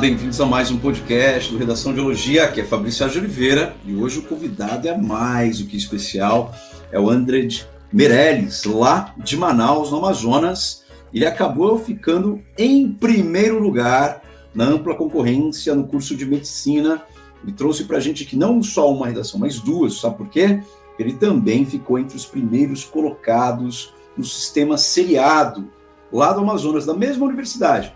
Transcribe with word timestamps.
Bem-vindos 0.00 0.38
a 0.42 0.44
mais 0.44 0.70
um 0.70 0.78
podcast 0.78 1.50
do 1.50 1.56
Redação 1.56 1.94
de 1.94 2.00
Elogia, 2.00 2.44
aqui 2.44 2.60
é 2.60 2.64
Fabrício 2.64 2.98
Sérgio 2.98 3.22
Oliveira 3.22 3.74
e 3.82 3.94
hoje 3.94 4.18
o 4.18 4.22
convidado 4.22 4.86
é 4.86 4.94
mais 4.94 5.58
do 5.58 5.66
que 5.66 5.74
especial, 5.74 6.54
é 6.92 7.00
o 7.00 7.08
Andred 7.08 7.66
Meirelles, 7.90 8.64
lá 8.64 9.14
de 9.16 9.38
Manaus, 9.38 9.90
no 9.90 9.96
Amazonas. 9.96 10.84
Ele 11.14 11.24
acabou 11.24 11.78
ficando 11.78 12.42
em 12.58 12.92
primeiro 12.92 13.58
lugar 13.58 14.22
na 14.54 14.64
ampla 14.64 14.94
concorrência 14.94 15.74
no 15.74 15.86
curso 15.86 16.14
de 16.14 16.26
medicina 16.26 17.02
e 17.46 17.50
trouxe 17.50 17.84
para 17.84 17.96
a 17.96 18.00
gente 18.00 18.24
aqui 18.24 18.36
não 18.36 18.62
só 18.62 18.92
uma 18.92 19.06
redação, 19.06 19.40
mas 19.40 19.58
duas, 19.60 19.98
sabe 19.98 20.18
por 20.18 20.28
quê? 20.28 20.60
Ele 20.98 21.14
também 21.14 21.64
ficou 21.64 21.98
entre 21.98 22.18
os 22.18 22.26
primeiros 22.26 22.84
colocados 22.84 23.94
no 24.14 24.24
sistema 24.24 24.76
seriado 24.76 25.70
lá 26.12 26.34
do 26.34 26.40
Amazonas, 26.40 26.84
da 26.84 26.94
mesma 26.94 27.24
universidade. 27.24 27.94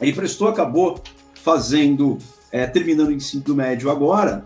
Ele 0.00 0.12
prestou, 0.12 0.48
acabou 0.48 1.00
fazendo, 1.46 2.18
é, 2.50 2.66
terminando 2.66 3.10
o 3.10 3.12
ensino 3.12 3.54
médio 3.54 3.88
agora, 3.88 4.44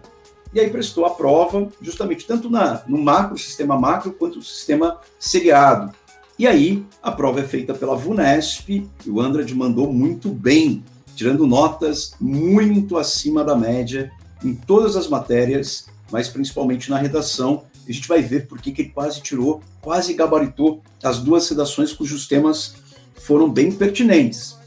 e 0.52 0.60
aí 0.60 0.68
prestou 0.68 1.06
a 1.06 1.10
prova, 1.10 1.66
justamente 1.80 2.26
tanto 2.26 2.50
na, 2.50 2.82
no 2.86 2.98
macro, 2.98 3.38
sistema 3.38 3.78
macro, 3.78 4.12
quanto 4.12 4.36
no 4.36 4.42
sistema 4.42 4.98
seriado. 5.18 5.94
E 6.38 6.46
aí, 6.46 6.84
a 7.02 7.10
prova 7.10 7.40
é 7.40 7.42
feita 7.42 7.72
pela 7.72 7.96
VUNESP, 7.96 8.86
e 9.06 9.10
o 9.10 9.18
Andrade 9.18 9.54
mandou 9.54 9.90
muito 9.90 10.28
bem, 10.28 10.84
tirando 11.16 11.46
notas 11.46 12.12
muito 12.20 12.98
acima 12.98 13.42
da 13.42 13.56
média 13.56 14.12
em 14.44 14.54
todas 14.54 14.94
as 14.94 15.08
matérias, 15.08 15.86
mas 16.12 16.28
principalmente 16.28 16.90
na 16.90 16.98
redação. 16.98 17.64
A 17.88 17.92
gente 17.92 18.06
vai 18.06 18.20
ver 18.20 18.46
porque 18.46 18.72
que 18.72 18.82
ele 18.82 18.90
quase 18.90 19.22
tirou, 19.22 19.62
quase 19.80 20.12
gabaritou 20.12 20.82
as 21.02 21.18
duas 21.18 21.48
redações 21.48 21.94
cujos 21.94 22.28
temas 22.28 22.74
foram 23.14 23.48
bem 23.48 23.72
pertinentes. 23.72 24.58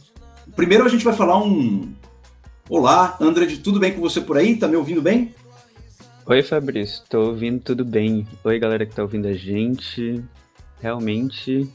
Primeiro 0.56 0.84
a 0.84 0.90
gente 0.90 1.06
vai 1.06 1.14
falar 1.14 1.38
um 1.38 1.94
Olá, 2.70 3.18
André, 3.20 3.46
tudo 3.62 3.78
bem 3.78 3.94
com 3.94 4.00
você 4.00 4.22
por 4.22 4.38
aí? 4.38 4.56
Tá 4.56 4.70
me 4.70 4.78
ouvindo 4.78 5.02
bem? 5.02 5.36
Oi, 6.26 6.42
Fabrício, 6.42 7.04
tô 7.10 7.28
ouvindo 7.28 7.60
tudo 7.60 7.84
bem. 7.84 8.26
Oi, 8.42 8.58
galera 8.58 8.86
que 8.86 8.96
tá 8.96 9.02
ouvindo 9.02 9.28
a 9.28 9.34
gente. 9.34 10.24
Realmente 10.80 11.70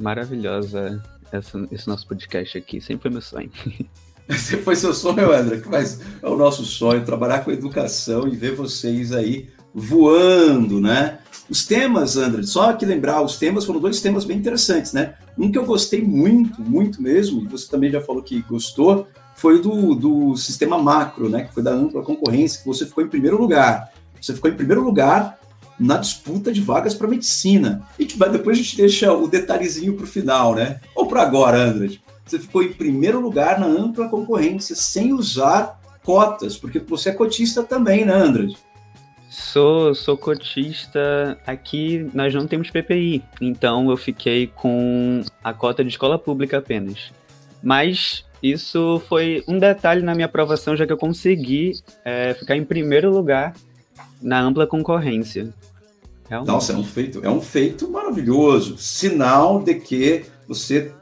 maravilhosa 0.00 1.00
essa, 1.30 1.68
esse 1.70 1.86
nosso 1.86 2.06
podcast 2.06 2.58
aqui. 2.58 2.80
Sempre 2.80 3.02
foi 3.02 3.10
meu 3.12 3.22
sonho. 3.22 3.50
Esse 4.28 4.58
foi 4.58 4.76
seu 4.76 4.92
sonho, 4.92 5.32
André, 5.32 5.62
mas 5.66 6.02
é 6.22 6.28
o 6.28 6.36
nosso 6.36 6.62
sonho 6.62 7.02
trabalhar 7.02 7.42
com 7.42 7.50
educação 7.50 8.28
e 8.28 8.36
ver 8.36 8.54
vocês 8.54 9.10
aí 9.10 9.48
voando, 9.72 10.82
né? 10.82 11.20
Os 11.48 11.64
temas, 11.64 12.18
André, 12.18 12.42
só 12.42 12.74
que 12.74 12.84
lembrar, 12.84 13.22
os 13.22 13.38
temas 13.38 13.64
foram 13.64 13.80
dois 13.80 14.02
temas 14.02 14.26
bem 14.26 14.36
interessantes, 14.36 14.92
né? 14.92 15.14
Um 15.38 15.50
que 15.50 15.56
eu 15.56 15.64
gostei 15.64 16.02
muito, 16.02 16.60
muito 16.60 17.00
mesmo, 17.00 17.42
e 17.42 17.48
você 17.48 17.70
também 17.70 17.90
já 17.90 18.02
falou 18.02 18.22
que 18.22 18.42
gostou, 18.42 19.08
foi 19.38 19.62
do, 19.62 19.94
do 19.94 20.36
sistema 20.36 20.76
macro, 20.82 21.28
né? 21.28 21.44
Que 21.44 21.54
foi 21.54 21.62
da 21.62 21.70
ampla 21.70 22.02
concorrência, 22.02 22.60
que 22.60 22.66
você 22.66 22.84
ficou 22.84 23.04
em 23.04 23.08
primeiro 23.08 23.40
lugar. 23.40 23.92
Você 24.20 24.34
ficou 24.34 24.50
em 24.50 24.54
primeiro 24.54 24.82
lugar 24.82 25.38
na 25.78 25.96
disputa 25.96 26.52
de 26.52 26.60
vagas 26.60 26.92
para 26.92 27.06
medicina. 27.06 27.86
E 27.96 28.04
vai, 28.16 28.30
depois 28.30 28.58
a 28.58 28.62
gente 28.62 28.76
deixa 28.76 29.12
o 29.12 29.28
detalhezinho 29.28 29.94
para 29.94 30.02
o 30.02 30.08
final, 30.08 30.56
né? 30.56 30.80
Ou 30.92 31.06
para 31.06 31.22
agora, 31.22 31.56
André. 31.56 31.98
Você 32.26 32.40
ficou 32.40 32.64
em 32.64 32.72
primeiro 32.72 33.20
lugar 33.20 33.60
na 33.60 33.66
ampla 33.66 34.08
concorrência, 34.08 34.74
sem 34.74 35.12
usar 35.12 35.80
cotas, 36.02 36.56
porque 36.56 36.80
você 36.80 37.10
é 37.10 37.12
cotista 37.12 37.62
também, 37.62 38.04
né, 38.04 38.14
André? 38.14 38.48
Sou, 39.30 39.94
sou 39.94 40.16
cotista. 40.16 41.38
Aqui 41.46 42.10
nós 42.12 42.34
não 42.34 42.48
temos 42.48 42.70
PPI, 42.70 43.22
então 43.40 43.88
eu 43.88 43.96
fiquei 43.96 44.48
com 44.48 45.22
a 45.44 45.52
cota 45.52 45.84
de 45.84 45.90
escola 45.90 46.18
pública 46.18 46.58
apenas. 46.58 47.12
Mas 47.62 48.24
isso 48.42 49.02
foi 49.08 49.42
um 49.48 49.58
detalhe 49.58 50.02
na 50.02 50.14
minha 50.14 50.26
aprovação, 50.26 50.76
já 50.76 50.86
que 50.86 50.92
eu 50.92 50.98
consegui 50.98 51.72
é, 52.04 52.34
ficar 52.34 52.56
em 52.56 52.64
primeiro 52.64 53.10
lugar 53.10 53.54
na 54.22 54.40
ampla 54.40 54.66
concorrência. 54.66 55.52
Realmente. 56.28 56.52
Nossa, 56.52 56.72
é 56.72 56.76
um 56.76 56.84
feito, 56.84 57.20
é 57.24 57.30
um 57.30 57.40
feito 57.40 57.88
maravilhoso. 57.90 58.76
Sinal 58.76 59.62
de 59.62 59.74
que 59.74 60.24
você 60.46 60.92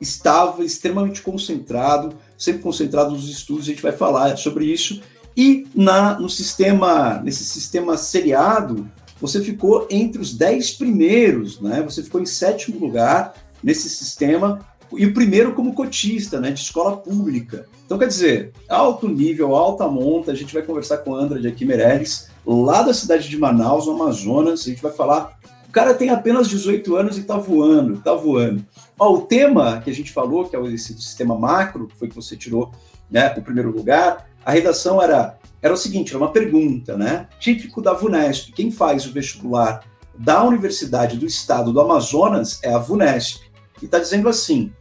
estava 0.00 0.64
extremamente 0.64 1.22
concentrado, 1.22 2.14
sempre 2.36 2.62
concentrado 2.62 3.12
nos 3.12 3.28
estudos. 3.28 3.64
A 3.64 3.70
gente 3.70 3.82
vai 3.82 3.92
falar 3.92 4.36
sobre 4.36 4.66
isso. 4.66 5.00
E 5.36 5.66
na, 5.74 6.18
no 6.20 6.28
sistema, 6.28 7.20
nesse 7.24 7.44
sistema 7.44 7.96
seriado, 7.96 8.88
você 9.20 9.40
ficou 9.40 9.88
entre 9.90 10.20
os 10.20 10.34
dez 10.34 10.70
primeiros, 10.70 11.60
né? 11.60 11.82
Você 11.82 12.02
ficou 12.02 12.20
em 12.20 12.26
sétimo 12.26 12.78
lugar 12.78 13.34
nesse 13.62 13.88
sistema 13.88 14.60
e 14.98 15.06
o 15.06 15.14
primeiro 15.14 15.54
como 15.54 15.74
cotista, 15.74 16.40
né, 16.40 16.50
de 16.50 16.60
escola 16.60 16.96
pública. 16.96 17.66
Então, 17.84 17.98
quer 17.98 18.08
dizer, 18.08 18.52
alto 18.68 19.08
nível, 19.08 19.54
alta 19.54 19.86
monta, 19.86 20.32
a 20.32 20.34
gente 20.34 20.54
vai 20.54 20.62
conversar 20.62 20.98
com 20.98 21.10
o 21.10 21.14
André 21.14 21.48
aqui 21.48 21.64
Meirelles, 21.64 22.28
lá 22.46 22.82
da 22.82 22.94
cidade 22.94 23.28
de 23.28 23.38
Manaus, 23.38 23.86
no 23.86 23.92
Amazonas, 23.92 24.60
a 24.60 24.64
gente 24.64 24.82
vai 24.82 24.92
falar, 24.92 25.38
o 25.68 25.72
cara 25.72 25.94
tem 25.94 26.10
apenas 26.10 26.48
18 26.48 26.96
anos 26.96 27.18
e 27.18 27.22
tá 27.22 27.36
voando, 27.36 27.98
tá 27.98 28.14
voando. 28.14 28.64
Ó, 28.98 29.14
o 29.14 29.20
tema 29.22 29.80
que 29.82 29.90
a 29.90 29.94
gente 29.94 30.12
falou, 30.12 30.44
que 30.48 30.56
é 30.56 30.62
esse 30.66 30.94
sistema 30.94 31.38
macro, 31.38 31.88
que 31.88 31.96
foi 31.96 32.08
que 32.08 32.14
você 32.14 32.36
tirou, 32.36 32.72
né, 33.10 33.34
o 33.36 33.42
primeiro 33.42 33.70
lugar, 33.70 34.28
a 34.44 34.50
redação 34.50 35.02
era, 35.02 35.38
era 35.60 35.74
o 35.74 35.76
seguinte, 35.76 36.10
era 36.10 36.18
uma 36.18 36.32
pergunta, 36.32 36.96
né, 36.96 37.28
típico 37.38 37.82
da 37.82 37.92
VUNESP, 37.92 38.52
quem 38.52 38.70
faz 38.70 39.06
o 39.06 39.12
vestibular 39.12 39.82
da 40.16 40.44
Universidade 40.44 41.16
do 41.16 41.26
Estado 41.26 41.72
do 41.72 41.80
Amazonas 41.80 42.60
é 42.62 42.72
a 42.72 42.78
VUNESP, 42.78 43.40
e 43.82 43.86
está 43.86 43.98
dizendo 43.98 44.28
assim, 44.28 44.72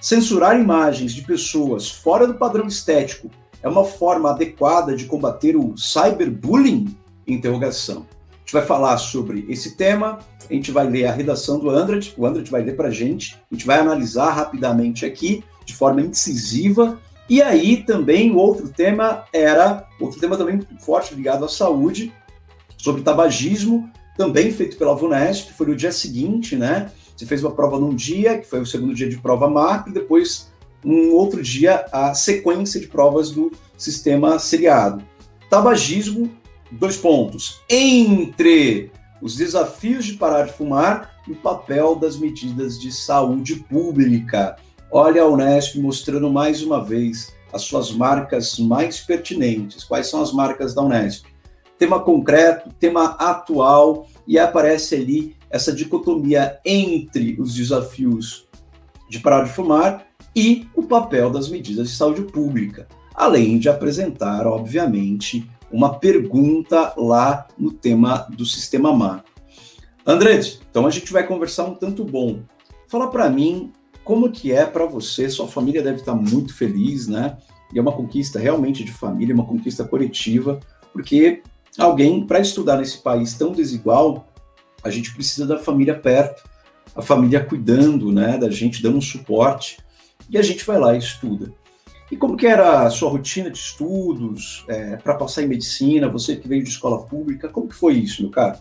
Censurar 0.00 0.58
imagens 0.58 1.12
de 1.12 1.20
pessoas 1.20 1.90
fora 1.90 2.26
do 2.26 2.32
padrão 2.32 2.66
estético 2.66 3.30
é 3.62 3.68
uma 3.68 3.84
forma 3.84 4.30
adequada 4.30 4.96
de 4.96 5.04
combater 5.04 5.56
o 5.56 5.76
cyberbullying? 5.76 6.96
Interrogação. 7.26 8.06
A 8.32 8.38
gente 8.40 8.52
vai 8.54 8.64
falar 8.64 8.96
sobre 8.96 9.44
esse 9.50 9.76
tema, 9.76 10.18
a 10.48 10.52
gente 10.54 10.72
vai 10.72 10.88
ler 10.88 11.04
a 11.04 11.12
redação 11.12 11.58
do 11.58 11.68
Andret, 11.68 12.14
o 12.16 12.24
Andret 12.24 12.50
vai 12.50 12.62
ler 12.62 12.76
para 12.76 12.88
a 12.88 12.90
gente, 12.90 13.38
a 13.50 13.54
gente 13.54 13.66
vai 13.66 13.78
analisar 13.78 14.30
rapidamente 14.30 15.04
aqui, 15.04 15.44
de 15.66 15.74
forma 15.74 16.00
incisiva, 16.00 16.98
e 17.28 17.42
aí 17.42 17.84
também 17.84 18.32
o 18.32 18.38
outro 18.38 18.70
tema 18.70 19.24
era, 19.34 19.86
outro 20.00 20.18
tema 20.18 20.34
também 20.36 20.60
forte 20.80 21.14
ligado 21.14 21.44
à 21.44 21.48
saúde, 21.48 22.10
sobre 22.78 23.02
tabagismo, 23.02 23.88
também 24.16 24.50
feito 24.50 24.78
pela 24.78 24.94
VUNESP, 24.94 25.52
foi 25.52 25.66
no 25.66 25.76
dia 25.76 25.92
seguinte, 25.92 26.56
né? 26.56 26.90
Você 27.20 27.26
fez 27.26 27.44
uma 27.44 27.50
prova 27.50 27.78
num 27.78 27.94
dia, 27.94 28.38
que 28.38 28.46
foi 28.46 28.62
o 28.62 28.66
segundo 28.66 28.94
dia 28.94 29.06
de 29.06 29.18
prova 29.18 29.46
macro, 29.46 29.90
e 29.90 29.92
depois, 29.92 30.50
um 30.82 31.12
outro 31.12 31.42
dia, 31.42 31.84
a 31.92 32.14
sequência 32.14 32.80
de 32.80 32.88
provas 32.88 33.30
do 33.30 33.52
sistema 33.76 34.38
seriado. 34.38 35.04
Tabagismo, 35.50 36.30
dois 36.72 36.96
pontos. 36.96 37.60
Entre 37.68 38.90
os 39.20 39.36
desafios 39.36 40.06
de 40.06 40.14
parar 40.14 40.46
de 40.46 40.54
fumar 40.54 41.14
e 41.28 41.32
o 41.32 41.36
papel 41.36 41.94
das 41.94 42.16
medidas 42.16 42.80
de 42.80 42.90
saúde 42.90 43.56
pública. 43.56 44.56
Olha 44.90 45.24
a 45.24 45.28
Unesp 45.28 45.76
mostrando 45.76 46.30
mais 46.30 46.62
uma 46.62 46.82
vez 46.82 47.34
as 47.52 47.60
suas 47.60 47.92
marcas 47.92 48.58
mais 48.58 48.98
pertinentes. 48.98 49.84
Quais 49.84 50.06
são 50.06 50.22
as 50.22 50.32
marcas 50.32 50.72
da 50.72 50.80
Unesp? 50.80 51.26
Tema 51.78 52.00
concreto, 52.00 52.70
tema 52.80 53.08
atual, 53.18 54.06
e 54.30 54.38
aparece 54.38 54.94
ali 54.94 55.36
essa 55.50 55.72
dicotomia 55.72 56.60
entre 56.64 57.36
os 57.40 57.52
desafios 57.52 58.46
de 59.08 59.18
parar 59.18 59.42
de 59.42 59.50
fumar 59.50 60.06
e 60.36 60.68
o 60.72 60.84
papel 60.84 61.30
das 61.30 61.48
medidas 61.48 61.90
de 61.90 61.96
saúde 61.96 62.22
pública, 62.22 62.86
além 63.12 63.58
de 63.58 63.68
apresentar, 63.68 64.46
obviamente, 64.46 65.50
uma 65.68 65.98
pergunta 65.98 66.94
lá 66.96 67.48
no 67.58 67.72
tema 67.72 68.28
do 68.30 68.46
sistema 68.46 68.92
macro. 68.96 69.32
André, 70.06 70.40
então 70.70 70.86
a 70.86 70.90
gente 70.90 71.12
vai 71.12 71.26
conversar 71.26 71.64
um 71.64 71.74
tanto 71.74 72.04
bom. 72.04 72.38
Fala 72.86 73.10
para 73.10 73.28
mim 73.28 73.72
como 74.04 74.30
que 74.30 74.52
é 74.52 74.64
para 74.64 74.86
você, 74.86 75.28
sua 75.28 75.48
família 75.48 75.82
deve 75.82 75.98
estar 75.98 76.14
muito 76.14 76.54
feliz, 76.54 77.08
né? 77.08 77.36
E 77.74 77.80
é 77.80 77.82
uma 77.82 77.92
conquista 77.92 78.38
realmente 78.38 78.84
de 78.84 78.92
família, 78.92 79.34
uma 79.34 79.44
conquista 79.44 79.82
coletiva, 79.82 80.60
porque 80.92 81.42
alguém 81.78 82.26
para 82.26 82.40
estudar 82.40 82.76
nesse 82.78 82.98
país 82.98 83.34
tão 83.34 83.52
desigual 83.52 84.26
a 84.82 84.90
gente 84.90 85.14
precisa 85.14 85.46
da 85.46 85.58
família 85.58 85.94
perto, 85.94 86.42
a 86.94 87.02
família 87.02 87.44
cuidando, 87.44 88.10
né, 88.12 88.38
da 88.38 88.50
gente 88.50 88.82
dando 88.82 88.98
um 88.98 89.02
suporte, 89.02 89.78
e 90.28 90.38
a 90.38 90.42
gente 90.42 90.64
vai 90.64 90.78
lá 90.78 90.94
e 90.94 90.98
estuda. 90.98 91.52
E 92.10 92.16
como 92.16 92.36
que 92.36 92.46
era 92.46 92.82
a 92.82 92.90
sua 92.90 93.08
rotina 93.08 93.50
de 93.50 93.58
estudos 93.58 94.64
é, 94.68 94.96
para 94.96 95.14
passar 95.14 95.42
em 95.42 95.46
medicina? 95.46 96.08
Você 96.08 96.34
que 96.34 96.48
veio 96.48 96.64
de 96.64 96.70
escola 96.70 97.04
pública, 97.04 97.48
como 97.48 97.68
que 97.68 97.74
foi 97.74 97.94
isso, 97.94 98.22
meu 98.22 98.30
cara? 98.32 98.60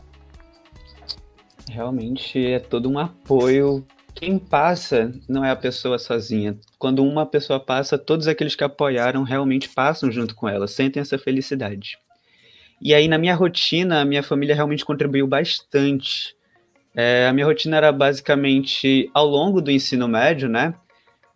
Realmente 1.68 2.46
é 2.46 2.60
todo 2.60 2.90
um 2.90 3.00
apoio. 3.00 3.86
Quem 4.14 4.38
passa 4.38 5.12
não 5.28 5.44
é 5.44 5.50
a 5.50 5.56
pessoa 5.56 5.98
sozinha. 5.98 6.60
Quando 6.78 7.04
uma 7.04 7.26
pessoa 7.26 7.60
passa, 7.60 7.98
todos 7.98 8.28
aqueles 8.28 8.56
que 8.56 8.64
apoiaram 8.64 9.24
realmente 9.24 9.70
passam 9.70 10.12
junto 10.12 10.36
com 10.36 10.48
ela, 10.48 10.68
sentem 10.68 11.02
essa 11.02 11.18
felicidade. 11.18 11.98
E 12.82 12.94
aí, 12.94 13.08
na 13.08 13.18
minha 13.18 13.36
rotina, 13.36 14.02
a 14.02 14.06
minha 14.06 14.24
família 14.24 14.56
realmente 14.56 14.86
contribuiu 14.86 15.28
bastante. 15.28 16.36
É, 16.96 17.28
a 17.28 17.34
minha 17.34 17.46
rotina 17.46 17.78
era 17.78 17.92
basicamente, 17.92 19.10
ao 19.14 19.26
longo 19.26 19.62
do 19.62 19.72
ensino 19.72 20.08
médio, 20.08 20.50
né? 20.50 20.74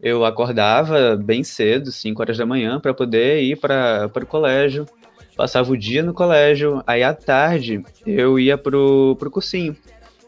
eu 0.03 0.25
acordava 0.25 1.15
bem 1.15 1.45
cedo, 1.45 1.89
5 1.89 2.21
horas 2.21 2.37
da 2.37 2.45
manhã, 2.45 2.77
para 2.77 2.93
poder 2.93 3.41
ir 3.41 3.55
para 3.55 4.11
o 4.13 4.25
colégio. 4.25 4.85
Passava 5.33 5.71
o 5.71 5.77
dia 5.77 6.03
no 6.03 6.13
colégio, 6.13 6.83
aí 6.85 7.01
à 7.01 7.13
tarde 7.13 7.81
eu 8.05 8.37
ia 8.37 8.57
pro, 8.57 9.15
pro 9.17 9.31
cursinho. 9.31 9.75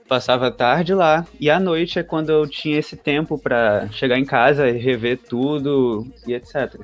Passava 0.07 0.47
a 0.47 0.51
tarde 0.51 0.93
lá, 0.93 1.27
e 1.39 1.49
à 1.49 1.59
noite 1.59 1.99
é 1.99 2.03
quando 2.03 2.29
eu 2.29 2.47
tinha 2.47 2.79
esse 2.79 2.95
tempo 2.95 3.37
para 3.37 3.89
chegar 3.91 4.17
em 4.17 4.23
casa 4.23 4.69
e 4.69 4.77
rever 4.77 5.17
tudo 5.17 6.07
e 6.25 6.33
etc. 6.33 6.79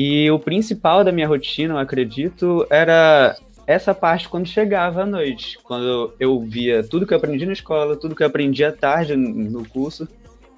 E 0.00 0.30
o 0.30 0.38
principal 0.38 1.02
da 1.02 1.10
minha 1.10 1.26
rotina, 1.26 1.74
eu 1.74 1.78
acredito, 1.78 2.64
era 2.70 3.36
essa 3.66 3.92
parte 3.92 4.28
quando 4.28 4.46
chegava 4.46 5.02
à 5.02 5.06
noite, 5.06 5.58
quando 5.64 6.14
eu 6.20 6.40
via 6.40 6.84
tudo 6.84 7.04
que 7.04 7.12
eu 7.12 7.18
aprendi 7.18 7.44
na 7.44 7.52
escola, 7.52 7.96
tudo 7.96 8.14
que 8.14 8.22
eu 8.22 8.26
aprendi 8.28 8.64
à 8.64 8.70
tarde 8.70 9.16
no 9.16 9.68
curso, 9.68 10.06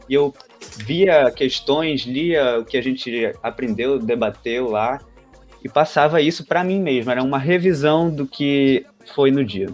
e 0.07 0.13
eu 0.13 0.35
via 0.85 1.31
questões, 1.31 2.03
lia 2.03 2.59
o 2.59 2.67
que 2.67 2.77
a 2.77 2.83
gente 2.83 3.33
aprendeu, 3.43 3.99
debateu 3.99 4.69
lá, 4.69 5.01
e 5.65 5.71
passava 5.71 6.21
isso 6.21 6.45
para 6.45 6.63
mim 6.63 6.79
mesmo, 6.79 7.11
era 7.11 7.23
uma 7.23 7.39
revisão 7.39 8.11
do 8.11 8.27
que 8.27 8.85
foi 9.15 9.31
no 9.31 9.43
dia. 9.43 9.71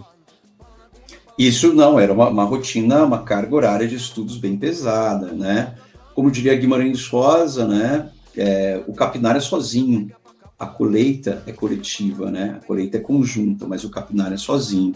Isso 1.37 1.73
não, 1.73 1.99
era 1.99 2.13
uma, 2.13 2.29
uma 2.29 2.45
rotina, 2.45 3.03
uma 3.03 3.21
carga 3.23 3.53
horária 3.53 3.85
de 3.85 3.95
estudos 3.95 4.37
bem 4.37 4.55
pesada, 4.55 5.33
né? 5.33 5.75
Como 6.15 6.31
diria 6.31 6.55
Guimarães 6.55 7.05
Rosa, 7.09 7.67
né? 7.67 8.11
É, 8.37 8.83
o 8.87 8.93
capinar 8.93 9.35
é 9.35 9.39
sozinho, 9.39 10.11
a 10.57 10.65
colheita 10.65 11.43
é 11.45 11.51
coletiva, 11.51 12.31
né? 12.31 12.59
A 12.61 12.65
colheita 12.65 12.97
é 12.97 12.99
conjunta, 12.99 13.67
mas 13.67 13.83
o 13.83 13.89
capinar 13.89 14.31
é 14.31 14.37
sozinho. 14.37 14.93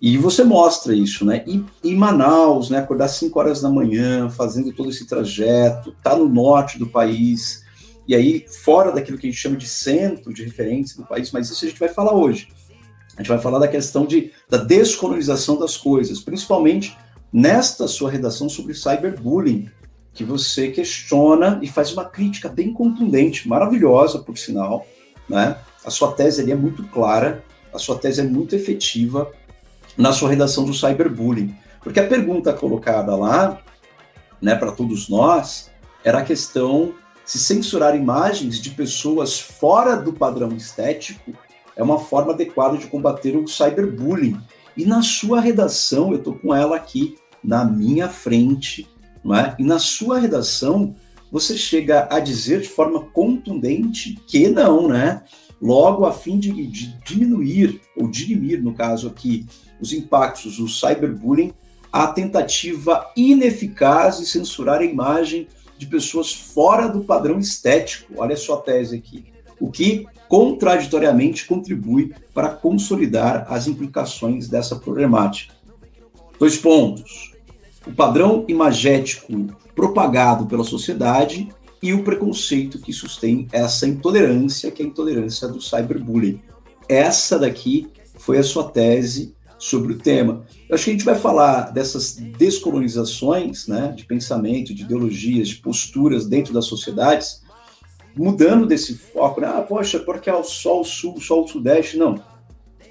E 0.00 0.18
você 0.18 0.42
mostra 0.42 0.94
isso, 0.94 1.24
né? 1.24 1.44
E 1.46 1.64
em 1.84 1.96
Manaus, 1.96 2.70
né? 2.70 2.78
Acordar 2.78 3.08
5 3.08 3.38
horas 3.38 3.60
da 3.60 3.70
manhã, 3.70 4.28
fazendo 4.28 4.72
todo 4.72 4.90
esse 4.90 5.06
trajeto, 5.06 5.94
tá 6.02 6.16
no 6.16 6.28
norte 6.28 6.78
do 6.78 6.86
país, 6.86 7.62
e 8.06 8.14
aí 8.14 8.44
fora 8.64 8.90
daquilo 8.90 9.16
que 9.16 9.26
a 9.26 9.30
gente 9.30 9.40
chama 9.40 9.56
de 9.56 9.68
centro 9.68 10.32
de 10.32 10.42
referência 10.42 10.96
do 10.96 11.06
país, 11.06 11.30
mas 11.30 11.50
isso 11.50 11.64
a 11.64 11.68
gente 11.68 11.78
vai 11.78 11.88
falar 11.88 12.14
hoje. 12.14 12.48
A 13.16 13.22
gente 13.22 13.28
vai 13.28 13.38
falar 13.38 13.58
da 13.58 13.68
questão 13.68 14.06
de, 14.06 14.32
da 14.48 14.58
descolonização 14.58 15.58
das 15.58 15.76
coisas, 15.76 16.20
principalmente 16.20 16.96
nesta 17.32 17.86
sua 17.86 18.10
redação 18.10 18.48
sobre 18.48 18.74
cyberbullying, 18.74 19.70
que 20.12 20.24
você 20.24 20.68
questiona 20.68 21.58
e 21.62 21.68
faz 21.68 21.92
uma 21.92 22.04
crítica 22.04 22.48
bem 22.48 22.72
contundente, 22.72 23.48
maravilhosa, 23.48 24.18
por 24.18 24.36
sinal, 24.36 24.86
né? 25.28 25.56
A 25.84 25.90
sua 25.90 26.12
tese 26.12 26.42
ali 26.42 26.52
é 26.52 26.56
muito 26.56 26.84
clara, 26.84 27.42
a 27.72 27.78
sua 27.78 27.98
tese 27.98 28.20
é 28.20 28.24
muito 28.24 28.54
efetiva 28.54 29.30
na 29.96 30.12
sua 30.12 30.28
redação 30.28 30.64
do 30.64 30.74
cyberbullying. 30.74 31.54
Porque 31.82 31.98
a 31.98 32.06
pergunta 32.06 32.52
colocada 32.52 33.16
lá, 33.16 33.58
né, 34.40 34.54
para 34.54 34.72
todos 34.72 35.08
nós, 35.08 35.70
era 36.04 36.18
a 36.18 36.24
questão 36.24 36.94
se 37.24 37.38
censurar 37.38 37.96
imagens 37.96 38.60
de 38.60 38.70
pessoas 38.70 39.38
fora 39.38 39.96
do 39.96 40.12
padrão 40.12 40.50
estético 40.54 41.32
é 41.74 41.82
uma 41.82 41.98
forma 41.98 42.32
adequada 42.32 42.76
de 42.76 42.86
combater 42.86 43.36
o 43.36 43.46
cyberbullying. 43.46 44.38
E 44.76 44.84
na 44.84 45.02
sua 45.02 45.40
redação, 45.40 46.12
eu 46.12 46.18
estou 46.18 46.34
com 46.34 46.54
ela 46.54 46.76
aqui 46.76 47.16
na 47.42 47.64
minha 47.64 48.08
frente, 48.08 48.88
é? 49.30 49.54
E 49.58 49.62
na 49.62 49.78
sua 49.78 50.18
redação, 50.18 50.94
você 51.30 51.56
chega 51.56 52.08
a 52.10 52.18
dizer 52.18 52.60
de 52.60 52.68
forma 52.68 53.00
contundente 53.00 54.18
que 54.26 54.48
não, 54.48 54.88
né? 54.88 55.22
Logo, 55.60 56.04
a 56.04 56.12
fim 56.12 56.38
de, 56.38 56.50
de 56.66 56.98
diminuir, 57.04 57.80
ou 57.96 58.08
dirimir, 58.08 58.60
no 58.62 58.74
caso 58.74 59.06
aqui, 59.06 59.46
os 59.80 59.92
impactos 59.92 60.56
do 60.56 60.68
cyberbullying, 60.68 61.52
a 61.92 62.06
tentativa 62.08 63.10
ineficaz 63.16 64.18
de 64.18 64.26
censurar 64.26 64.80
a 64.80 64.84
imagem 64.84 65.46
de 65.78 65.86
pessoas 65.86 66.32
fora 66.32 66.88
do 66.88 67.04
padrão 67.04 67.38
estético. 67.38 68.14
Olha 68.16 68.34
a 68.34 68.36
sua 68.36 68.56
tese 68.58 68.96
aqui. 68.96 69.24
O 69.60 69.70
que 69.70 70.06
contraditoriamente 70.28 71.46
contribui 71.46 72.14
para 72.32 72.48
consolidar 72.48 73.46
as 73.48 73.68
implicações 73.68 74.48
dessa 74.48 74.76
problemática. 74.76 75.54
Dois 76.38 76.56
pontos. 76.56 77.31
O 77.86 77.92
padrão 77.92 78.44
imagético 78.48 79.46
propagado 79.74 80.46
pela 80.46 80.64
sociedade 80.64 81.48
e 81.82 81.92
o 81.92 82.04
preconceito 82.04 82.78
que 82.78 82.92
sustém 82.92 83.48
essa 83.52 83.86
intolerância, 83.86 84.70
que 84.70 84.82
é 84.82 84.84
a 84.84 84.88
intolerância 84.88 85.48
do 85.48 85.60
cyberbullying. 85.60 86.40
Essa 86.88 87.38
daqui 87.38 87.88
foi 88.18 88.38
a 88.38 88.42
sua 88.42 88.70
tese 88.70 89.34
sobre 89.58 89.92
o 89.92 89.98
tema. 89.98 90.44
Eu 90.68 90.74
acho 90.74 90.84
que 90.84 90.90
a 90.90 90.92
gente 90.92 91.04
vai 91.04 91.16
falar 91.16 91.72
dessas 91.72 92.16
descolonizações, 92.16 93.66
né, 93.66 93.92
de 93.96 94.04
pensamento, 94.04 94.74
de 94.74 94.82
ideologias, 94.82 95.48
de 95.48 95.56
posturas 95.56 96.26
dentro 96.26 96.52
das 96.52 96.66
sociedades, 96.66 97.42
mudando 98.16 98.66
desse 98.66 98.94
foco, 98.94 99.40
né? 99.40 99.46
Ah, 99.46 99.62
poxa, 99.62 99.98
porque 99.98 100.28
é 100.28 100.34
o 100.34 100.44
sol 100.44 100.84
sul, 100.84 101.20
sol 101.20 101.46
sudeste. 101.48 101.96
Não. 101.96 102.20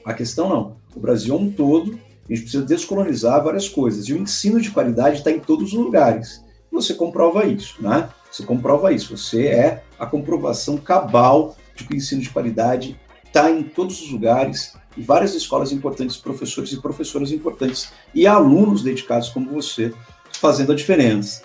A 0.04 0.14
questão 0.14 0.50
não. 0.50 0.76
O 0.96 1.00
Brasil 1.00 1.36
é 1.36 1.38
um 1.38 1.52
todo, 1.52 2.00
a 2.30 2.34
gente 2.34 2.44
precisa 2.44 2.66
descolonizar 2.66 3.44
várias 3.44 3.68
coisas. 3.68 4.08
E 4.08 4.14
o 4.14 4.18
ensino 4.18 4.60
de 4.62 4.72
qualidade 4.72 5.18
está 5.18 5.32
em 5.32 5.40
todos 5.40 5.74
os 5.74 5.80
lugares. 5.80 6.44
Você 6.72 6.94
comprova 6.94 7.46
isso, 7.46 7.82
né? 7.82 8.10
Você 8.32 8.44
comprova 8.44 8.94
isso. 8.94 9.18
Você 9.18 9.48
é 9.48 9.84
a 10.00 10.06
comprovação 10.06 10.78
cabal 10.78 11.56
de 11.76 11.84
que 11.84 11.94
o 11.94 11.98
ensino 11.98 12.22
de 12.22 12.30
qualidade 12.30 13.00
está 13.26 13.50
em 13.50 13.64
todos 13.64 14.02
os 14.02 14.12
lugares 14.12 14.74
e 14.96 15.02
várias 15.02 15.34
escolas 15.34 15.72
importantes, 15.72 16.18
professores 16.18 16.72
e 16.72 16.82
professoras 16.82 17.32
importantes 17.32 17.92
e 18.14 18.28
alunos 18.28 18.84
dedicados 18.84 19.30
como 19.30 19.52
você 19.52 19.94
fazendo 20.40 20.72
a 20.72 20.76
diferença. 20.76 21.44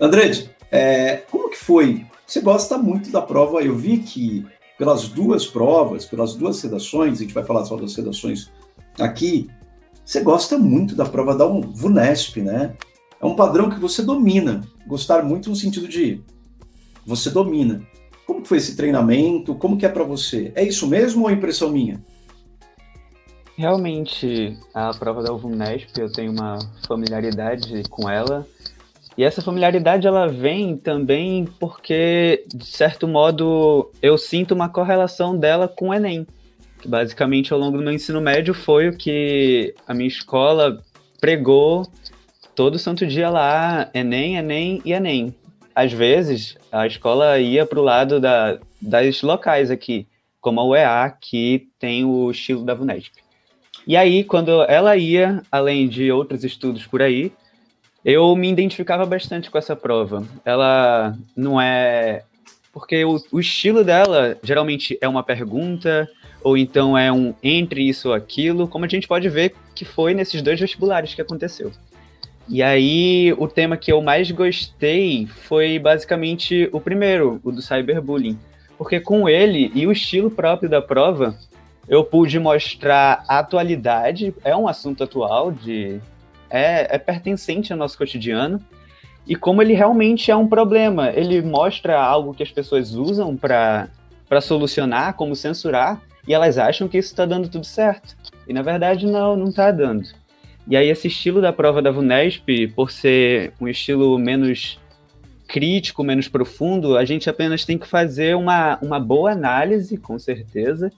André, 0.00 0.48
é, 0.70 1.22
como 1.30 1.50
que 1.50 1.58
foi 1.58 2.04
você 2.26 2.40
gosta 2.40 2.78
muito 2.78 3.10
da 3.10 3.20
prova. 3.20 3.62
Eu 3.62 3.76
vi 3.76 3.98
que 3.98 4.46
pelas 4.78 5.08
duas 5.08 5.46
provas, 5.46 6.04
pelas 6.04 6.34
duas 6.34 6.60
redações, 6.62 7.18
a 7.18 7.22
gente 7.22 7.34
vai 7.34 7.44
falar 7.44 7.64
só 7.64 7.76
das 7.76 7.94
redações 7.94 8.50
aqui, 8.98 9.48
você 10.04 10.20
gosta 10.20 10.58
muito 10.58 10.94
da 10.94 11.06
prova 11.06 11.34
da 11.34 11.46
VUNESP, 11.46 12.42
né? 12.42 12.74
É 13.20 13.24
um 13.24 13.34
padrão 13.34 13.70
que 13.70 13.80
você 13.80 14.02
domina. 14.02 14.60
Gostar 14.86 15.22
muito 15.22 15.48
no 15.48 15.56
sentido 15.56 15.88
de 15.88 16.20
você 17.06 17.30
domina. 17.30 17.82
Como 18.26 18.44
foi 18.44 18.58
esse 18.58 18.76
treinamento? 18.76 19.54
Como 19.54 19.76
que 19.78 19.86
é 19.86 19.88
para 19.88 20.04
você? 20.04 20.52
É 20.54 20.62
isso 20.62 20.86
mesmo 20.86 21.22
ou 21.22 21.30
é 21.30 21.32
impressão 21.32 21.70
minha? 21.70 22.02
Realmente, 23.56 24.58
a 24.74 24.90
prova 24.90 25.22
da 25.22 25.32
VUNESP, 25.32 25.98
eu 26.00 26.12
tenho 26.12 26.32
uma 26.32 26.58
familiaridade 26.86 27.84
com 27.88 28.10
ela. 28.10 28.46
E 29.16 29.22
essa 29.22 29.40
familiaridade 29.40 30.06
ela 30.06 30.26
vem 30.26 30.76
também 30.76 31.46
porque, 31.60 32.44
de 32.52 32.66
certo 32.66 33.06
modo, 33.06 33.90
eu 34.02 34.18
sinto 34.18 34.54
uma 34.54 34.68
correlação 34.68 35.36
dela 35.36 35.68
com 35.68 35.90
o 35.90 35.94
Enem. 35.94 36.26
Que 36.84 36.88
basicamente 36.88 37.50
ao 37.50 37.58
longo 37.58 37.78
do 37.78 37.82
meu 37.82 37.94
ensino 37.94 38.20
médio 38.20 38.52
foi 38.52 38.90
o 38.90 38.94
que 38.94 39.74
a 39.88 39.94
minha 39.94 40.06
escola 40.06 40.84
pregou 41.18 41.90
todo 42.54 42.78
santo 42.78 43.06
dia 43.06 43.30
lá, 43.30 43.88
Enem, 43.94 44.36
Enem 44.36 44.82
e 44.84 44.92
Enem. 44.92 45.34
Às 45.74 45.94
vezes, 45.94 46.58
a 46.70 46.86
escola 46.86 47.38
ia 47.38 47.64
para 47.64 47.80
o 47.80 47.82
lado 47.82 48.20
da, 48.20 48.58
das 48.78 49.22
locais 49.22 49.70
aqui, 49.70 50.06
como 50.42 50.60
a 50.60 50.64
UEA, 50.66 51.16
que 51.18 51.68
tem 51.78 52.04
o 52.04 52.30
estilo 52.30 52.62
da 52.62 52.74
VUNESP. 52.74 53.12
E 53.86 53.96
aí, 53.96 54.22
quando 54.22 54.62
ela 54.64 54.94
ia, 54.94 55.42
além 55.50 55.88
de 55.88 56.12
outros 56.12 56.44
estudos 56.44 56.86
por 56.86 57.00
aí, 57.00 57.32
eu 58.04 58.36
me 58.36 58.50
identificava 58.50 59.06
bastante 59.06 59.50
com 59.50 59.56
essa 59.56 59.74
prova. 59.74 60.22
Ela 60.44 61.16
não 61.34 61.58
é. 61.58 62.24
Porque 62.74 63.06
o, 63.06 63.18
o 63.32 63.40
estilo 63.40 63.82
dela 63.82 64.36
geralmente 64.42 64.98
é 65.00 65.08
uma 65.08 65.22
pergunta, 65.22 66.06
ou 66.44 66.56
então 66.58 66.96
é 66.96 67.10
um 67.10 67.34
entre 67.42 67.88
isso 67.88 68.08
ou 68.08 68.14
aquilo, 68.14 68.68
como 68.68 68.84
a 68.84 68.88
gente 68.88 69.08
pode 69.08 69.28
ver 69.30 69.54
que 69.74 69.84
foi 69.84 70.12
nesses 70.14 70.42
dois 70.42 70.60
vestibulares 70.60 71.14
que 71.14 71.22
aconteceu. 71.22 71.72
E 72.46 72.62
aí, 72.62 73.34
o 73.38 73.48
tema 73.48 73.74
que 73.76 73.90
eu 73.90 74.02
mais 74.02 74.30
gostei 74.30 75.26
foi 75.26 75.78
basicamente 75.78 76.68
o 76.72 76.78
primeiro, 76.78 77.40
o 77.42 77.50
do 77.50 77.62
cyberbullying. 77.62 78.38
Porque 78.76 79.00
com 79.00 79.26
ele 79.26 79.72
e 79.74 79.86
o 79.86 79.92
estilo 79.92 80.30
próprio 80.30 80.68
da 80.68 80.82
prova, 80.82 81.34
eu 81.88 82.04
pude 82.04 82.38
mostrar 82.38 83.24
a 83.26 83.38
atualidade, 83.38 84.34
é 84.44 84.54
um 84.54 84.68
assunto 84.68 85.02
atual 85.02 85.50
de 85.50 85.98
é, 86.50 86.94
é 86.94 86.98
pertencente 86.98 87.72
ao 87.72 87.78
nosso 87.78 87.96
cotidiano 87.96 88.60
e 89.26 89.34
como 89.34 89.62
ele 89.62 89.72
realmente 89.72 90.30
é 90.30 90.36
um 90.36 90.46
problema. 90.46 91.10
Ele 91.10 91.40
mostra 91.40 91.98
algo 91.98 92.34
que 92.34 92.42
as 92.42 92.50
pessoas 92.50 92.92
usam 92.92 93.34
para 93.34 93.88
solucionar, 94.42 95.14
como 95.14 95.34
censurar, 95.34 96.02
e 96.26 96.34
elas 96.34 96.58
acham 96.58 96.88
que 96.88 96.98
isso 96.98 97.10
está 97.10 97.26
dando 97.26 97.48
tudo 97.48 97.66
certo. 97.66 98.16
E 98.46 98.52
na 98.52 98.62
verdade, 98.62 99.06
não, 99.06 99.36
não 99.36 99.48
está 99.48 99.70
dando. 99.70 100.08
E 100.66 100.76
aí, 100.76 100.88
esse 100.88 101.08
estilo 101.08 101.42
da 101.42 101.52
prova 101.52 101.82
da 101.82 101.90
VUNESP, 101.90 102.68
por 102.68 102.90
ser 102.90 103.52
um 103.60 103.68
estilo 103.68 104.18
menos 104.18 104.78
crítico, 105.46 106.02
menos 106.02 106.26
profundo, 106.26 106.96
a 106.96 107.04
gente 107.04 107.28
apenas 107.28 107.66
tem 107.66 107.76
que 107.76 107.86
fazer 107.86 108.34
uma, 108.34 108.78
uma 108.80 108.98
boa 108.98 109.32
análise, 109.32 109.98
com 109.98 110.18
certeza, 110.18 110.90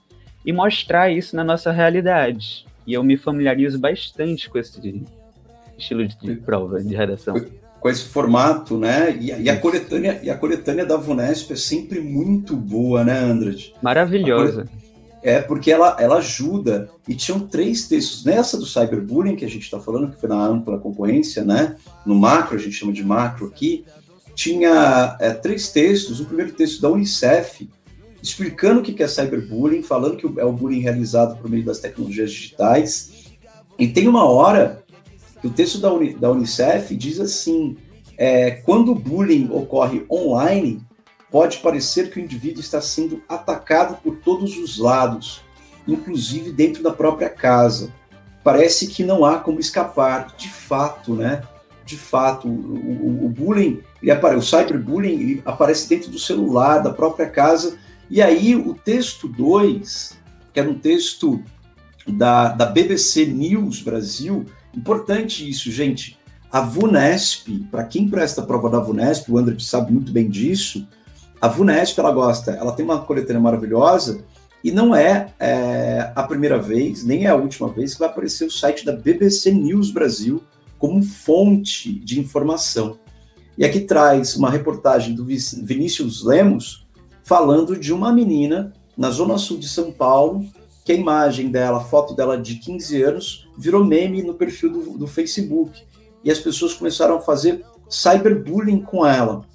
e 0.45 0.53
mostrar 0.53 1.11
isso 1.11 1.35
na 1.35 1.43
nossa 1.43 1.71
realidade. 1.71 2.65
E 2.85 2.93
eu 2.93 3.03
me 3.03 3.17
familiarizo 3.17 3.77
bastante 3.77 4.49
com 4.49 4.57
esse, 4.57 5.05
estilo 5.77 6.07
de, 6.07 6.35
prova, 6.37 6.81
de 6.81 6.95
redação. 6.95 7.35
com 7.81 7.89
esse 7.89 8.05
formato, 8.05 8.77
né? 8.77 9.17
E, 9.19 9.43
e, 9.43 9.49
a 9.49 9.59
coletânea, 9.59 10.19
e 10.23 10.29
a 10.29 10.37
coletânea 10.37 10.85
da 10.85 10.95
Vunesp 10.95 11.51
é 11.51 11.57
sempre 11.57 11.99
muito 11.99 12.55
boa, 12.55 13.03
né, 13.03 13.19
Andrade? 13.19 13.73
Maravilhosa. 13.81 14.65
É, 15.27 15.41
porque 15.41 15.69
ela, 15.69 15.97
ela 15.99 16.19
ajuda. 16.19 16.89
E 17.05 17.13
tinham 17.13 17.41
três 17.41 17.85
textos. 17.85 18.23
Nessa 18.23 18.57
do 18.57 18.65
cyberbullying, 18.65 19.35
que 19.35 19.43
a 19.43 19.49
gente 19.49 19.63
está 19.63 19.77
falando, 19.77 20.09
que 20.09 20.21
foi 20.21 20.29
na 20.29 20.41
ampla 20.41 20.79
concorrência, 20.79 21.43
né? 21.43 21.75
No 22.05 22.15
macro, 22.15 22.55
a 22.55 22.57
gente 22.57 22.71
chama 22.71 22.93
de 22.93 23.03
macro 23.03 23.47
aqui, 23.47 23.83
tinha 24.33 25.17
é, 25.19 25.31
três 25.31 25.67
textos. 25.69 26.21
O 26.21 26.25
primeiro 26.25 26.53
texto 26.53 26.81
da 26.81 26.89
Unicef, 26.89 27.69
explicando 28.23 28.79
o 28.79 28.83
que 28.83 29.03
é 29.03 29.05
cyberbullying, 29.05 29.83
falando 29.83 30.15
que 30.15 30.25
é 30.39 30.45
o 30.45 30.53
bullying 30.53 30.79
realizado 30.79 31.37
por 31.41 31.49
meio 31.49 31.65
das 31.65 31.79
tecnologias 31.79 32.31
digitais. 32.31 33.11
E 33.77 33.85
tem 33.85 34.07
uma 34.07 34.23
hora 34.23 34.81
que 35.41 35.47
o 35.47 35.51
texto 35.51 35.79
da, 35.79 35.91
Uni, 35.91 36.13
da 36.13 36.31
Unicef 36.31 36.95
diz 36.95 37.19
assim: 37.19 37.75
é, 38.17 38.51
quando 38.51 38.93
o 38.93 38.95
bullying 38.95 39.49
ocorre 39.51 40.05
online, 40.09 40.79
pode 41.31 41.57
parecer 41.57 42.09
que 42.09 42.19
o 42.19 42.23
indivíduo 42.23 42.61
está 42.61 42.81
sendo 42.81 43.21
atacado 43.27 43.97
por 44.01 44.17
todos 44.17 44.57
os 44.57 44.77
lados, 44.77 45.41
inclusive 45.87 46.51
dentro 46.51 46.81
da 46.81 46.91
própria 46.91 47.29
casa. 47.29 47.91
Parece 48.43 48.87
que 48.87 49.03
não 49.03 49.25
há 49.25 49.39
como 49.39 49.59
escapar. 49.59 50.33
De 50.37 50.49
fato, 50.49 51.13
né? 51.13 51.43
De 51.85 51.97
fato, 51.97 52.47
o, 52.47 52.51
o, 52.51 53.25
o 53.25 53.29
bullying, 53.29 53.81
ele 54.01 54.11
o 54.11 54.41
cyberbullying, 54.41 55.41
aparece 55.45 55.87
dentro 55.87 56.09
do 56.09 56.19
celular, 56.19 56.79
da 56.79 56.91
própria 56.91 57.29
casa. 57.29 57.77
E 58.09 58.21
aí, 58.21 58.55
o 58.55 58.73
texto 58.73 59.27
2, 59.27 60.17
que 60.53 60.59
era 60.59 60.69
um 60.69 60.79
texto 60.79 61.43
da, 62.07 62.49
da 62.49 62.65
BBC 62.65 63.25
News 63.25 63.81
Brasil, 63.81 64.45
importante 64.73 65.47
isso, 65.47 65.69
gente. 65.71 66.17
A 66.49 66.61
VUNESP, 66.61 67.67
para 67.69 67.83
quem 67.83 68.09
presta 68.09 68.41
a 68.41 68.45
prova 68.45 68.69
da 68.69 68.79
VUNESP, 68.79 69.31
o 69.31 69.37
André 69.37 69.57
sabe 69.59 69.91
muito 69.91 70.11
bem 70.13 70.29
disso, 70.29 70.87
a 71.39 71.47
VUNESP, 71.47 71.99
ela 71.99 72.11
gosta, 72.11 72.51
ela 72.51 72.71
tem 72.71 72.83
uma 72.83 72.99
coletânea 73.01 73.41
maravilhosa 73.41 74.23
e 74.63 74.71
não 74.71 74.95
é, 74.95 75.33
é, 75.39 76.11
a 76.15 76.23
primeira 76.23 76.57
vez, 76.57 77.03
nem 77.03 77.25
é 77.25 77.29
a 77.29 77.35
última 77.35 77.69
vez 77.69 77.93
que 77.93 77.99
vai 77.99 78.09
aparecer 78.09 78.45
o 78.45 78.51
site 78.51 78.83
da 78.83 78.91
BBC 78.91 79.51
News 79.51 79.91
Brasil 79.91 80.43
como 80.79 81.01
fonte 81.03 81.93
de 81.99 82.19
informação. 82.19 82.97
E 83.57 83.63
aqui 83.63 83.81
traz 83.81 84.35
uma 84.35 84.49
reportagem 84.49 85.15
do 85.15 85.25
Vinícius 85.25 86.23
Lemos 86.23 86.85
falando 87.23 87.77
de 87.77 87.93
uma 87.93 88.11
menina 88.11 88.73
na 88.97 89.11
zona 89.11 89.37
sul 89.37 89.57
de 89.57 89.67
São 89.67 89.91
Paulo, 89.91 90.45
que 90.83 90.91
a 90.91 90.95
imagem 90.95 91.49
dela, 91.49 91.77
a 91.77 91.83
foto 91.83 92.15
dela 92.15 92.37
de 92.37 92.55
15 92.55 93.03
anos, 93.03 93.47
virou 93.57 93.83
meme 93.83 94.23
no 94.23 94.33
perfil 94.33 94.71
do, 94.71 94.97
do 94.97 95.07
Facebook. 95.07 95.83
E 96.23 96.31
as 96.31 96.39
pessoas 96.39 96.73
começaram 96.73 97.17
a 97.17 97.21
fazer 97.21 97.63
cyberbullying 97.89 98.81
com 98.81 99.05
ela 99.05 99.45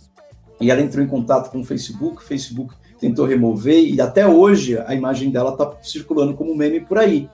e 0.63 0.71
ela 0.71 0.81
entrou 0.81 1.05
em 1.05 1.09
contato 1.09 1.51
com 1.51 1.61
o 1.61 1.65
Facebook, 1.65 2.19
o 2.19 2.27
Facebook 2.27 2.75
tentou 3.01 3.27
remover 3.27 3.83
e 3.83 4.01
até 4.01 4.27
hoje 4.27 4.79
a 4.79 4.95
imagem 4.95 5.31
dela 5.31 5.53
está 5.53 5.71
circulando 5.83 6.35
como 6.35 6.55
meme 6.55 6.81
por 6.81 6.99
aí, 6.99 7.29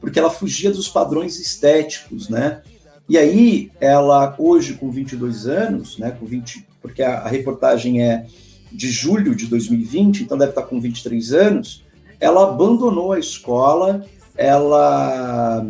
porque 0.00 0.18
ela 0.18 0.30
fugia 0.30 0.70
dos 0.70 0.88
padrões 0.88 1.40
estéticos, 1.40 2.28
né? 2.28 2.60
E 3.08 3.16
aí 3.16 3.70
ela 3.80 4.34
hoje 4.38 4.74
com 4.74 4.90
22 4.90 5.46
anos, 5.46 5.96
né, 5.96 6.10
com 6.10 6.26
20, 6.26 6.66
porque 6.82 7.02
a, 7.02 7.20
a 7.20 7.28
reportagem 7.28 8.02
é 8.02 8.26
de 8.70 8.90
julho 8.90 9.34
de 9.34 9.46
2020, 9.46 10.24
então 10.24 10.36
deve 10.36 10.50
estar 10.50 10.62
com 10.62 10.80
23 10.80 11.32
anos, 11.32 11.84
ela 12.20 12.42
abandonou 12.48 13.12
a 13.12 13.18
escola, 13.18 14.04
ela 14.36 15.64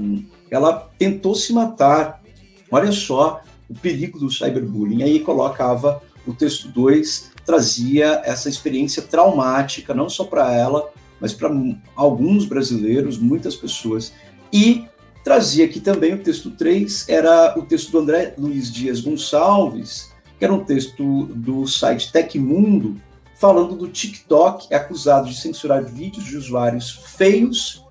ela 0.51 0.91
tentou 0.99 1.35
se 1.35 1.53
matar. 1.53 2.23
Olha 2.71 2.91
só 2.93 3.43
o 3.69 3.75
perigo 3.75 4.19
do 4.19 4.31
cyberbullying. 4.31 5.03
Aí 5.03 5.21
colocava 5.21 6.03
o 6.27 6.35
texto 6.35 6.69
2 6.69 7.33
trazia 7.45 8.23
essa 8.25 8.49
experiência 8.49 9.03
traumática, 9.03 9.95
não 9.95 10.09
só 10.09 10.25
para 10.25 10.53
ela, 10.53 10.91
mas 11.21 11.33
para 11.33 11.51
alguns 11.95 12.45
brasileiros, 12.45 13.19
muitas 13.19 13.55
pessoas. 13.55 14.13
E 14.53 14.85
trazia 15.25 15.65
aqui 15.65 15.81
também 15.81 16.15
o 16.15 16.23
texto 16.23 16.51
3, 16.51 17.09
era 17.09 17.59
o 17.59 17.63
texto 17.63 17.91
do 17.91 17.99
André 17.99 18.35
Luiz 18.37 18.73
Dias 18.73 19.01
Gonçalves, 19.01 20.13
que 20.39 20.45
era 20.45 20.53
um 20.53 20.65
texto 20.65 21.27
do 21.27 21.67
site 21.67 22.13
Tecmundo, 22.13 23.01
falando 23.39 23.77
do 23.77 23.89
TikTok, 23.89 24.67
é 24.71 24.77
acusado 24.77 25.29
de 25.29 25.37
censurar 25.37 25.85
vídeos 25.85 26.25
de 26.25 26.37
usuários 26.37 26.91
feios 27.17 27.85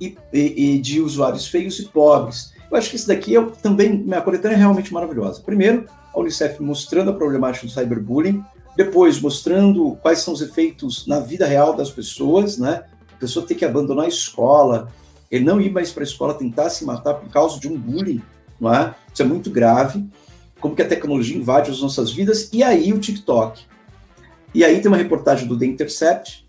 e, 0.00 0.16
e, 0.32 0.74
e 0.74 0.78
de 0.78 1.00
usuários 1.00 1.46
feios 1.46 1.78
e 1.78 1.84
pobres. 1.86 2.52
Eu 2.70 2.76
acho 2.76 2.90
que 2.90 2.96
isso 2.96 3.08
daqui 3.08 3.36
é 3.36 3.42
também, 3.62 3.98
minha 3.98 4.20
coletânea 4.20 4.54
é 4.56 4.58
realmente 4.58 4.92
maravilhosa. 4.92 5.40
Primeiro, 5.40 5.86
a 6.12 6.20
Unicef 6.20 6.62
mostrando 6.62 7.10
a 7.10 7.14
problemática 7.14 7.66
do 7.66 7.72
cyberbullying, 7.72 8.44
depois 8.76 9.20
mostrando 9.20 9.96
quais 10.02 10.20
são 10.20 10.34
os 10.34 10.40
efeitos 10.40 11.06
na 11.06 11.18
vida 11.18 11.46
real 11.46 11.74
das 11.74 11.90
pessoas, 11.90 12.58
né? 12.58 12.84
A 13.12 13.16
pessoa 13.18 13.44
tem 13.44 13.56
que 13.56 13.64
abandonar 13.64 14.04
a 14.04 14.08
escola, 14.08 14.92
ele 15.30 15.44
não 15.44 15.60
ir 15.60 15.72
mais 15.72 15.90
para 15.90 16.02
a 16.02 16.06
escola 16.06 16.34
tentar 16.34 16.70
se 16.70 16.84
matar 16.84 17.14
por 17.14 17.28
causa 17.30 17.58
de 17.58 17.68
um 17.68 17.76
bullying, 17.76 18.22
não 18.60 18.72
é? 18.72 18.94
Isso 19.12 19.22
é 19.22 19.26
muito 19.26 19.50
grave. 19.50 20.06
Como 20.60 20.74
que 20.74 20.82
a 20.82 20.88
tecnologia 20.88 21.36
invade 21.36 21.70
as 21.70 21.80
nossas 21.80 22.10
vidas 22.10 22.50
e 22.52 22.62
aí 22.62 22.92
o 22.92 22.98
TikTok. 22.98 23.62
E 24.54 24.64
aí 24.64 24.80
tem 24.80 24.88
uma 24.88 24.96
reportagem 24.96 25.46
do 25.46 25.58
The 25.58 25.66
Intercept 25.66 26.48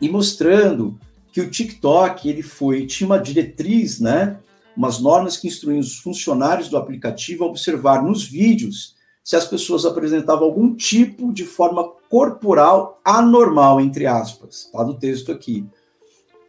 e 0.00 0.08
mostrando 0.08 0.98
que 1.32 1.40
o 1.40 1.50
TikTok 1.50 2.28
ele 2.28 2.42
foi 2.42 2.86
tinha 2.86 3.06
uma 3.06 3.18
diretriz, 3.18 3.98
né? 4.00 4.36
Umas 4.76 4.98
normas 5.00 5.36
que 5.36 5.48
instruíam 5.48 5.80
os 5.80 5.98
funcionários 5.98 6.68
do 6.68 6.76
aplicativo 6.76 7.44
a 7.44 7.46
observar 7.46 8.02
nos 8.02 8.24
vídeos 8.24 8.94
se 9.22 9.36
as 9.36 9.46
pessoas 9.46 9.84
apresentavam 9.84 10.44
algum 10.44 10.74
tipo 10.74 11.32
de 11.32 11.44
forma 11.44 11.88
corporal 12.10 13.00
anormal, 13.04 13.80
entre 13.80 14.06
aspas, 14.06 14.68
tá 14.72 14.84
no 14.84 14.98
texto 14.98 15.30
aqui. 15.30 15.64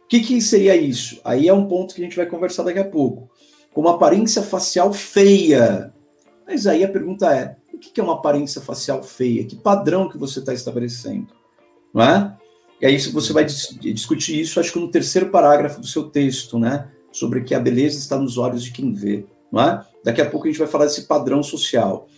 O 0.04 0.08
que, 0.08 0.20
que 0.20 0.40
seria 0.40 0.76
isso? 0.76 1.20
Aí 1.24 1.48
é 1.48 1.54
um 1.54 1.66
ponto 1.66 1.94
que 1.94 2.00
a 2.00 2.04
gente 2.04 2.16
vai 2.16 2.26
conversar 2.26 2.64
daqui 2.64 2.78
a 2.78 2.84
pouco. 2.84 3.30
Com 3.72 3.82
uma 3.82 3.94
aparência 3.94 4.42
facial 4.42 4.92
feia. 4.92 5.92
Mas 6.46 6.66
aí 6.66 6.84
a 6.84 6.88
pergunta 6.88 7.34
é: 7.34 7.56
o 7.72 7.78
que, 7.78 7.90
que 7.90 8.00
é 8.00 8.04
uma 8.04 8.14
aparência 8.14 8.60
facial 8.60 9.02
feia? 9.02 9.44
Que 9.44 9.56
padrão 9.56 10.08
que 10.08 10.18
você 10.18 10.40
está 10.40 10.52
estabelecendo? 10.52 11.28
Não 11.92 12.02
é? 12.02 12.36
E 12.80 12.86
aí 12.86 12.98
você 12.98 13.32
vai 13.32 13.44
dis 13.44 13.78
discutir 13.80 14.38
isso, 14.38 14.60
acho 14.60 14.72
que 14.72 14.78
no 14.78 14.90
terceiro 14.90 15.30
parágrafo 15.30 15.80
do 15.80 15.86
seu 15.86 16.10
texto, 16.10 16.58
né? 16.58 16.90
Sobre 17.14 17.44
que 17.44 17.54
a 17.54 17.60
beleza 17.60 17.96
está 17.96 18.18
nos 18.18 18.36
olhos 18.36 18.64
de 18.64 18.72
quem 18.72 18.92
vê. 18.92 19.24
Não 19.52 19.62
é? 19.62 19.84
Daqui 20.02 20.20
a 20.20 20.28
pouco 20.28 20.46
a 20.46 20.50
gente 20.50 20.58
vai 20.58 20.66
falar 20.66 20.86
desse 20.86 21.02
padrão 21.02 21.44
social. 21.44 22.08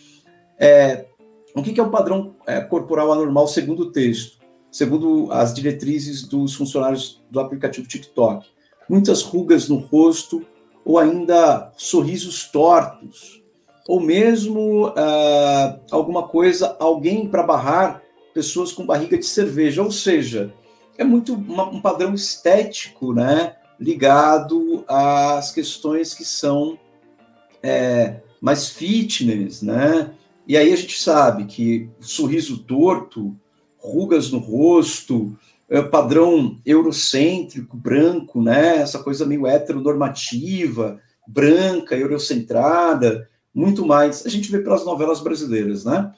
É, 0.59 1.05
o 1.55 1.61
que 1.61 1.79
é 1.79 1.83
o 1.83 1.91
padrão 1.91 2.35
é, 2.47 2.59
corporal 2.61 3.13
anormal 3.13 3.47
segundo 3.47 3.83
o 3.83 3.91
texto? 3.91 4.39
Segundo 4.71 5.31
as 5.31 5.53
diretrizes 5.53 6.23
dos 6.23 6.55
funcionários 6.55 7.23
do 7.29 7.39
aplicativo 7.39 7.87
TikTok. 7.87 8.47
Muitas 8.89 9.21
rugas 9.21 9.69
no 9.69 9.77
rosto, 9.77 10.43
ou 10.83 10.97
ainda 10.97 11.71
sorrisos 11.77 12.45
tortos, 12.49 13.43
ou 13.87 13.99
mesmo 13.99 14.87
uh, 14.87 15.79
alguma 15.91 16.27
coisa, 16.27 16.75
alguém 16.79 17.27
para 17.27 17.43
barrar 17.43 18.01
pessoas 18.33 18.71
com 18.71 18.85
barriga 18.85 19.17
de 19.17 19.25
cerveja. 19.25 19.83
Ou 19.83 19.91
seja, 19.91 20.53
é 20.97 21.03
muito 21.03 21.33
uma, 21.33 21.69
um 21.69 21.79
padrão 21.79 22.13
estético, 22.13 23.13
né? 23.13 23.55
Ligado 23.79 24.83
às 24.87 25.51
questões 25.51 26.13
que 26.13 26.25
são 26.25 26.77
é, 27.61 28.21
mais 28.41 28.69
fitness, 28.69 29.61
né? 29.61 30.13
E 30.47 30.55
aí 30.55 30.71
a 30.71 30.75
gente 30.75 31.01
sabe 31.01 31.45
que 31.45 31.89
sorriso 31.99 32.59
torto, 32.59 33.35
rugas 33.77 34.31
no 34.31 34.39
rosto, 34.39 35.37
é, 35.69 35.81
padrão 35.81 36.59
eurocêntrico, 36.65 37.75
branco, 37.75 38.41
né? 38.41 38.77
Essa 38.77 38.99
coisa 38.99 39.25
meio 39.25 39.45
heteronormativa, 39.45 40.99
branca, 41.27 41.95
eurocentrada, 41.95 43.29
muito 43.53 43.85
mais. 43.85 44.25
A 44.25 44.29
gente 44.29 44.49
vê 44.49 44.59
pelas 44.59 44.85
novelas 44.85 45.19
brasileiras, 45.19 45.83
né? 45.83 46.11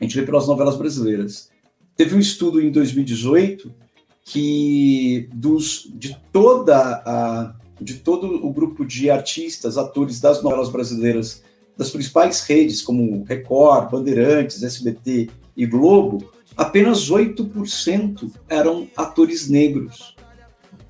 A 0.00 0.04
gente 0.04 0.18
vê 0.18 0.24
pelas 0.24 0.46
novelas 0.46 0.76
brasileiras. 0.76 1.50
Teve 1.96 2.14
um 2.14 2.20
estudo 2.20 2.62
em 2.62 2.70
2018 2.70 3.74
que 4.24 5.28
dos 5.32 5.90
de 5.94 6.16
toda 6.32 7.02
a 7.04 7.54
de 7.80 7.94
todo 7.94 8.46
o 8.46 8.52
grupo 8.52 8.84
de 8.84 9.10
artistas, 9.10 9.78
atores 9.78 10.20
das 10.20 10.42
novelas 10.42 10.68
brasileiras 10.68 11.42
das 11.76 11.90
principais 11.90 12.42
redes, 12.42 12.82
como 12.82 13.24
Record, 13.24 13.90
Bandeirantes, 13.90 14.62
SBT 14.62 15.30
e 15.56 15.64
Globo, 15.64 16.30
apenas 16.54 17.10
8% 17.10 18.30
eram 18.50 18.86
atores 18.94 19.48
negros. 19.48 20.14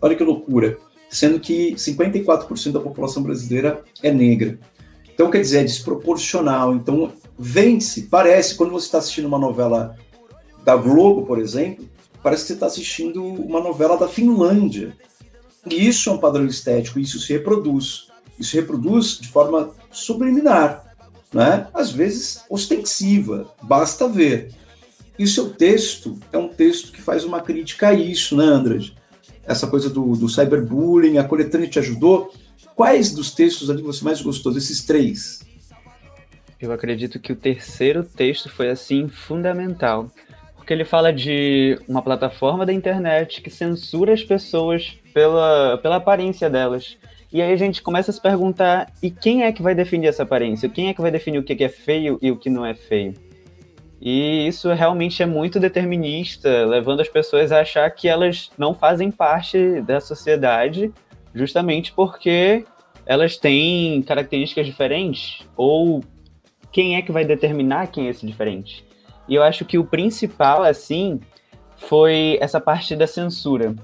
Olha 0.02 0.16
que 0.16 0.25
loucura. 0.25 0.78
Sendo 1.08 1.38
que 1.38 1.75
54% 1.75 2.72
da 2.72 2.80
população 2.80 3.22
brasileira 3.22 3.84
é 4.02 4.12
negra. 4.12 4.58
Então, 5.12 5.30
quer 5.30 5.40
dizer, 5.40 5.58
é 5.58 5.64
desproporcional. 5.64 6.75
Então, 6.75 7.12
vence, 7.38 8.02
parece, 8.02 8.54
quando 8.54 8.70
você 8.70 8.87
está 8.87 8.99
assistindo 8.99 9.26
uma 9.26 9.38
novela 9.38 9.96
da 10.64 10.76
Globo, 10.76 11.26
por 11.26 11.38
exemplo, 11.38 11.88
parece 12.22 12.42
que 12.42 12.48
você 12.48 12.54
está 12.54 12.66
assistindo 12.66 13.22
uma 13.24 13.60
novela 13.60 13.96
da 13.96 14.08
Finlândia. 14.08 14.96
E 15.66 15.86
isso 15.88 16.08
é 16.08 16.12
um 16.12 16.18
padrão 16.18 16.46
estético, 16.46 16.98
isso 16.98 17.18
se 17.18 17.32
reproduz. 17.32 18.08
Isso 18.38 18.50
se 18.50 18.56
reproduz 18.56 19.18
de 19.18 19.28
forma 19.28 19.70
subliminar. 19.90 20.84
né, 21.32 21.68
às 21.72 21.92
vezes 21.92 22.44
ostensiva, 22.48 23.54
basta 23.62 24.08
ver. 24.08 24.52
E 25.18 25.26
seu 25.26 25.50
texto 25.50 26.18
é 26.32 26.38
um 26.38 26.48
texto 26.48 26.92
que 26.92 27.00
faz 27.00 27.24
uma 27.24 27.40
crítica 27.40 27.88
a 27.88 27.94
isso, 27.94 28.36
né, 28.36 28.44
Andrade? 28.44 28.96
Essa 29.44 29.66
coisa 29.66 29.90
do, 29.90 30.16
do 30.16 30.28
cyberbullying, 30.28 31.18
a 31.18 31.24
coletânea 31.24 31.68
te 31.68 31.78
ajudou. 31.78 32.32
Quais 32.74 33.12
dos 33.12 33.30
textos 33.30 33.68
ali 33.68 33.82
você 33.82 34.02
mais 34.04 34.22
gostou, 34.22 34.52
desses 34.52 34.82
três? 34.82 35.40
Eu 36.58 36.72
acredito 36.72 37.18
que 37.18 37.32
o 37.32 37.36
terceiro 37.36 38.02
texto 38.02 38.48
foi, 38.48 38.70
assim, 38.70 39.08
fundamental. 39.08 40.10
Porque 40.70 40.74
ele 40.76 40.84
fala 40.84 41.12
de 41.12 41.76
uma 41.88 42.00
plataforma 42.00 42.64
da 42.64 42.72
internet 42.72 43.42
que 43.42 43.50
censura 43.50 44.14
as 44.14 44.22
pessoas 44.22 44.96
pela, 45.12 45.76
pela 45.78 45.96
aparência 45.96 46.48
delas. 46.48 46.96
E 47.32 47.42
aí 47.42 47.52
a 47.52 47.56
gente 47.56 47.82
começa 47.82 48.12
a 48.12 48.14
se 48.14 48.22
perguntar: 48.22 48.86
e 49.02 49.10
quem 49.10 49.42
é 49.42 49.50
que 49.50 49.62
vai 49.62 49.74
definir 49.74 50.06
essa 50.06 50.22
aparência? 50.22 50.68
Quem 50.68 50.86
é 50.86 50.94
que 50.94 51.00
vai 51.00 51.10
definir 51.10 51.38
o 51.38 51.42
que 51.42 51.64
é 51.64 51.68
feio 51.68 52.20
e 52.22 52.30
o 52.30 52.36
que 52.36 52.48
não 52.48 52.64
é 52.64 52.72
feio? 52.72 53.14
E 54.00 54.46
isso 54.46 54.72
realmente 54.72 55.20
é 55.20 55.26
muito 55.26 55.58
determinista, 55.58 56.64
levando 56.66 57.00
as 57.00 57.08
pessoas 57.08 57.50
a 57.50 57.62
achar 57.62 57.90
que 57.90 58.06
elas 58.06 58.52
não 58.56 58.72
fazem 58.72 59.10
parte 59.10 59.80
da 59.80 60.00
sociedade, 60.00 60.92
justamente 61.34 61.90
porque 61.90 62.64
elas 63.04 63.36
têm 63.36 64.00
características 64.02 64.66
diferentes. 64.66 65.44
Ou 65.56 66.00
quem 66.70 66.94
é 66.94 67.02
que 67.02 67.10
vai 67.10 67.24
determinar 67.24 67.88
quem 67.88 68.06
é 68.06 68.10
esse 68.10 68.24
diferente? 68.24 68.88
E 69.30 69.37
eu 69.37 69.44
acho 69.44 69.64
que 69.64 69.78
o 69.78 69.84
principal, 69.84 70.64
assim, 70.64 71.20
foi 71.76 72.37
essa 72.40 72.60
parte 72.60 72.96
da 72.96 73.06
censura. 73.06 73.76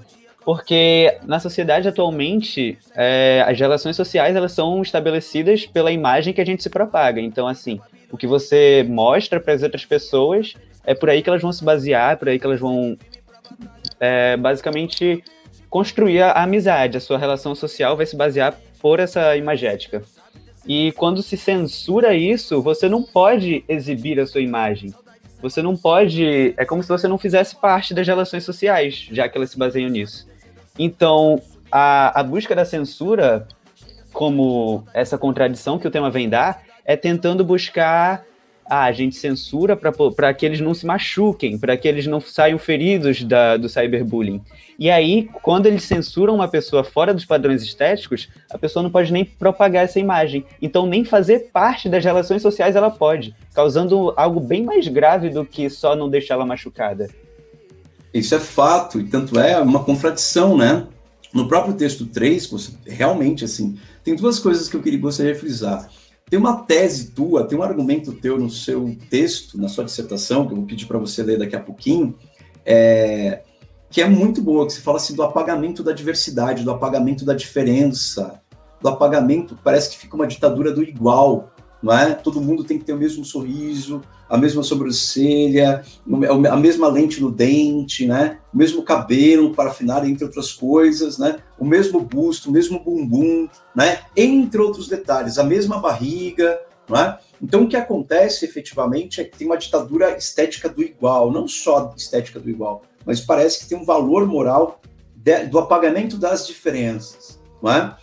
Porque 0.43 1.17
na 1.25 1.39
sociedade 1.39 1.87
atualmente, 1.87 2.77
é, 2.93 3.43
as 3.47 3.57
relações 3.57 3.95
sociais 3.95 4.35
elas 4.35 4.51
são 4.51 4.81
estabelecidas 4.81 5.65
pela 5.65 5.89
imagem 5.89 6.33
que 6.33 6.41
a 6.41 6.45
gente 6.45 6.61
se 6.61 6.69
propaga. 6.69 7.21
Então, 7.21 7.47
assim, 7.47 7.79
o 8.11 8.17
que 8.17 8.27
você 8.27 8.85
mostra 8.89 9.39
para 9.39 9.53
as 9.53 9.63
outras 9.63 9.85
pessoas 9.85 10.53
é 10.85 10.93
por 10.93 11.09
aí 11.09 11.21
que 11.21 11.29
elas 11.29 11.41
vão 11.41 11.53
se 11.53 11.63
basear, 11.63 12.13
é 12.13 12.15
por 12.17 12.27
aí 12.27 12.37
que 12.37 12.45
elas 12.45 12.59
vão 12.59 12.97
é, 13.99 14.35
basicamente 14.35 15.23
construir 15.69 16.21
a 16.21 16.43
amizade. 16.43 16.97
A 16.97 17.01
sua 17.01 17.17
relação 17.17 17.55
social 17.55 17.95
vai 17.95 18.05
se 18.05 18.17
basear 18.17 18.53
por 18.81 18.99
essa 18.99 19.35
imagética. 19.37 20.03
E 20.67 20.91
quando 20.93 21.23
se 21.23 21.37
censura 21.37 22.13
isso, 22.13 22.61
você 22.61 22.89
não 22.89 23.01
pode 23.01 23.63
exibir 23.67 24.19
a 24.19 24.25
sua 24.25 24.41
imagem. 24.41 24.93
Você 25.49 25.61
não 25.61 25.75
pode. 25.75 26.53
É 26.57 26.65
como 26.65 26.81
se 26.83 26.89
você 26.89 27.07
não 27.07 27.17
fizesse 27.17 27.55
parte 27.55 27.93
das 27.93 28.05
relações 28.05 28.43
sociais, 28.43 29.07
já 29.11 29.27
que 29.27 29.37
elas 29.37 29.49
se 29.49 29.57
baseiam 29.57 29.89
nisso. 29.89 30.27
Então, 30.77 31.41
a, 31.71 32.19
a 32.19 32.23
busca 32.23 32.55
da 32.55 32.65
censura, 32.65 33.47
como 34.13 34.85
essa 34.93 35.17
contradição 35.17 35.79
que 35.79 35.87
o 35.87 35.91
tema 35.91 36.09
vem 36.09 36.29
dar, 36.29 36.63
é 36.85 36.95
tentando 36.95 37.43
buscar 37.43 38.23
ah, 38.69 38.85
a 38.85 38.91
gente 38.91 39.15
censura 39.15 39.77
para 39.77 40.33
que 40.33 40.45
eles 40.45 40.59
não 40.59 40.73
se 40.73 40.85
machuquem, 40.85 41.57
para 41.57 41.77
que 41.77 41.87
eles 41.87 42.05
não 42.05 42.19
saiam 42.19 42.59
feridos 42.59 43.23
da, 43.23 43.57
do 43.57 43.69
cyberbullying. 43.69 44.41
E 44.77 44.89
aí, 44.89 45.29
quando 45.41 45.65
eles 45.65 45.83
censuram 45.83 46.35
uma 46.35 46.47
pessoa 46.47 46.83
fora 46.83 47.13
dos 47.13 47.25
padrões 47.25 47.63
estéticos, 47.63 48.29
a 48.51 48.57
pessoa 48.57 48.83
não 48.83 48.89
pode 48.89 49.11
nem 49.11 49.25
propagar 49.25 49.85
essa 49.85 49.99
imagem. 49.99 50.45
Então, 50.61 50.85
nem 50.85 51.03
fazer 51.03 51.49
parte 51.51 51.89
das 51.89 52.03
relações 52.03 52.41
sociais 52.41 52.75
ela 52.75 52.91
pode, 52.91 53.35
causando 53.53 54.13
algo 54.15 54.39
bem 54.39 54.63
mais 54.63 54.87
grave 54.87 55.29
do 55.29 55.45
que 55.45 55.69
só 55.69 55.95
não 55.95 56.09
deixá-la 56.09 56.45
machucada. 56.45 57.07
Isso 58.13 58.35
é 58.35 58.39
fato, 58.39 58.99
e 58.99 59.05
tanto 59.05 59.39
é 59.39 59.57
uma 59.59 59.83
contradição, 59.83 60.57
né? 60.57 60.85
No 61.33 61.47
próprio 61.47 61.73
texto 61.73 62.05
3, 62.05 62.47
você, 62.47 62.71
realmente, 62.85 63.43
assim, 63.43 63.77
tem 64.03 64.15
duas 64.15 64.39
coisas 64.39 64.69
que 64.69 64.75
eu 64.75 64.81
queria 64.81 64.99
gostaria 64.99 65.33
de 65.33 65.39
frisar. 65.39 65.89
Tem 66.29 66.37
uma 66.37 66.63
tese 66.63 67.11
tua, 67.11 67.47
tem 67.47 67.57
um 67.57 67.63
argumento 67.63 68.11
teu 68.11 68.37
no 68.37 68.49
seu 68.49 68.95
texto, 69.09 69.57
na 69.57 69.69
sua 69.69 69.85
dissertação, 69.85 70.45
que 70.45 70.51
eu 70.51 70.57
vou 70.57 70.65
pedir 70.65 70.85
para 70.85 70.99
você 70.99 71.23
ler 71.23 71.39
daqui 71.39 71.55
a 71.55 71.59
pouquinho, 71.59 72.15
é, 72.65 73.43
que 73.89 74.01
é 74.01 74.09
muito 74.09 74.41
boa, 74.41 74.67
que 74.67 74.73
você 74.73 74.81
fala 74.81 74.97
assim 74.97 75.15
do 75.15 75.23
apagamento 75.23 75.81
da 75.81 75.93
diversidade, 75.93 76.63
do 76.63 76.71
apagamento 76.71 77.23
da 77.23 77.33
diferença, 77.33 78.41
do 78.81 78.89
apagamento, 78.89 79.57
parece 79.63 79.89
que 79.89 79.97
fica 79.97 80.15
uma 80.15 80.27
ditadura 80.27 80.73
do 80.73 80.83
igual, 80.83 81.53
não 81.81 81.93
é? 81.93 82.13
Todo 82.13 82.41
mundo 82.41 82.63
tem 82.65 82.77
que 82.77 82.83
ter 82.83 82.93
o 82.93 82.97
mesmo 82.97 83.23
sorriso, 83.23 84.01
a 84.29 84.37
mesma 84.37 84.63
sobrancelha, 84.63 85.83
a 86.51 86.57
mesma 86.57 86.87
lente 86.87 87.21
no 87.21 87.31
dente, 87.31 88.05
né? 88.05 88.39
O 88.53 88.57
mesmo 88.57 88.83
cabelo 88.83 89.53
para 89.53 89.69
afinar, 89.69 90.07
entre 90.07 90.25
outras 90.25 90.51
coisas, 90.51 91.17
né? 91.17 91.37
O 91.57 91.65
mesmo 91.65 92.01
busto, 92.01 92.49
o 92.49 92.51
mesmo 92.51 92.83
bumbum, 92.83 93.47
né? 93.75 94.01
Entre 94.15 94.61
outros 94.61 94.87
detalhes, 94.87 95.37
a 95.37 95.43
mesma 95.43 95.79
barriga, 95.79 96.59
não 96.89 96.99
é? 96.99 97.19
Então, 97.41 97.63
o 97.63 97.67
que 97.67 97.75
acontece 97.75 98.45
efetivamente 98.45 99.21
é 99.21 99.23
que 99.23 99.37
tem 99.37 99.47
uma 99.47 99.57
ditadura 99.57 100.17
estética 100.17 100.67
do 100.67 100.81
igual, 100.81 101.31
não 101.31 101.47
só 101.47 101.93
estética 101.95 102.39
do 102.39 102.49
igual, 102.49 102.81
mas 103.05 103.21
parece 103.21 103.59
que 103.59 103.69
tem 103.69 103.77
um 103.77 103.85
valor 103.85 104.25
moral 104.25 104.81
de, 105.15 105.45
do 105.45 105.59
apagamento 105.59 106.17
das 106.17 106.47
diferenças, 106.47 107.39
não 107.61 107.71
é? 107.71 107.95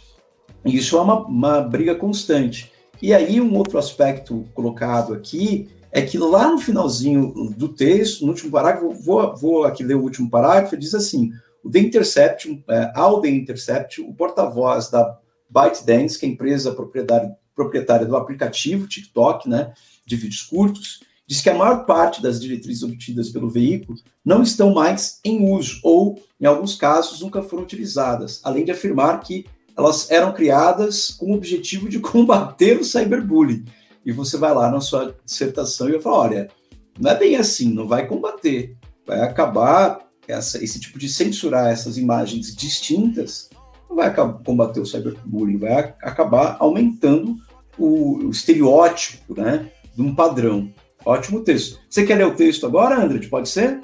E 0.64 0.76
isso 0.76 0.96
é 0.96 1.00
uma, 1.00 1.26
uma 1.26 1.60
briga 1.60 1.94
constante. 1.94 2.72
E 3.02 3.12
aí, 3.12 3.40
um 3.40 3.56
outro 3.56 3.78
aspecto 3.78 4.46
colocado 4.54 5.12
aqui 5.12 5.68
é 5.94 6.02
que 6.02 6.18
lá 6.18 6.50
no 6.50 6.58
finalzinho 6.58 7.32
do 7.56 7.68
texto, 7.68 8.22
no 8.22 8.32
último 8.32 8.50
parágrafo, 8.50 8.92
vou, 8.92 9.36
vou 9.36 9.64
aqui 9.64 9.84
ler 9.84 9.94
o 9.94 10.02
último 10.02 10.28
parágrafo, 10.28 10.76
diz 10.76 10.92
assim: 10.92 11.30
o 11.62 11.70
The 11.70 11.78
Intercept, 11.78 12.64
é, 12.68 12.92
ao 12.96 13.20
The 13.20 13.28
Intercept, 13.28 14.00
o 14.00 14.12
porta-voz 14.12 14.90
da 14.90 15.16
ByteDance, 15.48 16.18
que 16.18 16.26
é 16.26 16.28
a 16.28 16.32
empresa 16.32 16.72
proprietária, 16.72 17.36
proprietária 17.54 18.04
do 18.04 18.16
aplicativo 18.16 18.88
TikTok, 18.88 19.48
né, 19.48 19.72
de 20.04 20.16
vídeos 20.16 20.42
curtos, 20.42 20.98
diz 21.28 21.40
que 21.40 21.48
a 21.48 21.54
maior 21.54 21.86
parte 21.86 22.20
das 22.20 22.40
diretrizes 22.40 22.82
obtidas 22.82 23.30
pelo 23.30 23.48
veículo 23.48 23.96
não 24.24 24.42
estão 24.42 24.74
mais 24.74 25.20
em 25.24 25.48
uso 25.48 25.78
ou, 25.84 26.20
em 26.40 26.44
alguns 26.44 26.74
casos, 26.74 27.20
nunca 27.20 27.40
foram 27.40 27.62
utilizadas, 27.62 28.40
além 28.42 28.64
de 28.64 28.72
afirmar 28.72 29.20
que 29.20 29.46
elas 29.76 30.10
eram 30.10 30.32
criadas 30.32 31.10
com 31.10 31.30
o 31.30 31.34
objetivo 31.36 31.88
de 31.88 32.00
combater 32.02 32.80
o 32.80 32.84
cyberbullying 32.84 33.64
e 34.04 34.12
você 34.12 34.36
vai 34.36 34.54
lá 34.54 34.70
na 34.70 34.80
sua 34.80 35.16
dissertação 35.24 35.88
e 35.88 35.92
vai 35.92 36.00
falar, 36.00 36.18
olha, 36.18 36.50
não 36.98 37.10
é 37.10 37.18
bem 37.18 37.36
assim, 37.36 37.72
não 37.72 37.88
vai 37.88 38.06
combater, 38.06 38.76
vai 39.06 39.20
acabar 39.20 40.00
essa, 40.28 40.62
esse 40.62 40.80
tipo 40.80 40.98
de 40.98 41.08
censurar 41.08 41.70
essas 41.70 41.96
imagens 41.96 42.54
distintas, 42.54 43.50
não 43.88 43.96
vai 43.96 44.14
combater 44.44 44.80
o 44.80 44.86
cyberbullying, 44.86 45.58
vai 45.58 45.94
acabar 46.02 46.56
aumentando 46.60 47.36
o, 47.78 48.26
o 48.26 48.30
estereótipo, 48.30 49.34
né, 49.40 49.70
de 49.94 50.02
um 50.02 50.14
padrão. 50.14 50.72
Ótimo 51.04 51.40
texto. 51.42 51.78
Você 51.88 52.04
quer 52.04 52.16
ler 52.16 52.26
o 52.26 52.34
texto 52.34 52.66
agora, 52.66 53.02
André? 53.02 53.26
Pode 53.28 53.48
ser? 53.48 53.80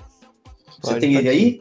Você 0.81 0.99
tem 0.99 1.15
ele 1.15 1.29
aí? 1.29 1.61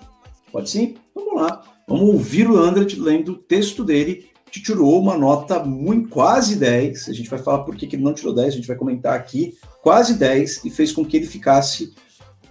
Pode 0.52 0.70
sim? 0.70 0.96
Vamos 1.14 1.36
lá. 1.36 1.62
Vamos 1.88 2.10
ouvir 2.10 2.50
o 2.50 2.56
André 2.56 2.86
lendo 2.98 3.34
o 3.34 3.38
texto 3.38 3.84
dele 3.84 4.29
que 4.52 4.62
tirou 4.62 5.00
uma 5.00 5.18
nota 5.18 5.64
muito 5.64 6.10
quase 6.10 6.56
10. 6.56 7.10
A 7.10 7.14
gente 7.14 7.30
vai 7.30 7.40
falar 7.40 7.60
por 7.60 7.76
que 7.76 7.86
ele 7.96 8.04
não 8.04 8.14
tirou 8.14 8.34
10, 8.34 8.48
a 8.48 8.58
gente 8.58 8.68
vai 8.68 8.76
comentar 8.76 9.16
aqui. 9.16 9.58
Quase 9.82 10.16
10 10.16 10.66
e 10.66 10.70
fez 10.70 10.92
com 10.92 11.06
que 11.06 11.18
ele 11.18 11.28
ficasse 11.28 11.94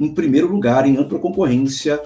em 0.01 0.13
primeiro 0.15 0.49
lugar 0.49 0.87
em 0.87 0.97
ampla 0.97 1.19
concorrência 1.19 2.01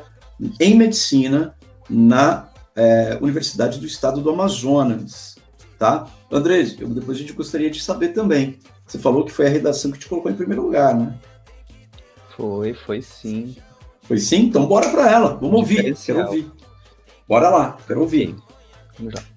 em 0.59 0.77
medicina 0.77 1.55
na 1.89 2.49
é, 2.75 3.19
Universidade 3.21 3.79
do 3.79 3.87
Estado 3.87 4.21
do 4.21 4.31
Amazonas. 4.31 5.37
Tá? 5.79 6.07
André, 6.31 6.75
eu, 6.79 6.89
depois 6.89 7.19
a 7.19 7.21
gente 7.21 7.33
gostaria 7.33 7.71
de 7.71 7.81
saber 7.83 8.09
também. 8.09 8.59
Você 8.87 8.99
falou 8.99 9.25
que 9.25 9.33
foi 9.33 9.47
a 9.47 9.51
redação 9.51 9.91
que 9.91 9.99
te 9.99 10.09
colocou 10.09 10.31
em 10.31 10.37
primeiro 10.37 10.63
lugar, 10.63 10.95
né? 10.95 11.19
Foi, 12.37 12.75
foi 12.75 13.03
sim. 13.03 13.57
Foi 14.03 14.19
sim? 14.19 14.45
Então 14.45 14.67
bora 14.67 14.91
para 14.91 15.11
ela. 15.11 15.35
Vamos 15.35 15.61
ouvir. 15.61 15.95
Quero 15.97 16.27
ouvir. 16.27 16.51
Bora 17.29 17.51
lá, 17.51 17.77
quero 17.87 18.01
ouvir. 18.01 18.35
Vamos 18.99 19.15
lá. 19.15 19.32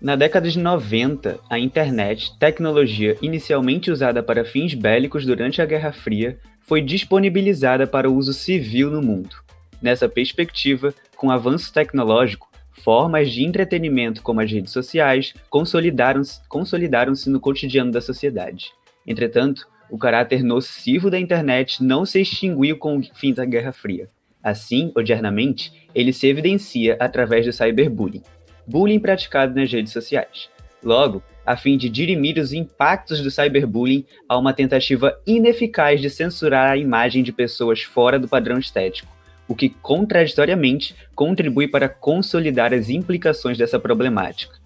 Na 0.00 0.16
década 0.16 0.48
de 0.48 0.58
90, 0.58 1.38
a 1.50 1.58
internet, 1.58 2.32
tecnologia 2.38 3.18
inicialmente 3.20 3.90
usada 3.90 4.22
para 4.22 4.46
fins 4.46 4.72
bélicos 4.72 5.26
durante 5.26 5.60
a 5.60 5.66
Guerra 5.66 5.92
Fria, 5.92 6.38
foi 6.62 6.80
disponibilizada 6.80 7.86
para 7.86 8.10
uso 8.10 8.32
civil 8.32 8.90
no 8.90 9.02
mundo. 9.02 9.36
Nessa 9.82 10.08
perspectiva, 10.08 10.94
com 11.16 11.26
o 11.26 11.30
avanço 11.30 11.70
tecnológico, 11.70 12.50
formas 12.72 13.30
de 13.30 13.44
entretenimento 13.44 14.22
como 14.22 14.40
as 14.40 14.50
redes 14.50 14.72
sociais 14.72 15.34
consolidaram-se 15.50 16.40
consolidaram 16.48 17.12
no 17.26 17.38
cotidiano 17.38 17.92
da 17.92 18.00
sociedade. 18.00 18.72
Entretanto, 19.06 19.68
o 19.90 19.98
caráter 19.98 20.42
nocivo 20.42 21.10
da 21.10 21.20
internet 21.20 21.84
não 21.84 22.06
se 22.06 22.22
extinguiu 22.22 22.78
com 22.78 22.96
o 22.96 23.02
fim 23.14 23.34
da 23.34 23.44
Guerra 23.44 23.72
Fria. 23.72 24.08
Assim, 24.42 24.92
odiernamente, 24.96 25.70
ele 25.94 26.10
se 26.10 26.26
evidencia 26.26 26.96
através 26.98 27.44
do 27.44 27.52
cyberbullying 27.52 28.22
bullying 28.70 29.00
praticado 29.00 29.54
nas 29.54 29.70
redes 29.70 29.92
sociais. 29.92 30.48
Logo, 30.82 31.22
a 31.44 31.56
fim 31.56 31.76
de 31.76 31.88
dirimir 31.88 32.38
os 32.38 32.52
impactos 32.52 33.20
do 33.20 33.30
cyberbullying, 33.30 34.06
há 34.28 34.38
uma 34.38 34.52
tentativa 34.52 35.18
ineficaz 35.26 36.00
de 36.00 36.08
censurar 36.08 36.70
a 36.70 36.76
imagem 36.76 37.22
de 37.22 37.32
pessoas 37.32 37.82
fora 37.82 38.18
do 38.18 38.28
padrão 38.28 38.58
estético, 38.58 39.10
o 39.48 39.54
que 39.54 39.68
contraditoriamente 39.68 40.94
contribui 41.14 41.66
para 41.66 41.88
consolidar 41.88 42.72
as 42.72 42.88
implicações 42.88 43.58
dessa 43.58 43.80
problemática. 43.80 44.58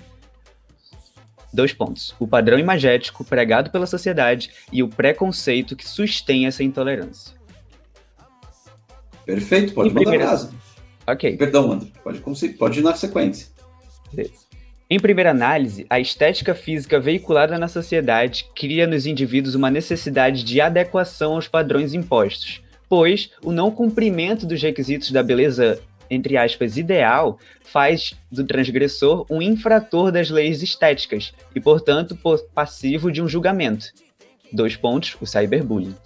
Dois 1.53 1.73
pontos. 1.73 2.15
O 2.19 2.27
padrão 2.27 2.59
imagético 2.59 3.25
pregado 3.25 3.71
pela 3.71 3.87
sociedade 3.87 4.51
e 4.73 4.83
o 4.83 4.89
preconceito 4.89 5.75
que 5.77 5.89
sustém 5.89 6.47
essa 6.47 6.63
intolerância. 6.63 7.35
Perfeito, 9.25 9.73
pode 9.73 9.89
Em 9.91 9.93
mandar 9.95 10.11
primeira- 10.11 10.27
brasa. 10.27 10.53
Ok. 11.07 11.37
Perdão, 11.37 11.73
André, 11.73 11.89
pode, 12.03 12.21
pode 12.59 12.79
ir 12.81 12.83
na 12.83 12.95
sequência. 12.95 13.54
Em 14.89 15.01
primeira 15.01 15.31
análise, 15.31 15.87
a 15.89 15.99
estética 15.99 16.55
física 16.55 17.01
veiculada 17.01 17.59
na 17.59 17.69
sociedade 17.69 18.47
cria 18.55 18.87
nos 18.87 19.07
indivíduos 19.07 19.55
uma 19.55 19.71
necessidade 19.71 20.45
de 20.45 20.61
adequação 20.61 21.35
aos 21.35 21.49
padrões 21.49 21.95
impostos, 21.95 22.63
pois 22.89 23.31
o 23.43 23.51
não 23.51 23.71
cumprimento 23.71 24.47
dos 24.47 24.61
requisitos 24.63 25.11
da 25.11 25.23
beleza, 25.23 25.81
entre 26.11 26.37
aspas, 26.37 26.77
ideal, 26.77 27.39
faz 27.65 28.15
do 28.31 28.45
transgressor 28.45 29.25
um 29.31 29.41
infrator 29.41 30.13
das 30.13 30.29
leis 30.29 30.63
estéticas 30.63 31.33
e, 31.55 31.61
portanto, 31.61 32.15
po- 32.15 32.39
passivo 32.55 33.11
de 33.11 33.23
um 33.23 33.29
julgamento. 33.29 33.87
Dois 34.53 34.77
pontos, 34.77 35.17
o 35.21 35.27
cyberbullying. 35.27 35.97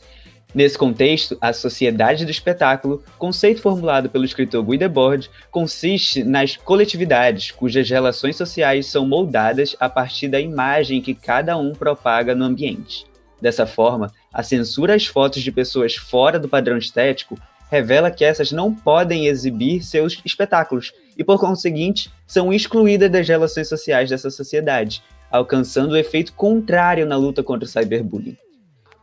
Nesse 0.54 0.78
contexto, 0.78 1.36
a 1.42 1.52
sociedade 1.52 2.24
do 2.24 2.30
espetáculo, 2.30 3.02
conceito 3.18 3.60
formulado 3.60 4.08
pelo 4.08 4.24
escritor 4.24 4.64
Guy 4.64 4.78
Debord, 4.78 5.30
consiste 5.50 6.24
nas 6.24 6.56
coletividades, 6.56 7.50
cujas 7.50 7.88
relações 7.90 8.36
sociais 8.36 8.86
são 8.86 9.06
moldadas 9.06 9.76
a 9.78 9.90
partir 9.90 10.26
da 10.26 10.40
imagem 10.40 11.02
que 11.02 11.14
cada 11.14 11.56
um 11.58 11.74
propaga 11.74 12.34
no 12.34 12.46
ambiente. 12.46 13.04
Dessa 13.40 13.66
forma, 13.66 14.10
a 14.32 14.42
censura 14.42 14.94
às 14.94 15.06
fotos 15.06 15.42
de 15.42 15.52
pessoas 15.52 15.96
fora 15.96 16.38
do 16.38 16.48
padrão 16.48 16.78
estético 16.78 17.38
revela 17.70 18.10
que 18.10 18.24
essas 18.24 18.50
não 18.50 18.74
podem 18.74 19.26
exibir 19.26 19.82
seus 19.82 20.18
espetáculos 20.24 20.92
e, 21.16 21.22
por 21.22 21.38
conseguinte, 21.38 22.10
são 22.26 22.50
excluídas 22.52 23.10
das 23.10 23.28
relações 23.28 23.68
sociais 23.68 24.08
dessa 24.08 24.30
sociedade, 24.30 25.02
alcançando 25.30 25.92
o 25.92 25.96
efeito 25.96 26.32
contrário 26.32 27.04
na 27.04 27.16
luta 27.16 27.42
contra 27.42 27.66
o 27.66 27.68
cyberbullying. 27.68 28.36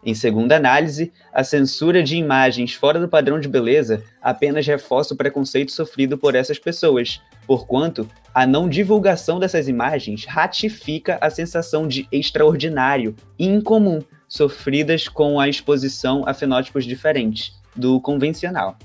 Em 0.05 0.13
segunda 0.13 0.55
análise, 0.55 1.11
a 1.33 1.43
censura 1.43 2.03
de 2.03 2.15
imagens 2.15 2.75
fora 2.75 2.99
do 2.99 3.09
padrão 3.09 3.39
de 3.39 3.47
beleza 3.47 4.03
apenas 4.21 4.67
reforça 4.67 5.15
o 5.15 5.17
preconceito 5.17 5.71
sofrido 5.71 6.15
por 6.15 6.35
essas 6.35 6.59
pessoas, 6.59 7.19
porquanto 7.47 8.07
a 8.31 8.45
não 8.45 8.69
divulgação 8.69 9.39
dessas 9.39 9.67
imagens 9.67 10.25
ratifica 10.25 11.17
a 11.19 11.31
sensação 11.31 11.87
de 11.87 12.07
extraordinário 12.11 13.15
e 13.39 13.47
incomum 13.47 13.99
sofridas 14.27 15.07
com 15.07 15.39
a 15.39 15.49
exposição 15.49 16.23
a 16.27 16.35
fenótipos 16.35 16.85
diferentes 16.85 17.59
do 17.75 17.99
convencional. 17.99 18.77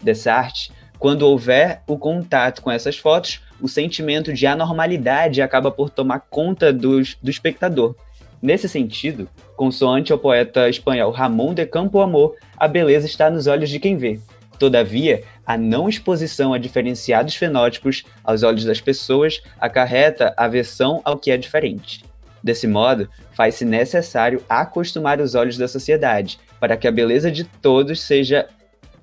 Dessa 0.00 0.32
arte, 0.32 0.70
quando 0.96 1.22
houver 1.22 1.82
o 1.88 1.98
contato 1.98 2.62
com 2.62 2.70
essas 2.70 2.96
fotos, 2.96 3.40
o 3.60 3.68
sentimento 3.68 4.32
de 4.32 4.46
anormalidade 4.46 5.42
acaba 5.42 5.72
por 5.72 5.90
tomar 5.90 6.20
conta 6.20 6.72
dos, 6.72 7.16
do 7.20 7.30
espectador. 7.30 7.96
Nesse 8.40 8.68
sentido, 8.68 9.28
consoante 9.56 10.12
ao 10.12 10.18
poeta 10.18 10.68
espanhol 10.68 11.10
Ramón 11.10 11.54
de 11.54 11.66
Campo 11.66 12.00
Amor, 12.00 12.36
a 12.56 12.68
beleza 12.68 13.06
está 13.06 13.28
nos 13.28 13.46
olhos 13.46 13.68
de 13.68 13.80
quem 13.80 13.96
vê. 13.96 14.20
Todavia, 14.58 15.22
a 15.46 15.56
não 15.56 15.88
exposição 15.88 16.52
a 16.52 16.58
diferenciados 16.58 17.34
fenótipos 17.34 18.04
aos 18.24 18.42
olhos 18.42 18.64
das 18.64 18.80
pessoas 18.80 19.40
acarreta 19.60 20.34
aversão 20.36 21.00
ao 21.04 21.16
que 21.18 21.30
é 21.30 21.36
diferente. 21.36 22.04
Desse 22.42 22.66
modo, 22.66 23.08
faz-se 23.32 23.64
necessário 23.64 24.42
acostumar 24.48 25.20
os 25.20 25.34
olhos 25.34 25.56
da 25.56 25.66
sociedade 25.66 26.38
para 26.60 26.76
que 26.76 26.86
a 26.86 26.92
beleza 26.92 27.30
de 27.30 27.44
todos 27.44 28.00
seja 28.00 28.48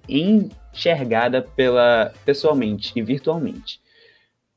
enxergada 0.08 1.42
pela 1.42 2.14
pessoalmente 2.26 2.94
e 2.96 3.02
virtualmente. 3.02 3.80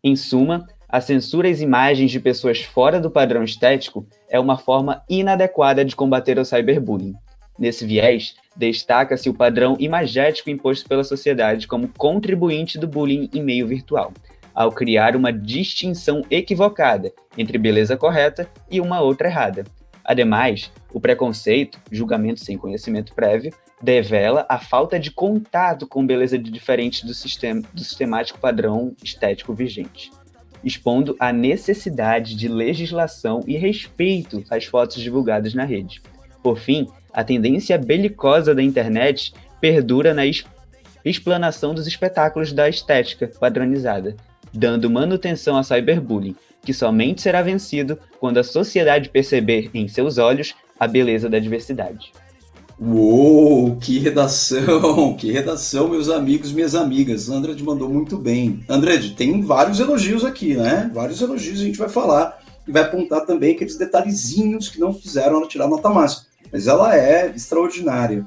Em 0.02 0.14
suma, 0.14 0.66
a 0.88 1.02
censura 1.02 1.50
às 1.50 1.60
imagens 1.60 2.10
de 2.10 2.18
pessoas 2.18 2.62
fora 2.62 2.98
do 2.98 3.10
padrão 3.10 3.44
estético 3.44 4.06
é 4.28 4.40
uma 4.40 4.56
forma 4.56 5.02
inadequada 5.08 5.84
de 5.84 5.94
combater 5.94 6.38
o 6.38 6.44
cyberbullying. 6.44 7.14
Nesse 7.58 7.84
viés, 7.84 8.36
destaca-se 8.56 9.28
o 9.28 9.34
padrão 9.34 9.76
imagético 9.78 10.48
imposto 10.48 10.88
pela 10.88 11.04
sociedade 11.04 11.66
como 11.66 11.88
contribuinte 11.88 12.78
do 12.78 12.88
bullying 12.88 13.28
em 13.34 13.42
meio 13.42 13.66
virtual, 13.66 14.12
ao 14.54 14.72
criar 14.72 15.14
uma 15.14 15.30
distinção 15.30 16.22
equivocada 16.30 17.12
entre 17.36 17.58
beleza 17.58 17.96
correta 17.96 18.48
e 18.70 18.80
uma 18.80 19.00
outra 19.00 19.28
errada. 19.28 19.64
Ademais, 20.02 20.72
o 20.90 20.98
preconceito, 20.98 21.78
julgamento 21.92 22.40
sem 22.40 22.56
conhecimento 22.56 23.12
prévio, 23.12 23.52
devela 23.82 24.46
a 24.48 24.58
falta 24.58 24.98
de 24.98 25.10
contato 25.10 25.86
com 25.86 26.06
beleza 26.06 26.38
de 26.38 26.50
diferente 26.50 27.04
do, 27.04 27.12
sistema, 27.12 27.60
do 27.74 27.84
sistemático 27.84 28.40
padrão 28.40 28.94
estético 29.04 29.52
vigente 29.52 30.10
expondo 30.64 31.16
a 31.18 31.32
necessidade 31.32 32.34
de 32.34 32.48
legislação 32.48 33.40
e 33.46 33.56
respeito 33.56 34.44
às 34.50 34.64
fotos 34.64 35.00
divulgadas 35.02 35.54
na 35.54 35.64
rede. 35.64 36.00
Por 36.42 36.58
fim, 36.58 36.86
a 37.12 37.24
tendência 37.24 37.76
belicosa 37.78 38.54
da 38.54 38.62
internet 38.62 39.32
perdura 39.60 40.14
na 40.14 40.22
explanação 41.04 41.74
dos 41.74 41.86
espetáculos 41.86 42.52
da 42.52 42.68
estética 42.68 43.30
padronizada, 43.40 44.16
dando 44.52 44.90
manutenção 44.90 45.56
ao 45.56 45.64
cyberbullying, 45.64 46.36
que 46.64 46.72
somente 46.72 47.22
será 47.22 47.42
vencido 47.42 47.98
quando 48.20 48.38
a 48.38 48.44
sociedade 48.44 49.08
perceber 49.08 49.70
em 49.72 49.88
seus 49.88 50.18
olhos 50.18 50.54
a 50.78 50.86
beleza 50.86 51.28
da 51.28 51.38
diversidade. 51.38 52.12
Uou, 52.80 53.74
que 53.74 53.98
redação, 53.98 55.16
que 55.18 55.32
redação, 55.32 55.88
meus 55.88 56.08
amigos, 56.08 56.52
minhas 56.52 56.76
amigas. 56.76 57.28
Andrade 57.28 57.64
mandou 57.64 57.88
muito 57.88 58.16
bem. 58.16 58.64
Andrade, 58.68 59.14
tem 59.16 59.42
vários 59.42 59.80
elogios 59.80 60.24
aqui, 60.24 60.54
né? 60.54 60.88
Vários 60.94 61.20
elogios 61.20 61.60
a 61.60 61.64
gente 61.64 61.78
vai 61.78 61.88
falar 61.88 62.40
e 62.68 62.70
vai 62.70 62.82
apontar 62.82 63.26
também 63.26 63.56
aqueles 63.56 63.76
detalhezinhos 63.76 64.68
que 64.68 64.78
não 64.78 64.94
fizeram 64.94 65.38
ela 65.38 65.48
tirar 65.48 65.66
nota 65.66 65.88
máxima. 65.88 66.26
Mas 66.52 66.68
ela 66.68 66.96
é 66.96 67.28
extraordinária. 67.34 68.24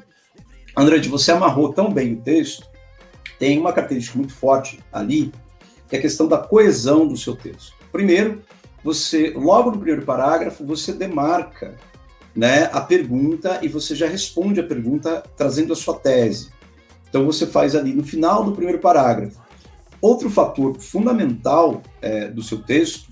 Andrade, 0.76 1.08
você 1.08 1.32
amarrou 1.32 1.72
tão 1.72 1.90
bem 1.90 2.16
o 2.16 2.22
texto, 2.22 2.68
tem 3.40 3.58
uma 3.58 3.72
característica 3.72 4.18
muito 4.18 4.34
forte 4.34 4.80
ali, 4.92 5.32
que 5.88 5.96
é 5.96 6.00
a 6.00 6.02
questão 6.02 6.28
da 6.28 6.38
coesão 6.38 7.08
do 7.08 7.16
seu 7.16 7.38
texto. 7.38 7.74
Primeiro, 7.90 8.42
você, 8.84 9.32
logo 9.34 9.72
no 9.72 9.78
primeiro 9.78 10.02
parágrafo, 10.02 10.66
você 10.66 10.92
demarca 10.92 11.78
né, 12.36 12.70
a 12.72 12.82
pergunta 12.82 13.60
e 13.62 13.68
você 13.68 13.96
já 13.96 14.08
responde 14.08 14.60
a 14.60 14.64
pergunta 14.64 15.24
trazendo 15.36 15.74
a 15.74 15.76
sua 15.76 15.96
tese. 15.96 16.50
Então 17.10 17.26
você 17.26 17.46
faz 17.46 17.76
ali 17.76 17.94
no 17.94 18.04
final 18.04 18.44
do 18.44 18.54
primeiro 18.54 18.80
parágrafo. 18.80 19.40
Outro 20.02 20.30
fator 20.30 20.80
fundamental 20.80 21.82
é, 22.02 22.28
do 22.28 22.42
seu 22.42 22.60
texto 22.60 23.12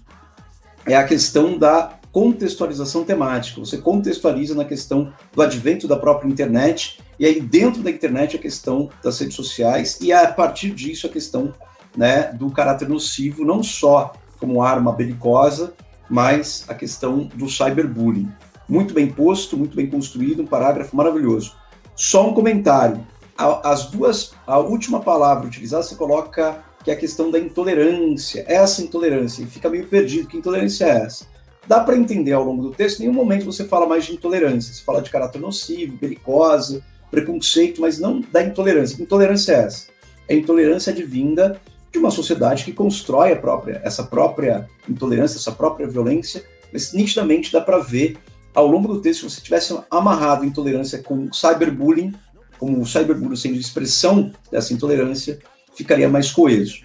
é 0.86 0.96
a 0.96 1.04
questão 1.04 1.58
da 1.58 2.00
contextualização 2.12 3.04
temática. 3.04 3.60
Você 3.60 3.78
contextualiza 3.78 4.56
na 4.56 4.66
questão 4.66 5.14
do 5.34 5.42
advento 5.42 5.88
da 5.88 5.96
própria 5.96 6.28
internet 6.28 7.00
e 7.20 7.26
aí 7.26 7.40
dentro 7.40 7.84
da 7.84 7.92
internet 7.92 8.38
a 8.38 8.40
questão 8.40 8.90
das 9.04 9.20
redes 9.20 9.36
sociais 9.36 10.00
e 10.02 10.12
a 10.12 10.32
partir 10.32 10.72
disso 10.72 11.06
a 11.06 11.10
questão 11.10 11.54
né, 11.96 12.32
do 12.34 12.50
caráter 12.50 12.88
nocivo, 12.88 13.46
não 13.46 13.62
só 13.62 14.14
como 14.40 14.64
arma 14.64 14.92
belicosa, 14.92 15.74
mas 16.10 16.66
a 16.68 16.74
questão 16.74 17.30
do 17.36 17.48
cyberbullying 17.48 18.32
muito 18.70 18.94
bem 18.94 19.08
posto, 19.08 19.58
muito 19.58 19.76
bem 19.76 19.88
construído, 19.88 20.44
um 20.44 20.48
parágrafo 20.48 20.96
maravilhoso. 20.96 21.56
Só 21.96 22.30
um 22.30 22.34
comentário. 22.34 23.06
As 23.36 23.86
duas, 23.86 24.34
a 24.46 24.60
última 24.60 25.00
palavra 25.00 25.48
utilizada, 25.48 25.84
você 25.84 25.96
coloca 25.96 26.64
que 26.84 26.92
é 26.92 26.94
a 26.94 26.98
questão 26.98 27.30
da 27.30 27.40
intolerância, 27.40 28.46
essa 28.48 28.82
intolerância, 28.82 29.44
e 29.44 29.46
fica 29.46 29.70
meio 29.70 29.88
perdido, 29.88 30.28
que 30.28 30.38
intolerância 30.38 30.86
é 30.86 31.06
essa? 31.06 31.26
Dá 31.68 31.82
para 31.82 31.98
entender 31.98 32.32
ao 32.32 32.44
longo 32.44 32.64
do 32.64 32.72
texto, 32.72 33.00
em 33.00 33.04
nenhum 33.04 33.14
momento 33.14 33.46
você 33.46 33.66
fala 33.66 33.86
mais 33.86 34.06
de 34.06 34.14
intolerância, 34.14 34.74
você 34.74 34.82
fala 34.82 35.02
de 35.02 35.10
caráter 35.10 35.40
nocivo, 35.40 35.98
belicosa, 35.98 36.82
preconceito, 37.12 37.82
mas 37.82 38.00
não 38.00 38.22
da 38.32 38.42
intolerância. 38.44 38.96
Que 38.96 39.04
intolerância 39.04 39.54
é 39.54 39.66
essa? 39.66 39.88
A 40.30 40.34
intolerância 40.34 40.92
advinda 40.92 41.60
de 41.92 41.98
uma 41.98 42.12
sociedade 42.12 42.64
que 42.64 42.72
constrói 42.72 43.34
a 43.34 43.36
própria, 43.36 43.82
essa 43.84 44.04
própria 44.04 44.68
intolerância, 44.88 45.38
essa 45.38 45.52
própria 45.52 45.88
violência, 45.88 46.44
mas 46.72 46.94
nitidamente 46.94 47.52
dá 47.52 47.62
para 47.62 47.80
ver 47.80 48.18
ao 48.60 48.68
longo 48.68 48.88
do 48.94 49.02
texto, 49.02 49.30
se 49.30 49.36
você 49.36 49.42
tivesse 49.42 49.78
amarrado 49.90 50.46
intolerância 50.46 51.02
com 51.02 51.32
cyberbullying, 51.32 52.14
como 52.58 52.82
o 52.82 52.86
cyberbullying 52.86 53.36
sendo 53.36 53.56
expressão 53.56 54.32
dessa 54.52 54.74
intolerância, 54.74 55.40
ficaria 55.74 56.10
mais 56.10 56.32
coeso. 56.32 56.82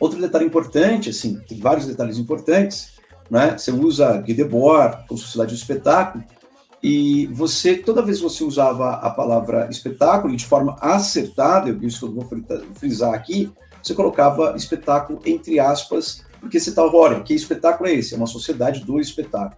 Outro 0.00 0.20
detalhe 0.20 0.44
importante, 0.44 1.10
assim, 1.10 1.38
tem 1.48 1.58
vários 1.58 1.86
detalhes 1.86 2.18
importantes, 2.18 2.96
né? 3.30 3.56
Você 3.56 3.70
usa 3.70 4.20
Guy 4.20 4.34
Debord, 4.34 5.06
com 5.08 5.16
Sociedade 5.16 5.54
do 5.54 5.58
Espetáculo, 5.58 6.24
e 6.82 7.26
você, 7.28 7.76
toda 7.76 8.02
vez 8.02 8.18
que 8.18 8.24
você 8.24 8.44
usava 8.44 8.94
a 8.94 9.10
palavra 9.10 9.68
espetáculo, 9.70 10.34
e 10.34 10.36
de 10.36 10.44
forma 10.44 10.76
acertada, 10.80 11.70
isso 11.82 12.00
que 12.00 12.04
eu 12.04 12.14
vou 12.14 12.28
frisar 12.74 13.14
aqui, 13.14 13.50
você 13.82 13.94
colocava 13.94 14.54
espetáculo 14.56 15.20
entre 15.24 15.58
aspas, 15.60 16.24
porque 16.40 16.60
você 16.60 16.70
estava, 16.70 16.94
olha, 16.94 17.20
que 17.20 17.32
espetáculo 17.32 17.88
é 17.88 17.94
esse? 17.94 18.14
É 18.14 18.16
uma 18.16 18.26
sociedade 18.26 18.84
do 18.84 19.00
espetáculo, 19.00 19.56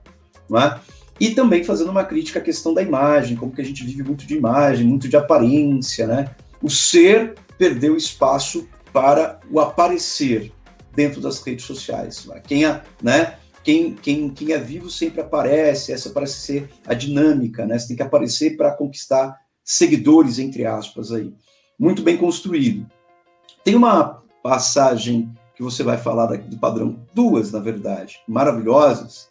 não 0.49 0.61
é? 0.61 0.79
E 1.21 1.31
também 1.31 1.65
fazendo 1.65 1.91
uma 1.91 2.05
crítica 2.05 2.39
à 2.39 2.43
questão 2.43 2.73
da 2.73 2.83
imagem, 2.83 3.37
como 3.37 3.53
que 3.53 3.61
a 3.61 3.65
gente 3.65 3.85
vive 3.85 4.03
muito 4.03 4.27
de 4.27 4.37
imagem, 4.37 4.87
muito 4.87 5.09
de 5.09 5.17
aparência, 5.17 6.07
né? 6.07 6.31
O 6.63 6.71
ser 6.71 7.35
perdeu 7.57 7.97
espaço 7.97 8.69
para 8.93 9.41
o 9.51 9.61
aparecer 9.61 10.53
dentro 10.95 11.21
das 11.21 11.41
redes 11.41 11.65
sociais. 11.65 12.29
Quem, 12.47 12.65
a, 12.65 12.83
né, 13.03 13.37
quem, 13.65 13.95
quem, 13.95 14.31
quem 14.31 14.53
é 14.53 14.59
vivo 14.59 14.89
sempre 14.89 15.21
aparece, 15.21 15.93
essa 15.93 16.11
parece 16.11 16.41
ser 16.41 16.71
a 16.87 16.95
dinâmica, 16.95 17.67
né? 17.67 17.79
Você 17.79 17.89
tem 17.89 17.97
que 17.97 18.03
aparecer 18.03 18.57
para 18.57 18.75
conquistar 18.75 19.37
seguidores, 19.65 20.39
entre 20.39 20.65
aspas, 20.65 21.13
aí. 21.13 21.33
Muito 21.79 22.03
bem 22.03 22.17
construído. 22.17 22.87
Tem 23.63 23.75
uma 23.75 24.23
passagem 24.43 25.33
que 25.55 25.63
você 25.63 25.83
vai 25.83 25.99
falar 25.99 26.27
do 26.37 26.59
padrão, 26.59 26.99
duas, 27.13 27.53
na 27.53 27.59
verdade, 27.59 28.19
maravilhosas. 28.27 29.29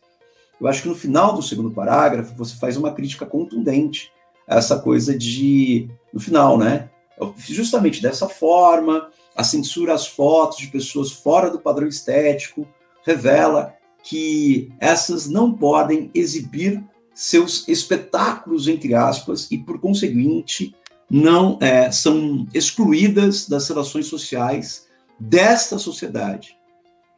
Eu 0.60 0.68
acho 0.68 0.82
que 0.82 0.88
no 0.88 0.96
final 0.96 1.34
do 1.34 1.42
segundo 1.42 1.72
parágrafo 1.72 2.36
você 2.36 2.56
faz 2.56 2.78
uma 2.78 2.92
crítica 2.92 3.26
contundente 3.26 4.12
a 4.48 4.58
essa 4.58 4.80
coisa 4.80 5.18
de, 5.18 5.90
no 6.12 6.20
final, 6.20 6.58
né? 6.58 6.90
Justamente 7.38 8.02
dessa 8.02 8.28
forma, 8.28 9.10
a 9.36 9.44
censura 9.44 9.94
às 9.94 10.08
fotos 10.08 10.58
de 10.58 10.68
pessoas 10.68 11.12
fora 11.12 11.50
do 11.50 11.60
padrão 11.60 11.88
estético 11.88 12.68
revela 13.06 13.74
que 14.04 14.72
essas 14.80 15.28
não 15.28 15.52
podem 15.52 16.10
exibir 16.14 16.84
seus 17.14 17.68
espetáculos, 17.68 18.68
entre 18.68 18.94
aspas, 18.94 19.50
e 19.52 19.58
por 19.58 19.80
conseguinte 19.80 20.76
não 21.10 21.58
é, 21.62 21.92
são 21.92 22.48
excluídas 22.54 23.48
das 23.48 23.68
relações 23.68 24.08
sociais 24.08 24.88
desta 25.20 25.80
sociedade, 25.80 26.58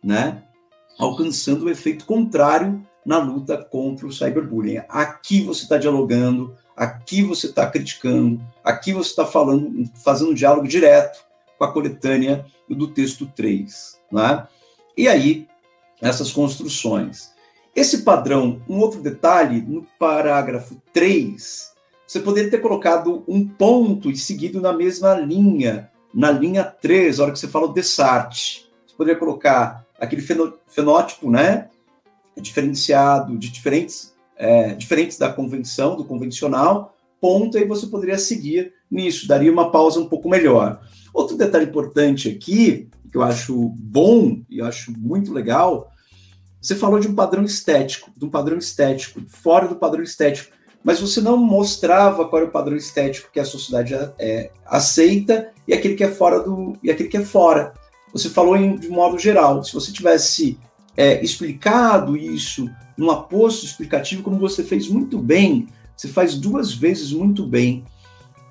né? 0.03 0.43
Alcançando 0.97 1.65
o 1.65 1.69
efeito 1.69 2.05
contrário 2.05 2.85
na 3.09 3.17
luta 3.17 3.57
contra 3.57 4.05
o 4.05 4.11
cyberbullying. 4.11 4.83
Aqui 4.87 5.41
você 5.41 5.63
está 5.63 5.79
dialogando, 5.79 6.55
aqui 6.77 7.23
você 7.23 7.47
está 7.47 7.65
criticando, 7.65 8.39
aqui 8.63 8.93
você 8.93 9.09
está 9.09 9.25
falando, 9.25 9.89
fazendo 9.95 10.29
um 10.29 10.33
diálogo 10.35 10.67
direto 10.67 11.25
com 11.57 11.63
a 11.63 11.73
coletânea 11.73 12.45
do 12.69 12.87
texto 12.87 13.25
3. 13.35 13.99
Né? 14.11 14.47
E 14.95 15.07
aí, 15.07 15.47
essas 15.99 16.31
construções. 16.31 17.31
Esse 17.75 18.03
padrão, 18.03 18.61
um 18.69 18.77
outro 18.77 19.01
detalhe, 19.01 19.59
no 19.59 19.87
parágrafo 19.97 20.79
3, 20.93 21.73
você 22.05 22.19
poderia 22.19 22.51
ter 22.51 22.59
colocado 22.59 23.23
um 23.27 23.47
ponto 23.47 24.11
e 24.11 24.17
seguido 24.17 24.61
na 24.61 24.71
mesma 24.71 25.15
linha, 25.15 25.89
na 26.13 26.29
linha 26.29 26.63
3, 26.63 27.19
a 27.19 27.23
hora 27.23 27.31
que 27.31 27.39
você 27.39 27.47
fala 27.47 27.65
o 27.65 27.73
Dessart. 27.73 28.65
Você 28.85 28.95
poderia 28.95 29.19
colocar 29.19 29.83
aquele 29.99 30.21
fenótipo, 30.67 31.31
né, 31.31 31.69
diferenciado, 32.39 33.37
de 33.37 33.49
diferentes, 33.49 34.13
é, 34.37 34.73
diferentes 34.73 35.17
da 35.17 35.31
convenção, 35.31 35.95
do 35.95 36.05
convencional, 36.05 36.95
ponto, 37.19 37.57
aí 37.57 37.65
você 37.65 37.87
poderia 37.87 38.17
seguir 38.17 38.73
nisso, 38.89 39.27
daria 39.27 39.51
uma 39.51 39.71
pausa 39.71 39.99
um 39.99 40.07
pouco 40.07 40.29
melhor. 40.29 40.81
Outro 41.13 41.37
detalhe 41.37 41.65
importante 41.65 42.29
aqui, 42.29 42.89
que 43.11 43.17
eu 43.17 43.21
acho 43.21 43.73
bom 43.77 44.41
e 44.49 44.61
acho 44.61 44.91
muito 44.97 45.33
legal, 45.33 45.91
você 46.61 46.75
falou 46.75 46.99
de 46.99 47.07
um 47.07 47.15
padrão 47.15 47.43
estético, 47.43 48.11
de 48.15 48.25
um 48.25 48.29
padrão 48.29 48.57
estético, 48.57 49.21
fora 49.27 49.67
do 49.67 49.75
padrão 49.75 50.03
estético, 50.03 50.51
mas 50.83 50.99
você 50.99 51.21
não 51.21 51.37
mostrava 51.37 52.27
qual 52.27 52.41
é 52.41 52.45
o 52.45 52.51
padrão 52.51 52.75
estético 52.75 53.31
que 53.31 53.39
a 53.39 53.45
sociedade 53.45 53.93
é, 54.17 54.51
aceita 54.65 55.51
e 55.67 55.73
aquele 55.73 55.95
que 55.95 56.03
é 56.03 56.11
fora 56.11 56.41
do 56.41 56.77
e 56.81 56.89
aquele 56.89 57.09
que 57.09 57.17
é 57.17 57.23
fora. 57.23 57.73
Você 58.13 58.29
falou 58.29 58.55
em, 58.55 58.75
de 58.75 58.89
modo 58.89 59.17
geral. 59.17 59.63
Se 59.63 59.73
você 59.73 59.91
tivesse 59.91 60.57
é, 60.99 61.23
explicado 61.23 62.17
isso 62.17 62.69
num 62.97 63.09
aposto 63.09 63.65
explicativo, 63.65 64.21
como 64.21 64.37
você 64.37 64.65
fez 64.65 64.89
muito 64.89 65.17
bem, 65.17 65.69
você 65.95 66.09
faz 66.09 66.35
duas 66.35 66.73
vezes 66.73 67.13
muito 67.13 67.47
bem. 67.47 67.85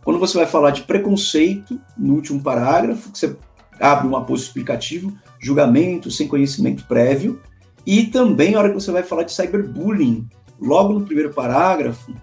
Quando 0.02 0.18
você 0.18 0.38
vai 0.38 0.46
falar 0.46 0.70
de 0.70 0.80
preconceito, 0.84 1.78
no 1.94 2.14
último 2.14 2.42
parágrafo, 2.42 3.12
que 3.12 3.18
você 3.18 3.36
abre 3.78 4.08
um 4.08 4.16
aposto 4.16 4.46
explicativo, 4.46 5.12
julgamento 5.38 6.10
sem 6.10 6.26
conhecimento 6.26 6.86
prévio, 6.86 7.38
e 7.84 8.06
também 8.06 8.54
a 8.54 8.60
hora 8.60 8.70
que 8.70 8.76
você 8.76 8.90
vai 8.90 9.02
falar 9.02 9.24
de 9.24 9.32
cyberbullying, 9.34 10.26
logo 10.58 10.94
no 10.94 11.04
primeiro 11.04 11.34
parágrafo, 11.34 12.14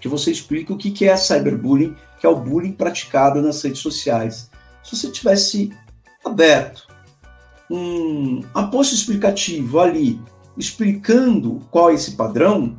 que 0.00 0.08
você 0.08 0.32
explica 0.32 0.72
o 0.72 0.76
que 0.76 1.06
é 1.06 1.16
cyberbullying, 1.16 1.94
que 2.18 2.26
é 2.26 2.28
o 2.28 2.34
bullying 2.34 2.72
praticado 2.72 3.40
nas 3.40 3.62
redes 3.62 3.80
sociais. 3.80 4.50
Se 4.82 4.96
você 4.96 5.08
tivesse 5.08 5.70
aberto 6.24 6.85
um 7.70 8.42
aposto 8.54 8.94
explicativo 8.94 9.80
ali, 9.80 10.20
explicando 10.56 11.60
qual 11.70 11.90
é 11.90 11.94
esse 11.94 12.12
padrão, 12.12 12.76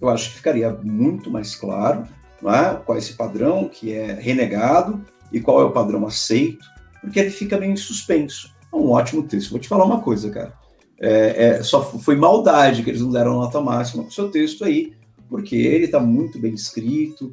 eu 0.00 0.08
acho 0.08 0.30
que 0.30 0.36
ficaria 0.36 0.70
muito 0.82 1.30
mais 1.30 1.56
claro 1.56 2.04
é? 2.42 2.74
qual 2.84 2.96
é 2.96 2.98
esse 2.98 3.14
padrão 3.14 3.68
que 3.68 3.92
é 3.92 4.12
renegado 4.12 5.04
e 5.32 5.40
qual 5.40 5.60
é 5.60 5.64
o 5.64 5.72
padrão 5.72 6.06
aceito, 6.06 6.64
porque 7.00 7.18
ele 7.18 7.30
fica 7.30 7.58
meio 7.58 7.72
em 7.72 7.76
suspenso. 7.76 8.54
É 8.72 8.76
um 8.76 8.90
ótimo 8.90 9.22
texto. 9.24 9.50
Vou 9.50 9.58
te 9.58 9.68
falar 9.68 9.84
uma 9.84 10.00
coisa, 10.00 10.30
cara. 10.30 10.52
É, 11.00 11.46
é, 11.46 11.62
só 11.62 11.82
foi 11.82 12.16
maldade 12.16 12.82
que 12.82 12.90
eles 12.90 13.00
não 13.00 13.10
deram 13.10 13.34
nota 13.34 13.60
máxima 13.60 14.02
com 14.02 14.08
o 14.08 14.12
seu 14.12 14.30
texto 14.30 14.64
aí, 14.64 14.92
porque 15.28 15.56
ele 15.56 15.84
está 15.84 16.00
muito 16.00 16.38
bem 16.38 16.54
escrito, 16.54 17.32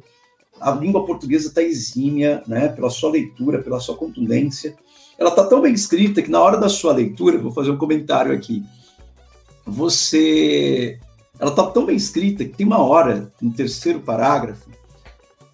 a 0.60 0.70
língua 0.70 1.04
portuguesa 1.04 1.48
está 1.48 1.62
exímia, 1.62 2.42
né, 2.46 2.68
pela 2.68 2.90
sua 2.90 3.10
leitura, 3.10 3.62
pela 3.62 3.80
sua 3.80 3.96
contundência. 3.96 4.74
Ela 5.18 5.30
está 5.30 5.44
tão 5.44 5.60
bem 5.60 5.72
escrita 5.72 6.22
que 6.22 6.30
na 6.30 6.40
hora 6.40 6.58
da 6.58 6.68
sua 6.68 6.92
leitura, 6.92 7.38
vou 7.38 7.52
fazer 7.52 7.70
um 7.70 7.78
comentário 7.78 8.32
aqui, 8.32 8.62
você 9.64 10.98
ela 11.38 11.50
está 11.50 11.66
tão 11.66 11.84
bem 11.84 11.96
escrita 11.96 12.44
que 12.44 12.56
tem 12.56 12.66
uma 12.66 12.78
hora, 12.78 13.30
no 13.40 13.52
terceiro 13.52 14.00
parágrafo, 14.00 14.70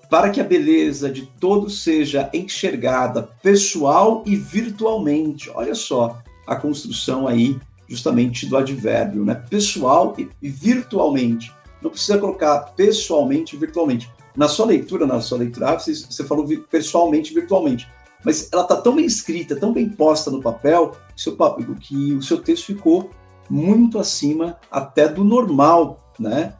para 0.08 0.30
que 0.30 0.40
a 0.40 0.44
beleza 0.44 1.10
de 1.10 1.26
todos 1.40 1.82
seja 1.82 2.30
enxergada 2.32 3.30
pessoal 3.42 4.22
e 4.26 4.36
virtualmente. 4.36 5.50
Olha 5.54 5.74
só 5.74 6.18
a 6.46 6.54
construção 6.54 7.26
aí, 7.26 7.58
justamente 7.88 8.46
do 8.46 8.56
advérbio, 8.56 9.24
né? 9.24 9.34
Pessoal 9.34 10.14
e, 10.18 10.48
virtualmente. 10.48 11.52
Não 11.80 11.90
precisa 11.90 12.18
colocar 12.18 12.58
pessoalmente 12.76 13.56
e 13.56 13.58
virtualmente. 13.58 14.08
Na 14.36 14.48
sua 14.48 14.66
leitura, 14.66 15.06
na 15.06 15.20
sua 15.20 15.38
leitura, 15.38 15.78
você, 15.78 15.94
você 15.94 16.24
falou 16.24 16.46
pessoalmente 16.70 17.32
e 17.32 17.34
virtualmente. 17.34 17.88
Mas 18.24 18.48
ela 18.52 18.62
está 18.62 18.76
tão 18.76 18.94
bem 18.96 19.04
escrita, 19.04 19.56
tão 19.56 19.72
bem 19.72 19.88
posta 19.88 20.30
no 20.30 20.40
papel, 20.40 20.96
seu, 21.16 21.36
que 21.80 22.14
o 22.14 22.22
seu 22.22 22.38
texto 22.40 22.66
ficou 22.66 23.10
muito 23.50 23.98
acima 23.98 24.58
até 24.70 25.08
do 25.08 25.24
normal, 25.24 26.12
né? 26.18 26.54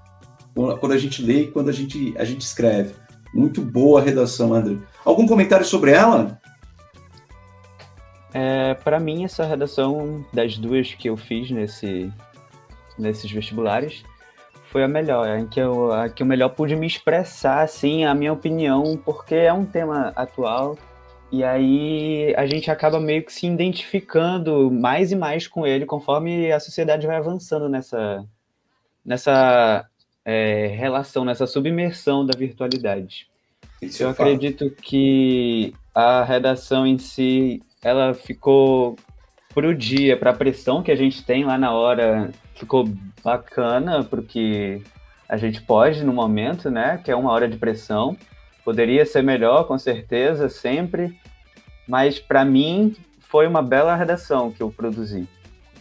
Quando 0.55 0.93
a 0.93 0.99
gente 0.99 1.23
lê 1.23 1.43
e 1.43 1.51
quando 1.51 1.69
a 1.69 1.73
gente, 1.73 2.15
a 2.19 2.25
gente 2.25 2.43
escreve. 2.43 2.95
Muito 3.33 3.63
boa 3.63 4.01
a 4.01 4.05
redação, 4.05 4.53
André. 4.53 4.77
Algum 5.05 5.27
comentário 5.27 5.65
sobre 5.65 5.93
ela? 5.93 6.39
É, 8.35 8.75
para 8.75 9.01
mim, 9.01 9.25
essa 9.25 9.45
redação 9.45 10.25
das 10.33 10.59
duas 10.59 10.93
que 10.93 11.09
eu 11.09 11.17
fiz 11.17 11.51
nesse, 11.51 12.13
nesses 12.99 13.31
vestibulares 13.31 14.03
foi 14.71 14.83
a 14.83 14.89
melhor, 14.89 15.27
em 15.39 15.47
que 15.47 15.61
eu, 15.61 15.93
a 15.93 16.09
que 16.09 16.23
eu 16.23 16.27
melhor 16.27 16.49
pude 16.51 16.75
me 16.75 16.87
expressar, 16.87 17.63
assim, 17.63 18.05
a 18.05 18.15
minha 18.15 18.33
opinião, 18.33 18.99
porque 19.05 19.35
é 19.35 19.53
um 19.53 19.67
tema 19.67 20.13
atual 20.17 20.77
e 21.33 21.43
aí 21.43 22.35
a 22.37 22.45
gente 22.45 22.71
acaba 22.71 23.01
meio 23.01 23.25
que 23.25 23.33
se 23.33 23.47
identificando 23.47 24.71
mais 24.71 25.11
e 25.11 25.17
mais 25.17 25.49
com 25.49 25.67
ele 25.67 25.87
conforme 25.87 26.53
a 26.53 26.61
sociedade 26.61 27.07
vai 27.07 27.17
avançando 27.17 27.71
nessa, 27.71 28.23
nessa 29.03 29.89
é, 30.27 30.67
relação, 30.67 31.25
nessa 31.25 31.47
submersão 31.47 32.27
da 32.27 32.37
virtualidade. 32.37 33.29
Isso 33.81 34.03
eu 34.03 34.11
acredito 34.11 34.71
que 34.71 35.73
a 35.95 36.23
redação 36.23 36.87
em 36.87 36.99
si, 36.99 37.63
ela 37.83 38.13
ficou 38.13 38.97
para 39.55 39.67
o 39.67 39.75
dia, 39.75 40.17
para 40.19 40.31
a 40.31 40.35
pressão 40.35 40.83
que 40.83 40.93
a 40.93 40.97
gente 40.97 41.25
tem 41.25 41.45
lá 41.45 41.57
na 41.57 41.73
hora, 41.73 42.31
ficou 42.55 42.89
bacana, 43.25 44.05
porque 44.05 44.83
a 45.29 45.39
gente 45.39 45.63
pode 45.63 46.05
no 46.05 46.13
momento, 46.13 46.71
né? 46.71 47.01
Que 47.03 47.11
é 47.11 47.17
uma 47.17 47.33
hora 47.33 47.49
de 47.49 47.57
pressão. 47.57 48.17
Poderia 48.65 49.05
ser 49.05 49.23
melhor, 49.23 49.67
com 49.67 49.79
certeza, 49.79 50.49
sempre, 50.49 51.17
mas 51.89 52.19
para 52.19 52.45
mim 52.45 52.95
foi 53.21 53.47
uma 53.47 53.63
bela 53.63 53.97
redação 53.97 54.51
que 54.51 54.63
eu 54.63 54.71
produzi. 54.71 55.27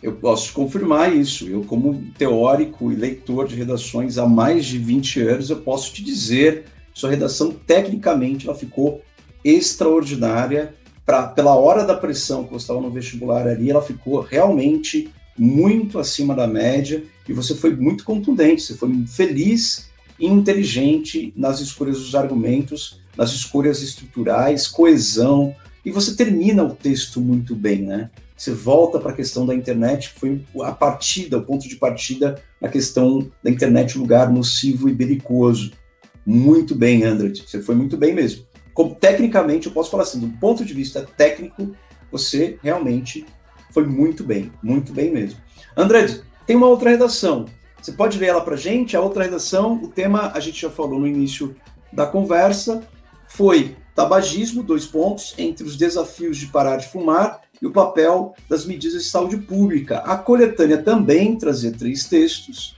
Eu 0.02 0.13
posso 0.13 0.52
confirmar 0.54 1.15
isso. 1.15 1.48
Eu, 1.48 1.63
como 1.63 2.02
teórico 2.17 2.91
e 2.91 2.96
leitor 2.96 3.48
de 3.48 3.56
redações 3.56 4.17
há 4.17 4.28
mais 4.28 4.65
de 4.65 4.80
20 4.80 5.22
anos, 5.22 5.50
eu 5.50 5.58
posso 5.58 5.94
te 5.94 6.04
dizer, 6.04 6.65
sua 6.94 7.12
redação 7.12 7.52
tecnicamente 7.52 8.48
ela 8.48 8.58
ficou 8.58 9.02
extraordinária. 9.44 10.74
Pra, 11.06 11.28
pela 11.28 11.56
hora 11.56 11.84
da 11.84 11.96
pressão 11.96 12.46
que 12.46 12.54
você 12.54 12.63
estava 12.63 12.80
no 12.80 12.89
vestibular 12.89 13.48
ali, 13.48 13.70
ela 13.70 13.82
ficou 13.82 14.22
realmente 14.22 15.10
muito 15.38 16.00
acima 16.00 16.36
da 16.36 16.48
média 16.48 17.04
e 17.28 17.34
você 17.34 17.56
foi 17.56 17.76
muito 17.76 18.04
contundente, 18.04 18.62
você 18.62 18.76
foi 18.76 18.89
feliz 19.08 19.89
inteligente 20.28 21.34
nas 21.36 21.60
escolhas 21.60 22.00
dos 22.00 22.16
argumentos, 22.16 23.02
nas 23.18 23.32
escolhas 23.32 23.82
estruturais, 23.82 24.68
coesão, 24.68 25.56
e 25.84 25.92
você 25.92 26.16
termina 26.16 26.64
o 26.64 26.76
texto 26.76 27.20
muito 27.20 27.56
bem, 27.56 27.82
né? 27.84 28.10
Você 28.38 28.52
volta 28.52 29.00
para 29.00 29.12
a 29.12 29.16
questão 29.16 29.46
da 29.46 29.54
internet, 29.54 30.14
que 30.14 30.20
foi 30.20 30.42
a 30.62 30.72
partida, 30.72 31.38
o 31.38 31.44
ponto 31.44 31.68
de 31.68 31.76
partida 31.76 32.42
na 32.60 32.70
questão 32.70 33.32
da 33.44 33.52
internet, 33.52 33.98
lugar 33.98 34.32
nocivo 34.32 34.90
e 34.90 34.94
belicoso. 34.94 35.72
Muito 36.26 36.74
bem, 36.74 37.04
André, 37.04 37.34
você 37.36 37.62
foi 37.62 37.76
muito 37.76 37.98
bem 37.98 38.14
mesmo. 38.14 38.46
Como, 38.74 38.96
tecnicamente, 38.96 39.68
eu 39.68 39.74
posso 39.74 39.92
falar 39.92 40.04
assim, 40.04 40.20
do 40.20 40.30
ponto 40.40 40.66
de 40.66 40.74
vista 40.74 41.08
técnico, 41.18 41.76
você 42.12 42.58
realmente 42.64 43.26
foi 43.72 43.86
muito 43.86 44.24
bem, 44.24 44.52
muito 44.62 44.92
bem 44.92 45.12
mesmo. 45.12 45.40
André, 45.76 46.22
tem 46.46 46.56
uma 46.56 46.68
outra 46.68 46.90
redação. 46.90 47.46
Você 47.82 47.91
pode 47.91 48.20
ler 48.20 48.28
ela 48.28 48.41
para 48.41 48.56
gente? 48.56 48.96
A 48.96 49.02
outra 49.02 49.24
redação, 49.24 49.82
o 49.82 49.88
tema 49.88 50.32
a 50.36 50.39
gente 50.39 50.62
já 50.62 50.70
falou 50.70 51.00
no 51.00 51.08
início 51.08 51.56
da 51.91 52.06
conversa, 52.06 52.84
foi 53.28 53.76
tabagismo, 53.96 54.62
dois 54.62 54.86
pontos, 54.86 55.34
entre 55.38 55.65
os 55.65 55.76
desafios 55.76 56.38
de 56.38 56.46
parar 56.48 56.78
de 56.78 56.88
fumar 56.88 57.41
e 57.60 57.65
o 57.65 57.72
papel 57.72 58.36
das 58.48 58.65
medidas 58.65 59.04
de 59.04 59.10
saúde 59.10 59.38
pública. 59.38 59.98
A 60.00 60.15
coletânea 60.15 60.78
também 60.78 61.36
trazia 61.38 61.72
três 61.72 62.06
textos. 62.06 62.76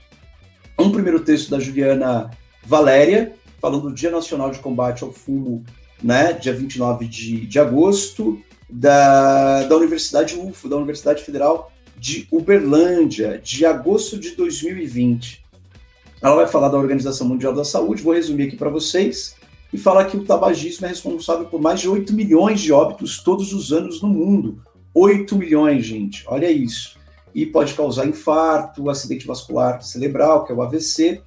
Um 0.78 0.90
primeiro 0.90 1.20
texto 1.20 1.50
da 1.50 1.60
Juliana 1.60 2.30
Valéria, 2.64 3.34
falando 3.60 3.90
do 3.90 3.94
Dia 3.94 4.10
Nacional 4.10 4.50
de 4.50 4.58
Combate 4.58 5.04
ao 5.04 5.12
Fumo, 5.12 5.64
né, 6.02 6.32
dia 6.32 6.52
29 6.54 7.06
de, 7.06 7.46
de 7.46 7.58
agosto, 7.58 8.42
da, 8.68 9.64
da 9.64 9.76
Universidade 9.76 10.36
UFO, 10.36 10.68
da 10.68 10.76
Universidade 10.76 11.22
Federal 11.22 11.70
de 11.98 12.26
Uberlândia, 12.30 13.40
de 13.42 13.64
agosto 13.64 14.18
de 14.18 14.30
2020. 14.30 15.44
Ela 16.20 16.36
vai 16.36 16.46
falar 16.46 16.68
da 16.68 16.78
Organização 16.78 17.28
Mundial 17.28 17.54
da 17.54 17.64
Saúde, 17.64 18.02
vou 18.02 18.14
resumir 18.14 18.44
aqui 18.44 18.56
para 18.56 18.70
vocês, 18.70 19.36
e 19.72 19.78
fala 19.78 20.04
que 20.04 20.16
o 20.16 20.24
tabagismo 20.24 20.86
é 20.86 20.88
responsável 20.88 21.46
por 21.46 21.60
mais 21.60 21.80
de 21.80 21.88
8 21.88 22.12
milhões 22.12 22.60
de 22.60 22.72
óbitos 22.72 23.22
todos 23.22 23.52
os 23.52 23.72
anos 23.72 24.00
no 24.00 24.08
mundo. 24.08 24.62
8 24.94 25.36
milhões, 25.36 25.84
gente, 25.84 26.24
olha 26.26 26.50
isso. 26.50 26.96
E 27.34 27.44
pode 27.44 27.74
causar 27.74 28.06
infarto, 28.06 28.88
acidente 28.88 29.26
vascular 29.26 29.82
cerebral, 29.82 30.44
que 30.44 30.52
é 30.52 30.54
o 30.54 30.62
AVC. 30.62 31.20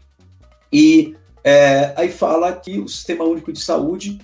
E 0.71 1.15
é, 1.43 1.93
aí 1.95 2.09
fala 2.09 2.53
que 2.53 2.79
o 2.79 2.87
Sistema 2.87 3.23
Único 3.23 3.53
de 3.53 3.59
Saúde 3.59 4.19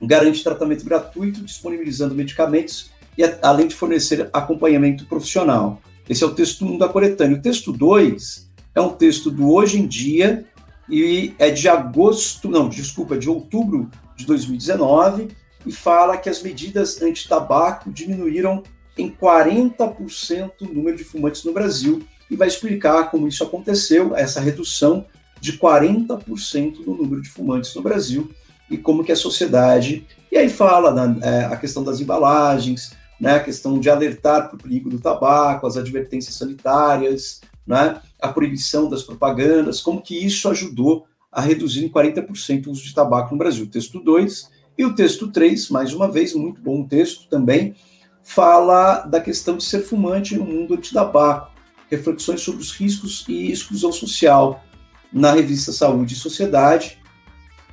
garante 0.00 0.44
tratamento 0.44 0.84
gratuito, 0.84 1.40
disponibilizando 1.40 2.14
medicamentos 2.14 2.91
e 3.16 3.22
além 3.42 3.68
de 3.68 3.74
fornecer 3.74 4.28
acompanhamento 4.32 5.06
profissional. 5.06 5.80
Esse 6.08 6.24
é 6.24 6.26
o 6.26 6.34
texto 6.34 6.64
1 6.64 6.78
da 6.78 6.88
coletânea. 6.88 7.36
O 7.36 7.42
texto 7.42 7.72
2 7.72 8.50
é 8.74 8.80
um 8.80 8.90
texto 8.90 9.30
do 9.30 9.50
Hoje 9.50 9.78
em 9.78 9.86
Dia 9.86 10.44
e 10.88 11.34
é 11.38 11.50
de 11.50 11.68
agosto, 11.68 12.48
não, 12.48 12.68
desculpa, 12.68 13.16
de 13.16 13.28
outubro 13.28 13.90
de 14.16 14.26
2019 14.26 15.28
e 15.64 15.72
fala 15.72 16.16
que 16.16 16.28
as 16.28 16.42
medidas 16.42 17.00
anti-tabaco 17.00 17.90
diminuíram 17.90 18.62
em 18.98 19.10
40% 19.10 20.50
o 20.62 20.64
número 20.66 20.96
de 20.96 21.04
fumantes 21.04 21.44
no 21.44 21.52
Brasil 21.52 22.02
e 22.30 22.36
vai 22.36 22.48
explicar 22.48 23.10
como 23.10 23.28
isso 23.28 23.44
aconteceu, 23.44 24.16
essa 24.16 24.40
redução 24.40 25.06
de 25.40 25.58
40% 25.58 26.84
no 26.86 26.94
número 26.94 27.22
de 27.22 27.28
fumantes 27.28 27.74
no 27.74 27.82
Brasil 27.82 28.30
e 28.70 28.76
como 28.76 29.04
que 29.04 29.12
a 29.12 29.16
sociedade... 29.16 30.06
E 30.30 30.38
aí 30.38 30.48
fala 30.48 31.18
é, 31.20 31.44
a 31.44 31.56
questão 31.56 31.84
das 31.84 32.00
embalagens, 32.00 32.92
né, 33.22 33.36
a 33.36 33.40
questão 33.40 33.78
de 33.78 33.88
alertar 33.88 34.48
para 34.48 34.56
o 34.56 34.58
perigo 34.58 34.90
do 34.90 34.98
tabaco, 34.98 35.64
as 35.64 35.76
advertências 35.76 36.34
sanitárias, 36.34 37.40
né, 37.64 38.00
a 38.20 38.26
proibição 38.26 38.88
das 38.88 39.04
propagandas, 39.04 39.80
como 39.80 40.02
que 40.02 40.26
isso 40.26 40.48
ajudou 40.48 41.06
a 41.30 41.40
reduzir 41.40 41.84
em 41.84 41.88
40% 41.88 42.66
o 42.66 42.72
uso 42.72 42.82
de 42.82 42.92
tabaco 42.92 43.30
no 43.30 43.38
Brasil. 43.38 43.64
Texto 43.68 44.00
2 44.00 44.50
e 44.76 44.84
o 44.84 44.92
texto 44.96 45.30
3, 45.30 45.70
mais 45.70 45.94
uma 45.94 46.10
vez, 46.10 46.34
muito 46.34 46.60
bom 46.60 46.82
texto 46.82 47.28
também, 47.28 47.76
fala 48.24 49.02
da 49.02 49.20
questão 49.20 49.56
de 49.56 49.62
ser 49.62 49.82
fumante 49.82 50.36
no 50.36 50.44
mundo 50.44 50.74
anti-tabaco, 50.74 51.52
reflexões 51.88 52.40
sobre 52.40 52.60
os 52.60 52.72
riscos 52.72 53.24
e 53.28 53.52
exclusão 53.52 53.92
social, 53.92 54.64
na 55.12 55.30
revista 55.30 55.70
Saúde 55.70 56.14
e 56.14 56.16
Sociedade. 56.16 56.98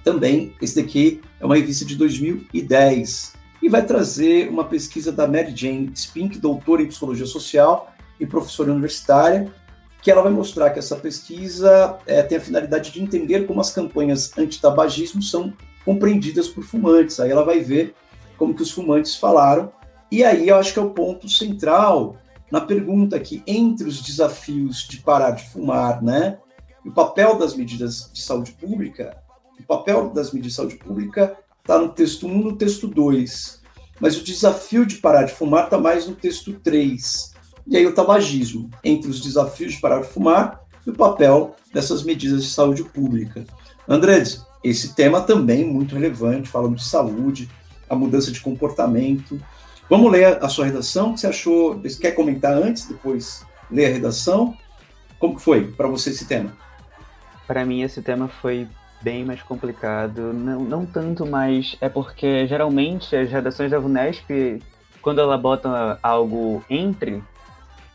Também, 0.03 0.53
esse 0.62 0.79
daqui 0.79 1.21
é 1.39 1.45
uma 1.45 1.55
revista 1.55 1.85
de 1.85 1.95
2010 1.95 3.38
e 3.62 3.67
vai 3.67 3.86
trazer 3.86 4.50
uma 4.50 4.63
pesquisa 4.63 5.12
da 5.12 5.28
Mary 5.28 5.54
Jane 5.56 5.91
Spink, 5.95 6.38
doutora 6.39 6.82
em 6.82 6.88
psicologia 6.88 7.26
social 7.26 7.93
e 8.19 8.26
professora 8.26 8.72
universitária, 8.72 9.52
que 10.02 10.10
ela 10.10 10.22
vai 10.22 10.32
mostrar 10.32 10.69
que 10.69 10.80
essa 10.80 10.95
pesquisa 10.95 11.98
é, 12.06 12.22
tem 12.22 12.38
a 12.38 12.41
finalidade 12.41 12.91
de 12.91 13.02
entender 13.02 13.45
como 13.45 13.60
as 13.60 13.72
campanhas 13.72 14.32
anti-tabagismo 14.38 15.22
são 15.22 15.54
compreendidas 15.84 16.48
por 16.48 16.63
fumantes. 16.63 17.19
Aí 17.19 17.32
ela 17.32 17.43
vai 17.43 17.60
ver 17.60 17.93
como 18.38 18.54
que 18.54 18.62
os 18.62 18.72
fumantes 18.72 19.15
falaram. 19.15 19.72
E 20.10 20.24
aí 20.24 20.48
eu 20.48 20.56
acho 20.56 20.74
que 20.74 20.80
é 20.80 20.82
o 20.82 20.91
ponto 20.91 21.28
central 21.28 22.15
na 22.50 22.62
pergunta 22.62 23.19
que 23.19 23.43
entre 23.45 23.88
os 23.88 24.02
desafios 24.02 24.88
de 24.88 24.98
parar 24.98 25.32
de 25.32 25.48
fumar, 25.50 26.02
né, 26.02 26.39
o 26.86 26.91
papel 26.91 27.38
das 27.38 27.56
medidas 27.56 28.10
de 28.12 28.22
saúde 28.22 28.54
pública, 28.54 29.17
o 29.60 29.63
papel 29.63 30.10
das 30.10 30.32
medidas 30.32 30.54
de 30.54 30.56
saúde 30.56 30.76
pública 30.78 31.38
está 31.69 31.77
no 31.77 31.89
texto 31.89 32.25
1, 32.25 32.43
no 32.43 32.55
texto 32.55 32.88
2. 32.88 33.62
Mas 33.99 34.17
o 34.17 34.23
desafio 34.23 34.88
de 34.88 34.95
parar 34.95 35.23
de 35.23 35.34
fumar 35.34 35.65
está 35.65 35.77
mais 35.77 36.08
no 36.08 36.15
texto 36.15 36.53
3. 36.53 37.36
E 37.67 37.77
aí 37.77 37.86
o 37.86 37.93
tabagismo, 37.93 38.71
entre 38.84 39.12
os 39.12 39.21
desafios 39.21 39.73
de 39.73 39.79
parar 39.79 40.01
de 40.01 40.08
fumar 40.08 40.62
e 40.86 40.89
o 40.89 40.95
papel 40.95 41.55
dessas 41.71 42.01
medidas 42.01 42.43
de 42.43 42.49
saúde 42.49 42.84
pública. 42.84 43.45
Andredes, 43.88 44.43
esse 44.63 44.95
tema 44.95 45.21
também 45.21 45.63
muito 45.63 45.93
relevante, 45.93 46.49
falando 46.49 46.75
de 46.75 46.84
saúde, 46.84 47.47
a 47.88 47.95
mudança 47.95 48.32
de 48.32 48.41
comportamento. 48.41 49.39
Vamos 49.88 50.12
ler 50.12 50.43
a 50.43 50.49
sua 50.49 50.65
redação, 50.65 51.12
o 51.12 51.13
que 51.13 51.19
você 51.19 51.27
achou? 51.27 51.79
Você 51.82 51.99
quer 51.99 52.12
comentar 52.12 52.53
antes, 52.53 52.88
depois 52.88 53.45
ler 53.69 53.86
a 53.86 53.93
redação? 53.93 54.58
Como 55.19 55.36
que 55.36 55.41
foi 55.41 55.71
para 55.71 55.88
você 55.88 56.10
esse 56.10 56.25
tema? 56.25 56.51
Para 57.45 57.63
mim 57.63 57.84
esse 57.84 58.01
tema 58.01 58.27
foi 58.27 58.67
bem 59.01 59.23
mais 59.23 59.41
complicado. 59.41 60.33
Não, 60.33 60.62
não 60.62 60.85
tanto, 60.85 61.25
mas 61.25 61.77
é 61.81 61.89
porque 61.89 62.45
geralmente 62.47 63.15
as 63.15 63.31
redações 63.31 63.71
da 63.71 63.79
VUNESP, 63.79 64.62
quando 65.01 65.21
ela 65.21 65.38
bota 65.38 65.97
algo 66.01 66.63
entre, 66.69 67.23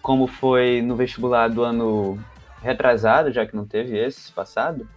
como 0.01 0.27
foi 0.27 0.83
no 0.83 0.97
vestibular 0.97 1.49
do 1.49 1.63
ano 1.63 2.19
retrasado, 2.63 3.31
já 3.31 3.47
que 3.47 3.55
não 3.55 3.67
teve 3.67 3.99
esse 3.99 4.33
passado, 4.33 4.89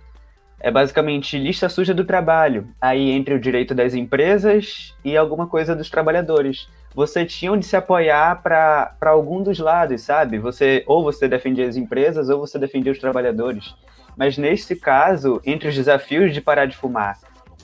é 0.59 0.71
basicamente 0.71 1.37
lista 1.37 1.69
suja 1.69 1.93
do 1.93 2.03
trabalho, 2.03 2.67
aí 2.81 3.11
entre 3.11 3.33
o 3.33 3.39
direito 3.39 3.75
das 3.75 3.93
empresas 3.93 4.95
e 5.03 5.15
alguma 5.15 5.47
coisa 5.47 5.75
dos 5.75 5.89
trabalhadores. 5.89 6.67
Você 6.95 7.25
tinha 7.25 7.55
de 7.55 7.65
se 7.65 7.75
apoiar 7.75 8.41
para 8.41 8.95
algum 9.01 9.43
dos 9.43 9.59
lados, 9.59 10.01
sabe? 10.01 10.39
Você 10.39 10.83
ou 10.87 11.03
você 11.03 11.27
defendia 11.27 11.67
as 11.67 11.75
empresas 11.75 12.27
ou 12.27 12.39
você 12.39 12.57
defendia 12.57 12.91
os 12.91 12.97
trabalhadores. 12.97 13.75
Mas 14.17 14.38
nesse 14.38 14.75
caso, 14.75 15.39
entre 15.45 15.69
os 15.69 15.75
desafios 15.75 16.34
de 16.34 16.41
parar 16.41 16.65
de 16.65 16.75
fumar 16.75 17.19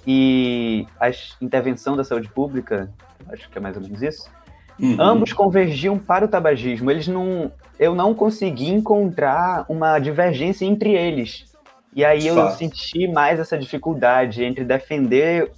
e 0.06 0.86
a 1.00 1.10
intervenção 1.42 1.98
da 1.98 2.04
saúde 2.04 2.30
pública, 2.30 2.92
acho 3.30 3.50
que 3.50 3.58
é 3.58 3.62
mais 3.62 3.76
ou 3.76 3.82
menos 3.82 4.02
isso, 4.02 4.30
uhum. 4.80 4.98
ambos 5.00 5.34
convergiam 5.34 5.98
para 5.98 6.26
o 6.26 6.28
tabagismo. 6.28 6.92
Eles 6.92 7.08
não, 7.08 7.52
eu 7.80 7.96
não 7.96 8.14
consegui 8.14 8.70
encontrar 8.70 9.66
uma 9.68 9.98
divergência 9.98 10.66
entre 10.66 10.94
eles. 10.94 11.46
E 11.96 12.06
aí 12.06 12.28
eu 12.28 12.50
senti 12.52 13.08
mais 13.08 13.40
essa 13.40 13.58
dificuldade 13.58 14.44
entre 14.44 14.64
defender 14.64 15.52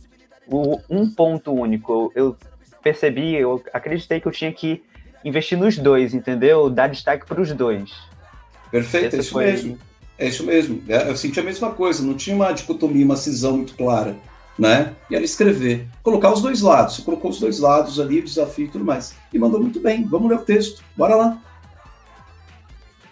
o, 0.47 0.79
um 0.89 1.10
ponto 1.10 1.51
único. 1.53 2.12
Eu 2.15 2.38
percebi, 2.81 3.36
eu 3.36 3.62
acreditei 3.73 4.19
que 4.19 4.27
eu 4.27 4.31
tinha 4.31 4.51
que 4.51 4.84
investir 5.23 5.58
nos 5.58 5.77
dois, 5.77 6.13
entendeu? 6.13 6.69
Dar 6.69 6.88
destaque 6.88 7.25
para 7.25 7.41
os 7.41 7.51
dois. 7.51 7.91
Perfeito, 8.69 9.08
Esse 9.08 9.19
isso 9.19 9.31
foi... 9.31 9.45
mesmo. 9.45 9.79
É 10.17 10.28
isso 10.28 10.45
mesmo. 10.45 10.82
É, 10.88 11.10
eu 11.10 11.15
senti 11.15 11.39
a 11.39 11.43
mesma 11.43 11.71
coisa, 11.71 12.04
não 12.04 12.13
tinha 12.13 12.36
uma 12.36 12.51
dicotomia, 12.51 13.06
uma 13.06 13.17
cisão 13.17 13.58
muito 13.58 13.75
clara, 13.75 14.15
né? 14.58 14.93
E 15.10 15.15
era 15.15 15.25
escrever, 15.25 15.88
colocar 16.01 16.32
os 16.32 16.41
dois 16.41 16.62
lados. 16.62 16.95
Você 16.95 17.01
colocou 17.01 17.30
os 17.30 17.39
dois 17.39 17.60
lados 17.60 17.99
ali, 17.99 18.20
o 18.20 18.24
desafio 18.24 18.66
e 18.66 18.70
tudo 18.70 18.86
mais. 18.86 19.16
E 19.34 19.38
mandou 19.38 19.59
muito 19.59 19.80
bem. 19.80 20.03
Vamos 20.05 20.30
ler 20.30 20.38
o 20.38 20.45
texto. 20.45 20.84
Bora 20.95 21.16
lá. 21.16 21.38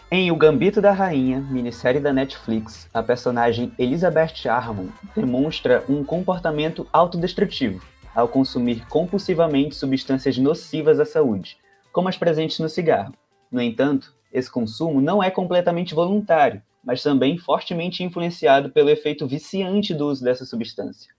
Em 0.10 0.32
O 0.32 0.36
Gambito 0.36 0.80
da 0.80 0.92
Rainha, 0.92 1.42
minissérie 1.42 2.00
da 2.00 2.14
Netflix, 2.14 2.88
a 2.94 3.02
personagem 3.02 3.74
Elizabeth 3.80 4.48
Harmon 4.48 4.88
demonstra 5.16 5.84
um 5.90 6.04
comportamento 6.04 6.88
autodestrutivo 6.94 7.82
ao 8.14 8.28
consumir 8.28 8.86
compulsivamente 8.88 9.76
substâncias 9.76 10.38
nocivas 10.38 11.00
à 11.00 11.06
saúde, 11.06 11.58
como 11.92 12.08
as 12.08 12.16
presentes 12.16 12.60
no 12.60 12.70
cigarro. 12.70 13.12
No 13.52 13.60
entanto, 13.60 14.14
esse 14.32 14.52
consumo 14.52 15.02
não 15.02 15.22
é 15.22 15.32
completamente 15.32 15.96
voluntário 15.96 16.62
mas 16.84 17.02
também 17.02 17.38
fortemente 17.38 18.04
influenciado 18.04 18.70
pelo 18.70 18.90
efeito 18.90 19.26
viciante 19.26 19.94
do 19.94 20.08
uso 20.08 20.24
dessa 20.24 20.46
substância. 20.46 21.14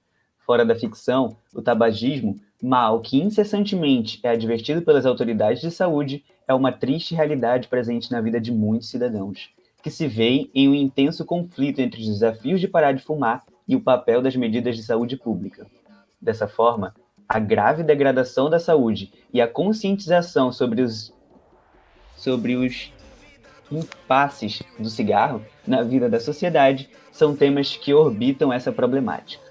Fora 0.45 0.65
da 0.65 0.75
ficção, 0.75 1.37
o 1.55 1.63
tabagismo, 1.63 2.39
mal 2.63 3.01
que 3.01 3.21
incessantemente 3.21 4.21
é 4.23 4.29
advertido 4.29 4.83
pelas 4.83 5.07
autoridades 5.07 5.63
de 5.63 5.71
saúde, 5.71 6.23
é 6.47 6.53
uma 6.53 6.71
triste 6.71 7.15
realidade 7.15 7.69
presente 7.69 8.13
na 8.13 8.21
vida 8.21 8.41
de 8.41 8.53
muitos 8.53 8.91
cidadãos, 8.91 9.51
que 9.83 9.91
se 9.91 10.07
veem 10.07 10.51
em 10.55 10.69
um 10.69 10.75
intenso 10.75 11.25
conflito 11.25 11.81
entre 11.81 12.01
os 12.01 12.07
desafios 12.07 12.61
de 12.61 12.69
parar 12.69 12.93
de 12.93 13.03
fumar 13.03 13.43
e 13.67 13.75
o 13.75 13.81
papel 13.81 14.21
das 14.21 14.37
medidas 14.37 14.77
de 14.77 14.83
saúde 14.83 15.17
pública. 15.17 15.67
Dessa 16.21 16.47
forma, 16.47 16.95
a 17.29 17.39
grave 17.39 17.83
degradação 17.83 18.51
da 18.51 18.59
saúde 18.59 19.13
e 19.33 19.41
a 19.41 19.49
conscientização 19.49 20.53
sobre 20.53 20.83
os, 20.83 21.13
sobre 22.17 22.57
os 22.57 22.93
impasses 23.71 24.63
do 24.79 24.89
cigarro 24.89 25.43
na 25.67 25.83
vida 25.83 26.09
da 26.09 26.21
sociedade 26.21 26.89
são 27.11 27.35
temas 27.35 27.77
que 27.77 27.95
orbitam 27.95 28.53
essa 28.53 28.73
problemática. 28.73 29.43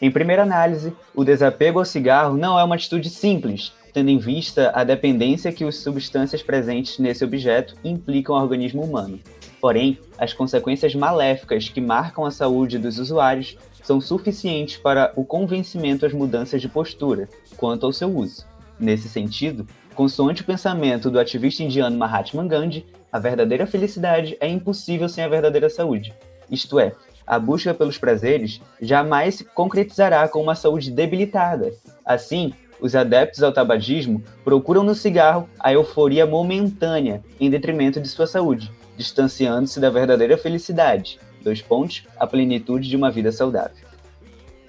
Em 0.00 0.10
primeira 0.10 0.42
análise, 0.42 0.92
o 1.14 1.24
desapego 1.24 1.78
ao 1.78 1.84
cigarro 1.84 2.36
não 2.36 2.58
é 2.58 2.64
uma 2.64 2.74
atitude 2.74 3.08
simples, 3.08 3.72
tendo 3.92 4.10
em 4.10 4.18
vista 4.18 4.70
a 4.74 4.84
dependência 4.84 5.52
que 5.52 5.64
as 5.64 5.76
substâncias 5.76 6.42
presentes 6.42 6.98
nesse 6.98 7.24
objeto 7.24 7.74
implicam 7.84 8.34
ao 8.34 8.42
organismo 8.42 8.82
humano. 8.82 9.20
Porém, 9.60 9.98
as 10.18 10.32
consequências 10.32 10.94
maléficas 10.94 11.68
que 11.68 11.80
marcam 11.80 12.26
a 12.26 12.30
saúde 12.30 12.78
dos 12.78 12.98
usuários 12.98 13.56
são 13.82 14.00
suficientes 14.00 14.76
para 14.76 15.12
o 15.16 15.24
convencimento 15.24 16.04
às 16.04 16.12
mudanças 16.12 16.60
de 16.60 16.68
postura 16.68 17.28
quanto 17.56 17.86
ao 17.86 17.92
seu 17.92 18.14
uso. 18.14 18.44
Nesse 18.78 19.08
sentido, 19.08 19.66
consoante 19.94 20.42
o 20.42 20.44
pensamento 20.44 21.10
do 21.10 21.18
ativista 21.20 21.62
indiano 21.62 21.96
Mahatma 21.96 22.44
Gandhi, 22.44 22.84
a 23.14 23.18
verdadeira 23.20 23.64
felicidade 23.64 24.36
é 24.40 24.48
impossível 24.48 25.08
sem 25.08 25.22
a 25.22 25.28
verdadeira 25.28 25.70
saúde. 25.70 26.12
Isto 26.50 26.80
é, 26.80 26.94
a 27.24 27.38
busca 27.38 27.72
pelos 27.72 27.96
prazeres 27.96 28.60
jamais 28.82 29.36
se 29.36 29.44
concretizará 29.44 30.26
com 30.26 30.42
uma 30.42 30.56
saúde 30.56 30.90
debilitada. 30.90 31.70
Assim, 32.04 32.52
os 32.80 32.96
adeptos 32.96 33.40
ao 33.40 33.52
tabagismo 33.52 34.20
procuram 34.44 34.82
no 34.82 34.96
cigarro 34.96 35.48
a 35.60 35.72
euforia 35.72 36.26
momentânea 36.26 37.22
em 37.38 37.48
detrimento 37.48 38.00
de 38.00 38.08
sua 38.08 38.26
saúde, 38.26 38.68
distanciando-se 38.96 39.78
da 39.78 39.90
verdadeira 39.90 40.36
felicidade. 40.36 41.20
Dois 41.40 41.62
pontos, 41.62 42.04
a 42.18 42.26
plenitude 42.26 42.88
de 42.88 42.96
uma 42.96 43.12
vida 43.12 43.30
saudável. 43.30 43.86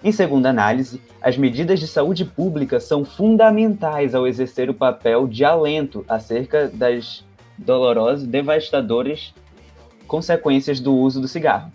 Em 0.03 0.11
segunda 0.11 0.51
análise, 0.51 1.01
as 1.19 1.35
medidas 1.35 1.79
de 1.79 1.87
saúde 1.87 2.23
pública 2.23 2.79
são 2.79 3.03
fundamentais 3.03 4.13
ao 4.13 4.27
exercer 4.27 4.69
o 4.69 4.73
papel 4.75 5.27
de 5.27 5.43
alento 5.43 6.05
acerca 6.07 6.67
das 6.67 7.25
dolorosas, 7.57 8.27
devastadoras 8.27 9.33
consequências 10.07 10.79
do 10.79 10.95
uso 10.95 11.19
do 11.19 11.27
cigarro. 11.27 11.71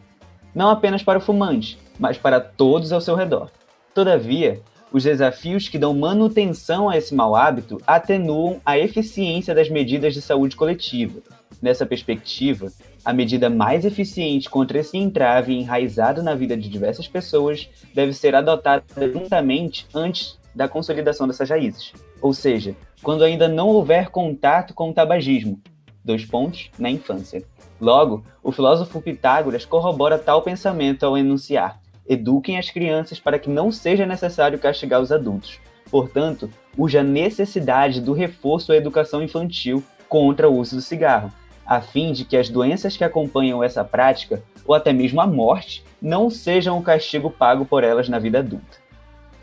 Não 0.55 0.71
apenas 0.71 1.03
para 1.03 1.19
o 1.19 1.23
fumante, 1.23 1.79
mas 1.99 2.19
para 2.19 2.41
todos 2.41 2.93
ao 2.93 3.01
seu 3.01 3.15
redor. 3.15 3.51
Todavia, 3.95 4.61
os 4.93 5.05
desafios 5.05 5.69
que 5.69 5.79
dão 5.79 5.95
manutenção 5.95 6.89
a 6.89 6.97
esse 6.97 7.15
mau 7.15 7.37
hábito 7.37 7.81
atenuam 7.87 8.61
a 8.65 8.77
eficiência 8.77 9.55
das 9.55 9.69
medidas 9.69 10.15
de 10.15 10.21
saúde 10.21 10.57
coletiva. 10.57 11.21
Nessa 11.63 11.85
perspectiva, 11.85 12.73
a 13.05 13.13
medida 13.13 13.51
mais 13.51 13.85
eficiente 13.85 14.49
contra 14.49 14.79
esse 14.79 14.97
entrave 14.97 15.55
enraizado 15.55 16.23
na 16.23 16.35
vida 16.35 16.57
de 16.57 16.69
diversas 16.69 17.07
pessoas 17.07 17.69
deve 17.95 18.13
ser 18.13 18.35
adotada 18.35 18.83
juntamente 19.13 19.87
antes 19.95 20.40
da 20.55 20.69
consolidação 20.69 21.27
dessas 21.27 21.49
raízes, 21.49 21.93
ou 22.21 22.33
seja, 22.33 22.75
quando 23.03 23.25
ainda 23.25 23.49
não 23.49 23.69
houver 23.69 24.11
contato 24.11 24.75
com 24.75 24.91
o 24.91 24.95
tabagismo. 24.95 25.61
Dois 26.05 26.25
pontos 26.25 26.71
na 26.79 26.91
infância. 26.91 27.43
Logo, 27.81 28.25
o 28.43 28.53
filósofo 28.53 29.01
Pitágoras 29.01 29.65
corrobora 29.65 30.19
tal 30.19 30.43
pensamento 30.43 31.05
ao 31.05 31.17
enunciar: 31.17 31.81
eduquem 32.09 32.59
as 32.59 32.71
crianças 32.71 33.21
para 33.21 33.39
que 33.39 33.51
não 33.51 33.71
seja 33.71 34.07
necessário 34.07 34.59
castigar 34.59 35.01
os 35.01 35.13
adultos. 35.13 35.61
Portanto, 35.91 36.51
urge 36.77 36.99
a 36.99 37.03
necessidade 37.03 38.01
do 38.01 38.13
reforço 38.13 38.73
à 38.73 38.77
educação 38.77 39.23
infantil 39.23 39.83
contra 40.09 40.49
o 40.49 40.57
uso 40.57 40.77
do 40.77 40.83
cigarro, 40.83 41.33
a 41.67 41.81
fim 41.81 42.13
de 42.13 42.25
que 42.25 42.37
as 42.37 42.49
doenças 42.49 42.97
que 42.97 43.05
acompanham 43.05 43.63
essa 43.63 43.85
prática, 43.85 44.43
ou 44.67 44.75
até 44.75 44.93
mesmo 44.93 45.21
a 45.21 45.27
morte, 45.27 45.85
não 46.01 46.31
sejam 46.31 46.79
o 46.79 46.83
castigo 46.83 47.31
pago 47.31 47.65
por 47.65 47.85
elas 47.85 48.09
na 48.09 48.19
vida 48.19 48.39
adulta. 48.39 48.80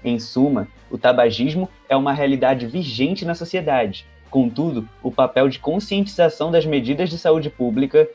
Em 0.08 0.20
suma, 0.20 0.70
o 0.90 0.98
tabagismo 0.98 1.68
é 1.90 1.96
uma 1.96 2.14
realidade 2.14 2.66
vigente 2.66 3.26
na 3.26 3.36
sociedade. 3.36 4.06
Contudo, 4.30 4.88
o 5.04 5.12
papel 5.12 5.50
de 5.50 5.60
conscientização 5.60 6.50
das 6.50 6.66
medidas 6.66 7.10
de 7.10 7.18
saúde 7.18 7.50
pública 7.50 8.08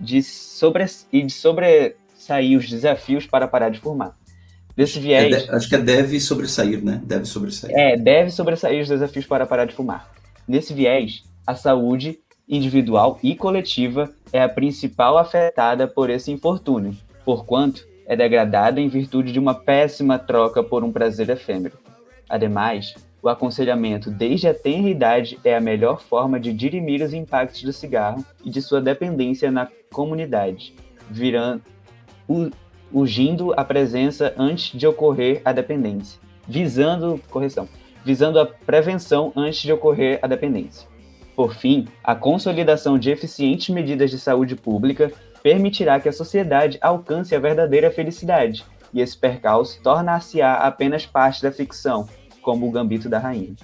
de 0.00 0.20
sobre, 0.20 0.84
e 1.12 1.22
de 1.22 1.32
sobressair 1.32 2.58
os 2.58 2.68
desafios 2.68 3.24
para 3.24 3.46
parar 3.46 3.68
de 3.68 3.78
fumar. 3.78 4.16
Desse 4.76 4.98
viés. 4.98 5.32
É 5.32 5.38
de, 5.46 5.50
acho 5.50 5.68
que 5.68 5.76
é 5.76 5.78
deve 5.78 6.18
sobressair, 6.18 6.84
né? 6.84 7.00
Deve 7.04 7.24
sobressair. 7.24 7.72
É, 7.76 7.96
deve 7.96 8.30
sobressair 8.30 8.82
os 8.82 8.88
desafios 8.88 9.24
para 9.24 9.46
parar 9.46 9.64
de 9.64 9.74
fumar. 9.74 10.10
Nesse 10.46 10.74
viés, 10.74 11.22
a 11.46 11.54
saúde 11.54 12.18
individual 12.48 13.18
e 13.22 13.36
coletiva 13.36 14.12
é 14.32 14.42
a 14.42 14.48
principal 14.48 15.18
afetada 15.18 15.86
por 15.86 16.10
esse 16.10 16.32
infortúnio, 16.32 16.96
porquanto 17.24 17.86
é 18.08 18.16
degradada 18.16 18.80
em 18.80 18.88
virtude 18.88 19.30
de 19.30 19.38
uma 19.38 19.54
péssima 19.54 20.18
troca 20.18 20.64
por 20.64 20.82
um 20.82 20.90
prazer 20.90 21.28
efêmero. 21.28 21.76
Ademais, 22.26 22.94
o 23.22 23.28
aconselhamento 23.28 24.10
desde 24.10 24.48
a 24.48 24.54
tenra 24.54 24.88
idade 24.88 25.38
é 25.44 25.54
a 25.54 25.60
melhor 25.60 26.00
forma 26.00 26.40
de 26.40 26.52
dirimir 26.52 27.02
os 27.02 27.12
impactos 27.12 27.62
do 27.62 27.72
cigarro 27.72 28.24
e 28.42 28.48
de 28.48 28.62
sua 28.62 28.80
dependência 28.80 29.50
na 29.50 29.68
comunidade, 29.92 30.74
virando, 31.10 31.62
urgindo 32.90 33.52
a 33.54 33.62
presença 33.62 34.34
antes 34.38 34.78
de 34.78 34.86
ocorrer 34.86 35.42
a 35.44 35.52
dependência, 35.52 36.18
visando, 36.46 37.20
correção, 37.28 37.68
visando 38.04 38.40
a 38.40 38.46
prevenção 38.46 39.32
antes 39.36 39.60
de 39.60 39.72
ocorrer 39.72 40.18
a 40.22 40.26
dependência. 40.26 40.88
Por 41.36 41.54
fim, 41.54 41.86
a 42.02 42.14
consolidação 42.14 42.98
de 42.98 43.10
eficientes 43.10 43.68
medidas 43.68 44.10
de 44.10 44.18
saúde 44.18 44.56
pública 44.56 45.12
permitirá 45.42 45.98
que 46.00 46.08
a 46.08 46.12
sociedade 46.12 46.78
alcance 46.80 47.34
a 47.34 47.40
verdadeira 47.40 47.90
felicidade, 47.90 48.64
e 48.92 49.00
esse 49.00 49.16
percalço 49.16 49.80
tornar-se-á 49.82 50.54
apenas 50.66 51.06
parte 51.06 51.42
da 51.42 51.52
ficção, 51.52 52.08
como 52.42 52.66
o 52.66 52.70
Gambito 52.70 53.08
da 53.08 53.18
Rainha. 53.18 53.54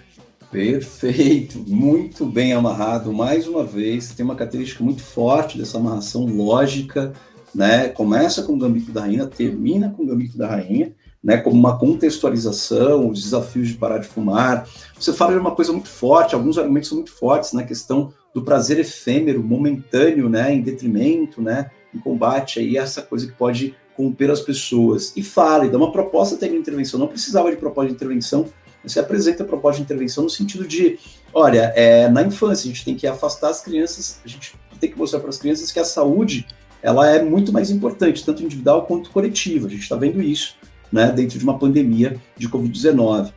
Perfeito, 0.51 1.59
muito 1.67 2.25
bem 2.25 2.53
amarrado. 2.53 3.13
Mais 3.13 3.49
uma 3.49 3.65
vez, 3.65 4.15
tem 4.15 4.25
uma 4.25 4.37
característica 4.37 4.85
muito 4.85 5.03
forte 5.03 5.59
dessa 5.59 5.79
amarração 5.79 6.27
lógica, 6.27 7.13
né? 7.55 7.89
Começa 7.89 8.43
com 8.43 8.53
o 8.53 8.59
Gambito 8.59 8.93
da 8.93 9.01
Rainha, 9.01 9.27
termina 9.27 9.91
com 9.91 10.05
o 10.05 10.07
Gambito 10.07 10.39
da 10.39 10.47
Rainha, 10.47 10.95
né, 11.23 11.39
como 11.39 11.57
uma 11.57 11.79
contextualização, 11.79 13.09
os 13.09 13.23
desafios 13.23 13.69
de 13.69 13.75
parar 13.75 13.99
de 13.99 14.07
fumar. 14.07 14.69
Você 14.99 15.13
fala 15.13 15.33
de 15.33 15.39
uma 15.39 15.53
coisa 15.53 15.73
muito 15.73 15.89
forte, 15.89 16.35
alguns 16.35 16.59
argumentos 16.59 16.89
são 16.89 16.99
muito 16.99 17.13
fortes 17.13 17.55
na 17.55 17.63
questão 17.63 18.13
do 18.35 18.43
prazer 18.43 18.79
efêmero, 18.81 19.43
momentâneo, 19.43 20.29
né, 20.29 20.53
em 20.53 20.61
detrimento, 20.61 21.41
né, 21.41 21.71
em 21.95 21.99
combate 21.99 22.59
aí 22.59 22.77
essa 22.77 23.01
coisa 23.01 23.27
que 23.27 23.33
pode 23.33 23.75
corromper 23.97 24.31
as 24.31 24.41
pessoas. 24.41 25.13
E 25.17 25.23
fala, 25.23 25.67
e 25.67 25.71
dá 25.71 25.79
uma 25.79 25.93
proposta 25.93 26.37
de 26.37 26.55
intervenção. 26.55 26.99
Não 26.99 27.07
precisava 27.07 27.51
de 27.51 27.57
proposta 27.57 27.89
de 27.89 27.95
intervenção, 27.95 28.47
você 28.83 29.01
apresenta 29.01 29.43
a 29.43 29.47
proposta 29.47 29.79
de 29.79 29.85
intervenção 29.85 30.25
no 30.25 30.31
sentido 30.31 30.67
de, 30.67 30.99
olha, 31.33 31.73
é, 31.75 32.09
na 32.09 32.23
infância 32.23 32.69
a 32.69 32.73
gente 32.73 32.85
tem 32.85 32.95
que 32.95 33.07
afastar 33.07 33.49
as 33.49 33.63
crianças, 33.63 34.21
a 34.25 34.29
gente 34.29 34.55
tem 34.79 34.91
que 34.91 34.99
mostrar 34.99 35.21
para 35.21 35.31
as 35.31 35.39
crianças 35.39 35.73
que 35.73 35.79
a 35.79 35.85
saúde 35.85 36.47
ela 36.83 37.09
é 37.09 37.23
muito 37.23 37.51
mais 37.51 37.71
importante, 37.71 38.25
tanto 38.25 38.43
individual 38.43 38.85
quanto 38.85 39.11
coletiva. 39.11 39.69
A 39.69 39.71
gente 39.71 39.85
está 39.85 39.97
vendo 39.97 40.21
isso 40.21 40.57
né, 40.93 41.11
dentro 41.11 41.39
de 41.39 41.45
uma 41.45 41.59
pandemia 41.59 42.21
de 42.37 42.47
Covid-19. 42.49 43.33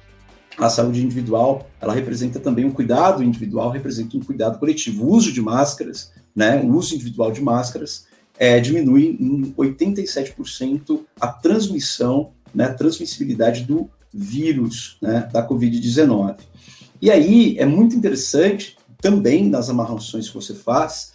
A 0.58 0.70
saúde 0.70 1.04
individual, 1.04 1.70
ela 1.80 1.94
representa 1.94 2.40
também 2.40 2.66
um 2.66 2.72
cuidado 2.72 3.24
individual, 3.24 3.70
representa 3.70 4.18
um 4.18 4.22
cuidado 4.22 4.58
coletivo. 4.58 5.06
O 5.06 5.12
uso 5.12 5.32
de 5.32 5.42
máscaras, 5.42 6.12
né, 6.36 6.60
o 6.62 6.74
uso 6.74 6.96
individual 6.96 7.32
de 7.32 7.42
máscaras, 7.42 8.08
é, 8.40 8.60
diminui 8.60 9.18
em 9.20 9.54
87% 9.54 11.02
a 11.20 11.28
transmissão, 11.28 12.32
né, 12.54 12.66
a 12.66 12.74
transmissibilidade 12.74 13.64
do 13.64 13.90
vírus 14.14 14.98
né, 15.02 15.30
da 15.32 15.48
Covid-19. 15.48 16.38
E 17.00 17.12
aí 17.12 17.56
é 17.60 17.66
muito 17.66 17.96
interessante 17.96 18.78
também 19.00 19.48
nas 19.48 19.70
amarrações 19.70 20.28
que 20.28 20.36
você 20.36 20.56
faz, 20.56 21.14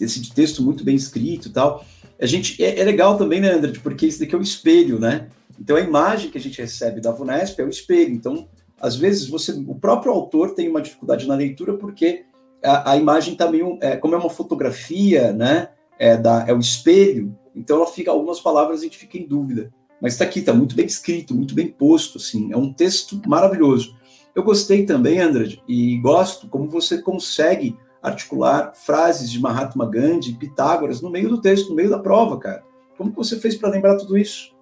esse 0.00 0.32
texto 0.32 0.62
muito 0.62 0.84
bem 0.84 0.94
escrito 0.94 1.48
e 1.48 1.50
tal. 1.50 1.84
A 2.20 2.26
gente 2.26 2.62
é, 2.62 2.78
é 2.78 2.84
legal 2.84 3.18
também, 3.18 3.40
né, 3.40 3.52
André, 3.52 3.72
porque 3.82 4.06
isso 4.06 4.20
daqui 4.20 4.34
é 4.34 4.38
o 4.38 4.42
espelho, 4.42 4.98
né? 4.98 5.28
Então 5.60 5.76
a 5.76 5.80
imagem 5.80 6.30
que 6.30 6.38
a 6.38 6.40
gente 6.40 6.60
recebe 6.60 7.00
da 7.00 7.12
VUNESP 7.12 7.60
é 7.60 7.64
o 7.64 7.68
espelho. 7.68 8.12
Então, 8.12 8.48
às 8.80 8.96
vezes, 8.96 9.28
você, 9.28 9.52
o 9.52 9.74
próprio 9.74 10.12
autor 10.12 10.54
tem 10.54 10.68
uma 10.68 10.82
dificuldade 10.82 11.26
na 11.26 11.34
leitura 11.34 11.74
porque 11.74 12.24
a, 12.62 12.92
a 12.92 12.96
imagem 12.96 13.34
está 13.34 13.50
meio. 13.50 13.78
É, 13.80 13.96
como 13.96 14.14
é 14.14 14.18
uma 14.18 14.30
fotografia, 14.30 15.32
né? 15.32 15.68
É, 15.98 16.16
da, 16.16 16.44
é 16.48 16.52
o 16.52 16.58
espelho, 16.58 17.36
então 17.54 17.76
ela 17.76 17.86
fica, 17.86 18.10
algumas 18.10 18.40
palavras 18.40 18.80
a 18.80 18.82
gente 18.82 18.98
fica 18.98 19.18
em 19.18 19.26
dúvida. 19.26 19.72
Mas 20.00 20.14
está 20.14 20.24
aqui, 20.24 20.40
está 20.40 20.52
muito 20.52 20.74
bem 20.74 20.86
escrito, 20.86 21.34
muito 21.34 21.54
bem 21.54 21.68
posto, 21.68 22.18
assim, 22.18 22.52
é 22.52 22.56
um 22.56 22.72
texto 22.72 23.20
maravilhoso. 23.26 23.94
Eu 24.34 24.42
gostei 24.42 24.84
também, 24.84 25.20
Andrade, 25.20 25.62
e 25.68 25.98
gosto 25.98 26.48
como 26.48 26.68
você 26.68 27.00
consegue 27.00 27.76
articular 28.02 28.72
frases 28.74 29.30
de 29.30 29.38
Mahatma 29.38 29.88
Gandhi, 29.88 30.34
Pitágoras, 30.34 31.00
no 31.00 31.10
meio 31.10 31.28
do 31.28 31.40
texto, 31.40 31.68
no 31.68 31.76
meio 31.76 31.90
da 31.90 31.98
prova, 31.98 32.36
cara. 32.38 32.64
Como 32.96 33.10
que 33.10 33.16
você 33.16 33.38
fez 33.38 33.54
para 33.54 33.70
lembrar 33.70 33.96
tudo 33.96 34.18
isso? 34.18 34.52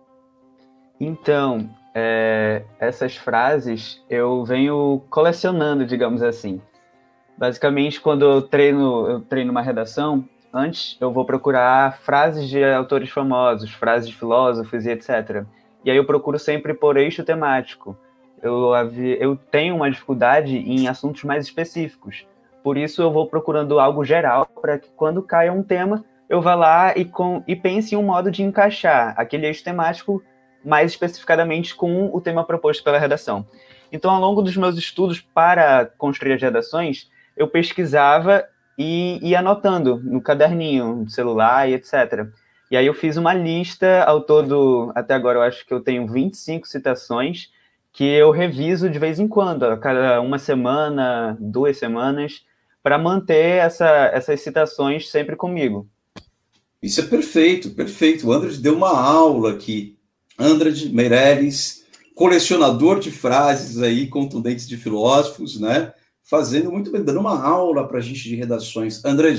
Então, 1.01 1.71
é, 1.95 2.63
essas 2.79 3.17
frases 3.17 4.05
eu 4.09 4.45
venho 4.45 5.03
colecionando, 5.09 5.87
digamos 5.87 6.23
assim. 6.23 6.61
Basicamente, 7.39 8.01
quando 8.01 8.25
eu 8.25 8.43
treino, 8.43 9.07
eu 9.09 9.21
treino 9.21 9.51
uma 9.51 9.63
redação, 9.63 10.25
antes 10.53 10.99
eu 11.01 11.11
vou 11.11 11.25
procurar 11.25 11.99
frases 12.01 12.49
de 12.49 12.63
autores 12.63 13.09
famosos, 13.09 13.71
frases 13.71 14.09
de 14.09 14.15
filósofos 14.15 14.85
e 14.85 14.91
etc. 14.91 15.45
E 15.85 15.91
aí 15.91 15.97
eu 15.97 16.05
procuro 16.05 16.39
sempre 16.39 16.75
por 16.75 16.99
eixo 16.99 17.25
temático. 17.25 17.97
Eu, 18.43 18.73
eu 19.19 19.37
tenho 19.37 19.77
uma 19.77 19.91
dificuldade 19.91 20.57
em 20.57 20.87
assuntos 20.87 21.25
mais 21.25 21.47
específicos. 21.47 22.27
Por 22.63 22.77
isso 22.77 23.01
eu 23.01 23.11
vou 23.11 23.27
procurando 23.27 23.81
algo 23.81 24.05
geral 24.05 24.47
para 24.61 24.79
que 24.79 24.91
quando 24.95 25.23
caia 25.23 25.53
um 25.53 25.63
tema, 25.63 26.05
eu 26.29 26.43
vá 26.43 26.55
lá 26.55 26.97
e, 26.97 27.07
com, 27.07 27.43
e 27.47 27.57
pense 27.57 27.95
em 27.95 27.99
um 27.99 28.03
modo 28.03 28.31
de 28.31 28.43
encaixar 28.43 29.15
aquele 29.17 29.47
eixo 29.47 29.65
temático 29.65 30.23
mais 30.65 30.91
especificadamente 30.91 31.75
com 31.75 32.11
o 32.15 32.21
tema 32.21 32.45
proposto 32.45 32.83
pela 32.83 32.99
redação. 32.99 33.47
Então, 33.93 34.11
ao 34.11 34.21
longo 34.21 34.43
dos 34.43 34.57
meus 34.57 34.77
estudos 34.77 35.21
para 35.21 35.87
construir 35.99 36.35
as 36.35 36.43
redações, 36.43 37.11
eu 37.37 37.49
pesquisava 37.49 38.45
e 38.79 39.19
ia 39.23 39.41
anotando 39.41 40.01
no 40.03 40.21
caderninho, 40.21 40.97
no 40.97 41.11
celular 41.11 41.69
e 41.69 41.75
etc. 41.75 42.29
E 42.71 42.77
aí 42.77 42.87
eu 42.87 42.95
fiz 42.95 43.17
uma 43.17 43.35
lista, 43.35 44.05
ao 44.05 44.21
todo, 44.21 44.93
até 44.95 45.15
agora 45.15 45.39
eu 45.39 45.43
acho 45.43 45.67
que 45.67 45.75
eu 45.75 45.81
tenho 45.81 46.07
25 46.07 46.69
citações, 46.69 47.51
que 47.93 48.05
eu 48.05 48.31
reviso 48.31 48.89
de 48.89 48.99
vez 48.99 49.19
em 49.19 49.27
quando, 49.27 49.65
a 49.65 49.77
cada 49.77 50.21
uma 50.21 50.39
semana, 50.39 51.37
duas 51.41 51.77
semanas, 51.79 52.45
para 52.83 52.97
manter 52.97 53.59
essa, 53.59 53.89
essas 54.13 54.41
citações 54.41 55.11
sempre 55.11 55.35
comigo. 55.35 55.89
Isso 56.83 57.01
é 57.01 57.05
perfeito, 57.05 57.71
perfeito. 57.71 58.27
O 58.27 58.33
André 58.33 58.53
deu 58.59 58.75
uma 58.75 58.99
aula 58.99 59.53
aqui. 59.53 59.99
André 60.41 60.73
Meireles, 60.91 61.85
colecionador 62.15 62.99
de 62.99 63.11
frases 63.11 63.79
aí 63.79 64.09
contundentes 64.09 64.67
de 64.67 64.79
filósofos, 64.79 65.61
né? 65.61 65.93
Fazendo 66.23 66.73
muito 66.73 66.91
bem, 66.91 67.05
dando 67.05 67.21
uma 67.21 67.39
aula 67.45 67.87
para 67.87 67.99
a 67.99 68.01
gente 68.01 68.23
de 68.23 68.35
redações. 68.37 69.05
André, 69.05 69.37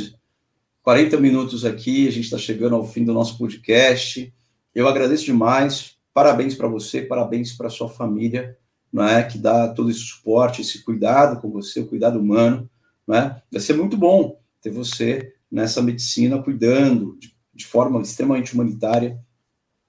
40 0.83 1.17
minutos 1.17 1.65
aqui, 1.65 2.07
a 2.07 2.11
gente 2.11 2.25
está 2.25 2.37
chegando 2.37 2.75
ao 2.75 2.85
fim 2.87 3.03
do 3.03 3.13
nosso 3.13 3.35
podcast. 3.37 4.31
Eu 4.75 4.87
agradeço 4.87 5.25
demais. 5.25 5.95
Parabéns 6.13 6.53
para 6.53 6.67
você, 6.67 7.01
parabéns 7.01 7.53
para 7.53 7.69
sua 7.69 7.89
família, 7.89 8.55
não 8.93 9.07
é? 9.07 9.23
Que 9.23 9.39
dá 9.39 9.69
todo 9.69 9.89
esse 9.89 10.01
suporte, 10.01 10.61
esse 10.61 10.83
cuidado 10.83 11.41
com 11.41 11.49
você, 11.49 11.79
o 11.79 11.87
cuidado 11.87 12.19
humano, 12.19 12.69
não 13.07 13.15
é? 13.15 13.41
Vai 13.51 13.61
ser 13.61 13.73
muito 13.73 13.97
bom 13.97 14.39
ter 14.61 14.69
você 14.69 15.33
nessa 15.49 15.81
medicina 15.81 16.41
cuidando 16.43 17.17
de, 17.19 17.35
de 17.53 17.65
forma 17.65 17.99
extremamente 18.01 18.53
humanitária 18.53 19.19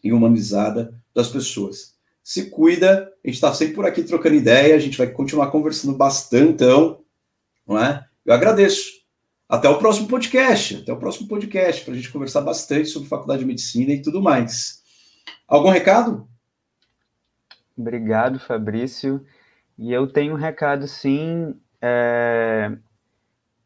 e 0.03 0.11
humanizada 0.13 1.02
das 1.15 1.29
pessoas. 1.29 1.95
Se 2.23 2.51
cuida, 2.51 3.13
a 3.25 3.29
gente 3.29 3.35
está 3.35 3.53
sempre 3.53 3.75
por 3.75 3.87
aqui 3.87 4.03
trocando 4.03 4.37
ideia, 4.37 4.75
a 4.75 4.79
gente 4.79 4.97
vai 4.97 5.09
continuar 5.09 5.51
conversando 5.51 5.97
bastante, 5.97 6.65
não 7.67 7.79
é? 7.79 8.05
Eu 8.25 8.33
agradeço. 8.33 9.03
Até 9.49 9.69
o 9.69 9.79
próximo 9.79 10.09
podcast. 10.09 10.77
Até 10.77 10.93
o 10.93 10.99
próximo 10.99 11.29
podcast, 11.29 11.85
para 11.85 11.93
a 11.93 11.97
gente 11.97 12.11
conversar 12.11 12.41
bastante 12.41 12.89
sobre 12.89 13.09
faculdade 13.09 13.41
de 13.41 13.47
medicina 13.47 13.93
e 13.93 14.01
tudo 14.01 14.23
mais. 14.23 14.83
Algum 15.47 15.69
recado? 15.69 16.27
Obrigado, 17.77 18.39
Fabrício. 18.39 19.25
E 19.77 19.93
eu 19.93 20.07
tenho 20.07 20.35
um 20.35 20.37
recado, 20.37 20.87
sim, 20.87 21.55
é... 21.81 22.73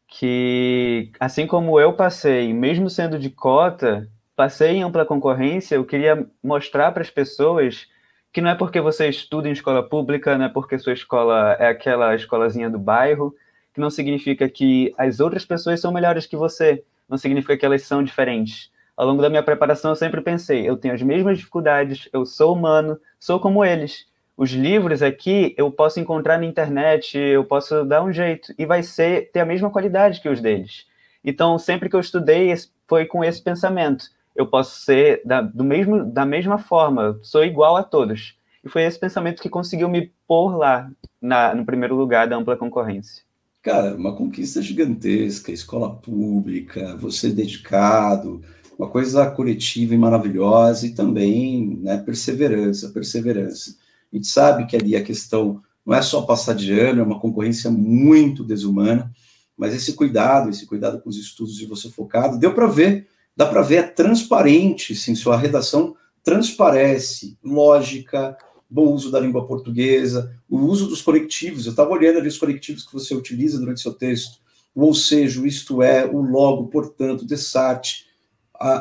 que 0.07 1.11
assim 1.19 1.45
como 1.45 1.79
eu 1.79 1.93
passei, 1.93 2.53
mesmo 2.53 2.89
sendo 2.89 3.19
de 3.19 3.29
cota, 3.29 4.09
passei 4.37 4.69
em 4.69 4.83
ampla 4.83 5.03
concorrência, 5.03 5.73
eu 5.73 5.83
queria 5.83 6.27
mostrar 6.43 6.91
para 6.91 7.01
as 7.01 7.09
pessoas 7.09 7.87
que 8.31 8.39
não 8.39 8.51
é 8.51 8.55
porque 8.55 8.79
você 8.79 9.09
estuda 9.09 9.49
em 9.49 9.51
escola 9.51 9.81
pública, 9.81 10.37
não 10.37 10.45
é 10.45 10.49
porque 10.49 10.77
sua 10.77 10.93
escola 10.93 11.57
é 11.59 11.69
aquela 11.69 12.13
escolazinha 12.13 12.69
do 12.69 12.77
bairro, 12.77 13.33
que 13.73 13.81
não 13.81 13.89
significa 13.89 14.47
que 14.47 14.93
as 14.95 15.19
outras 15.19 15.43
pessoas 15.43 15.81
são 15.81 15.91
melhores 15.91 16.27
que 16.27 16.37
você, 16.37 16.83
não 17.09 17.17
significa 17.17 17.57
que 17.57 17.65
elas 17.65 17.81
são 17.81 18.03
diferentes. 18.03 18.71
Ao 18.95 19.07
longo 19.07 19.23
da 19.23 19.29
minha 19.29 19.41
preparação, 19.41 19.89
eu 19.89 19.95
sempre 19.95 20.21
pensei: 20.21 20.69
eu 20.69 20.77
tenho 20.77 20.93
as 20.93 21.01
mesmas 21.01 21.39
dificuldades, 21.39 22.07
eu 22.13 22.23
sou 22.23 22.53
humano, 22.53 22.99
sou 23.19 23.39
como 23.39 23.65
eles. 23.65 24.05
Os 24.37 24.51
livros 24.51 25.01
aqui 25.01 25.55
eu 25.57 25.71
posso 25.71 25.99
encontrar 25.99 26.37
na 26.37 26.45
internet, 26.45 27.17
eu 27.17 27.43
posso 27.43 27.83
dar 27.85 28.03
um 28.03 28.13
jeito, 28.13 28.53
e 28.55 28.67
vai 28.67 28.83
ser 28.83 29.31
ter 29.31 29.39
a 29.39 29.45
mesma 29.45 29.71
qualidade 29.71 30.21
que 30.21 30.29
os 30.29 30.39
deles. 30.39 30.85
Então, 31.23 31.57
sempre 31.57 31.89
que 31.89 31.95
eu 31.95 31.99
estudei, 31.99 32.53
foi 32.87 33.05
com 33.07 33.23
esse 33.23 33.41
pensamento: 33.41 34.05
eu 34.37 34.45
posso 34.45 34.79
ser 34.81 35.21
da, 35.25 35.41
do 35.41 35.63
mesmo, 35.63 36.05
da 36.05 36.25
mesma 36.25 36.59
forma, 36.59 37.19
sou 37.23 37.43
igual 37.43 37.75
a 37.75 37.83
todos. 37.83 38.37
E 38.63 38.69
foi 38.69 38.83
esse 38.83 38.99
pensamento 38.99 39.41
que 39.41 39.49
conseguiu 39.49 39.89
me 39.89 40.13
pôr 40.27 40.55
lá, 40.55 40.89
na, 41.19 41.55
no 41.55 41.65
primeiro 41.65 41.95
lugar 41.95 42.27
da 42.27 42.37
ampla 42.37 42.55
concorrência. 42.55 43.23
Cara, 43.63 43.95
uma 43.95 44.15
conquista 44.15 44.61
gigantesca, 44.61 45.51
escola 45.51 45.95
pública, 45.95 46.95
você 46.97 47.29
dedicado, 47.31 48.41
uma 48.77 48.87
coisa 48.87 49.29
coletiva 49.31 49.95
e 49.95 49.97
maravilhosa, 49.97 50.85
e 50.85 50.91
também 50.91 51.79
né, 51.81 51.97
perseverança, 51.97 52.89
perseverança. 52.89 53.75
A 54.13 54.15
gente 54.15 54.27
sabe 54.27 54.67
que 54.67 54.75
ali 54.75 54.95
a 54.95 55.03
questão 55.03 55.61
não 55.83 55.95
é 55.95 56.01
só 56.01 56.21
passar 56.21 56.53
de 56.53 56.77
ano, 56.79 57.01
é 57.01 57.03
uma 57.03 57.19
concorrência 57.19 57.71
muito 57.71 58.43
desumana, 58.43 59.11
mas 59.57 59.73
esse 59.73 59.93
cuidado, 59.93 60.49
esse 60.49 60.67
cuidado 60.67 61.01
com 61.01 61.09
os 61.09 61.17
estudos 61.17 61.55
de 61.55 61.65
você 61.65 61.89
focado, 61.89 62.37
deu 62.37 62.53
para 62.53 62.67
ver, 62.67 63.07
dá 63.37 63.45
para 63.45 63.61
ver, 63.61 63.75
é 63.75 63.83
transparente, 63.83 64.95
sim, 64.95 65.13
sua 65.13 65.37
redação 65.37 65.95
transparece, 66.23 67.37
lógica, 67.41 68.35
bom 68.69 68.91
uso 68.91 69.09
da 69.09 69.19
língua 69.19 69.47
portuguesa, 69.47 70.35
o 70.49 70.57
uso 70.57 70.87
dos 70.87 71.01
conectivos. 71.01 71.65
Eu 71.65 71.69
estava 71.69 71.91
olhando 71.91 72.17
ali 72.17 72.27
os 72.27 72.37
conectivos 72.37 72.85
que 72.85 72.91
você 72.91 73.15
utiliza 73.15 73.59
durante 73.59 73.79
seu 73.79 73.93
texto, 73.93 74.39
o 74.75 74.83
ou 74.83 74.93
seja, 74.93 75.39
o 75.39 75.47
isto 75.47 75.81
é, 75.81 76.05
o 76.05 76.19
logo, 76.19 76.67
portanto, 76.67 77.25
desarte, 77.25 78.07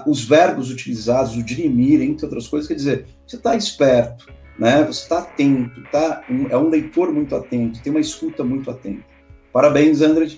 os 0.07 0.25
verbos 0.25 0.71
utilizados, 0.71 1.37
o 1.37 1.43
dirimir, 1.43 2.01
entre 2.01 2.25
outras 2.25 2.49
coisas, 2.49 2.67
quer 2.67 2.75
dizer, 2.75 3.07
você 3.27 3.37
está 3.37 3.55
esperto, 3.55 4.27
né? 4.59 4.83
Você 4.85 5.03
está 5.03 5.19
atento, 5.19 5.83
tá? 5.93 6.25
É 6.51 6.57
um 6.57 6.69
leitor 6.69 7.13
muito 7.13 7.37
atento, 7.37 7.83
tem 7.83 7.93
uma 7.93 8.01
escuta 8.01 8.43
muito 8.43 8.71
atenta. 8.71 9.05
Parabéns, 9.53 10.01
André, 10.01 10.31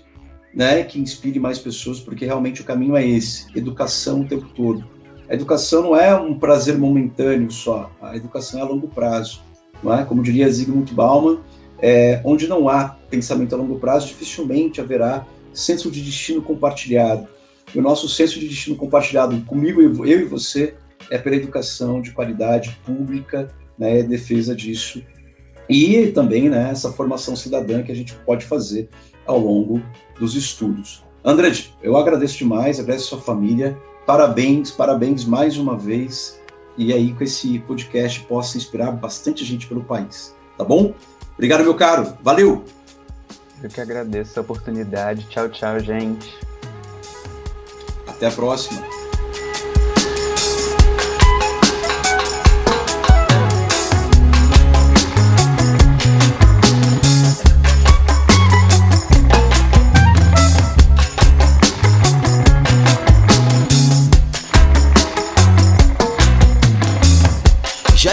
né? 0.59 0.85
Que 0.85 1.01
inspire 1.01 1.41
mais 1.41 1.59
pessoas, 1.59 1.99
porque 1.99 2.27
realmente 2.27 2.61
o 2.61 2.65
caminho 2.65 2.95
é 2.95 3.07
esse: 3.07 3.47
educação 3.57 4.21
o 4.21 4.29
tempo 4.29 4.47
todo 4.55 4.99
a 5.29 5.35
educação 5.35 5.83
não 5.83 5.97
é 5.97 6.15
um 6.19 6.39
prazer 6.39 6.79
momentâneo 6.79 7.51
só, 7.51 7.91
a 8.01 8.17
educação 8.17 8.61
é 8.61 8.63
a 8.63 8.67
longo 8.67 8.89
prazo, 8.89 9.43
não 9.83 9.93
é? 9.93 10.03
Como 10.03 10.23
diria 10.23 10.51
Zygmunt 10.51 10.93
Bauman, 10.93 11.41
é, 11.81 12.21
onde 12.25 12.49
não 12.49 12.69
há 12.69 12.97
pensamento 13.11 13.55
a 13.55 13.59
longo 13.59 13.79
prazo, 13.79 14.09
dificilmente 14.09 14.81
haverá 14.81 15.27
senso 15.53 15.91
de 15.91 16.01
destino 16.01 16.41
compartilhado. 16.41 17.29
E 17.75 17.79
o 17.79 17.83
nosso 17.83 18.09
senso 18.09 18.41
de 18.41 18.49
destino 18.49 18.75
compartilhado 18.75 19.39
comigo, 19.43 19.83
eu 19.83 20.21
e 20.21 20.25
você, 20.25 20.75
é 21.11 21.19
pela 21.19 21.37
educação 21.37 22.01
de 22.01 22.13
qualidade 22.13 22.79
pública, 22.87 23.49
né, 23.79 24.03
defesa 24.03 24.57
disso. 24.57 25.03
E 25.69 26.07
também 26.07 26.49
né, 26.49 26.71
essa 26.71 26.91
formação 26.91 27.37
cidadã 27.37 27.83
que 27.83 27.93
a 27.93 27.95
gente 27.95 28.15
pode 28.15 28.47
fazer 28.47 28.89
ao 29.29 29.39
longo 29.39 29.81
dos 30.19 30.35
estudos. 30.35 31.05
André, 31.25 31.53
eu 31.81 31.97
agradeço 31.97 32.39
demais, 32.39 32.81
agradeço 32.81 33.07
a 33.07 33.09
sua 33.11 33.21
família, 33.21 33.79
Parabéns, 34.09 34.71
parabéns 34.71 35.27
mais 35.27 35.59
uma 35.59 35.77
vez. 35.77 36.41
E 36.79 36.95
aí, 36.95 37.13
com 37.13 37.23
esse 37.23 37.59
podcast, 37.59 38.21
possa 38.21 38.57
inspirar 38.57 38.91
bastante 38.91 39.45
gente 39.45 39.67
pelo 39.67 39.85
país. 39.85 40.35
Tá 40.57 40.65
bom? 40.65 40.95
Obrigado, 41.35 41.63
meu 41.63 41.75
caro. 41.75 42.15
Valeu! 42.23 42.65
Eu 43.63 43.69
que 43.69 43.83
agradeço 43.83 44.39
a 44.39 44.43
oportunidade. 44.43 45.27
Tchau, 45.29 45.51
tchau, 45.51 45.79
gente. 45.81 46.35
Até 48.07 48.29
a 48.29 48.31
próxima. 48.31 48.98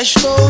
Já 0.06 0.20
estou 0.20 0.45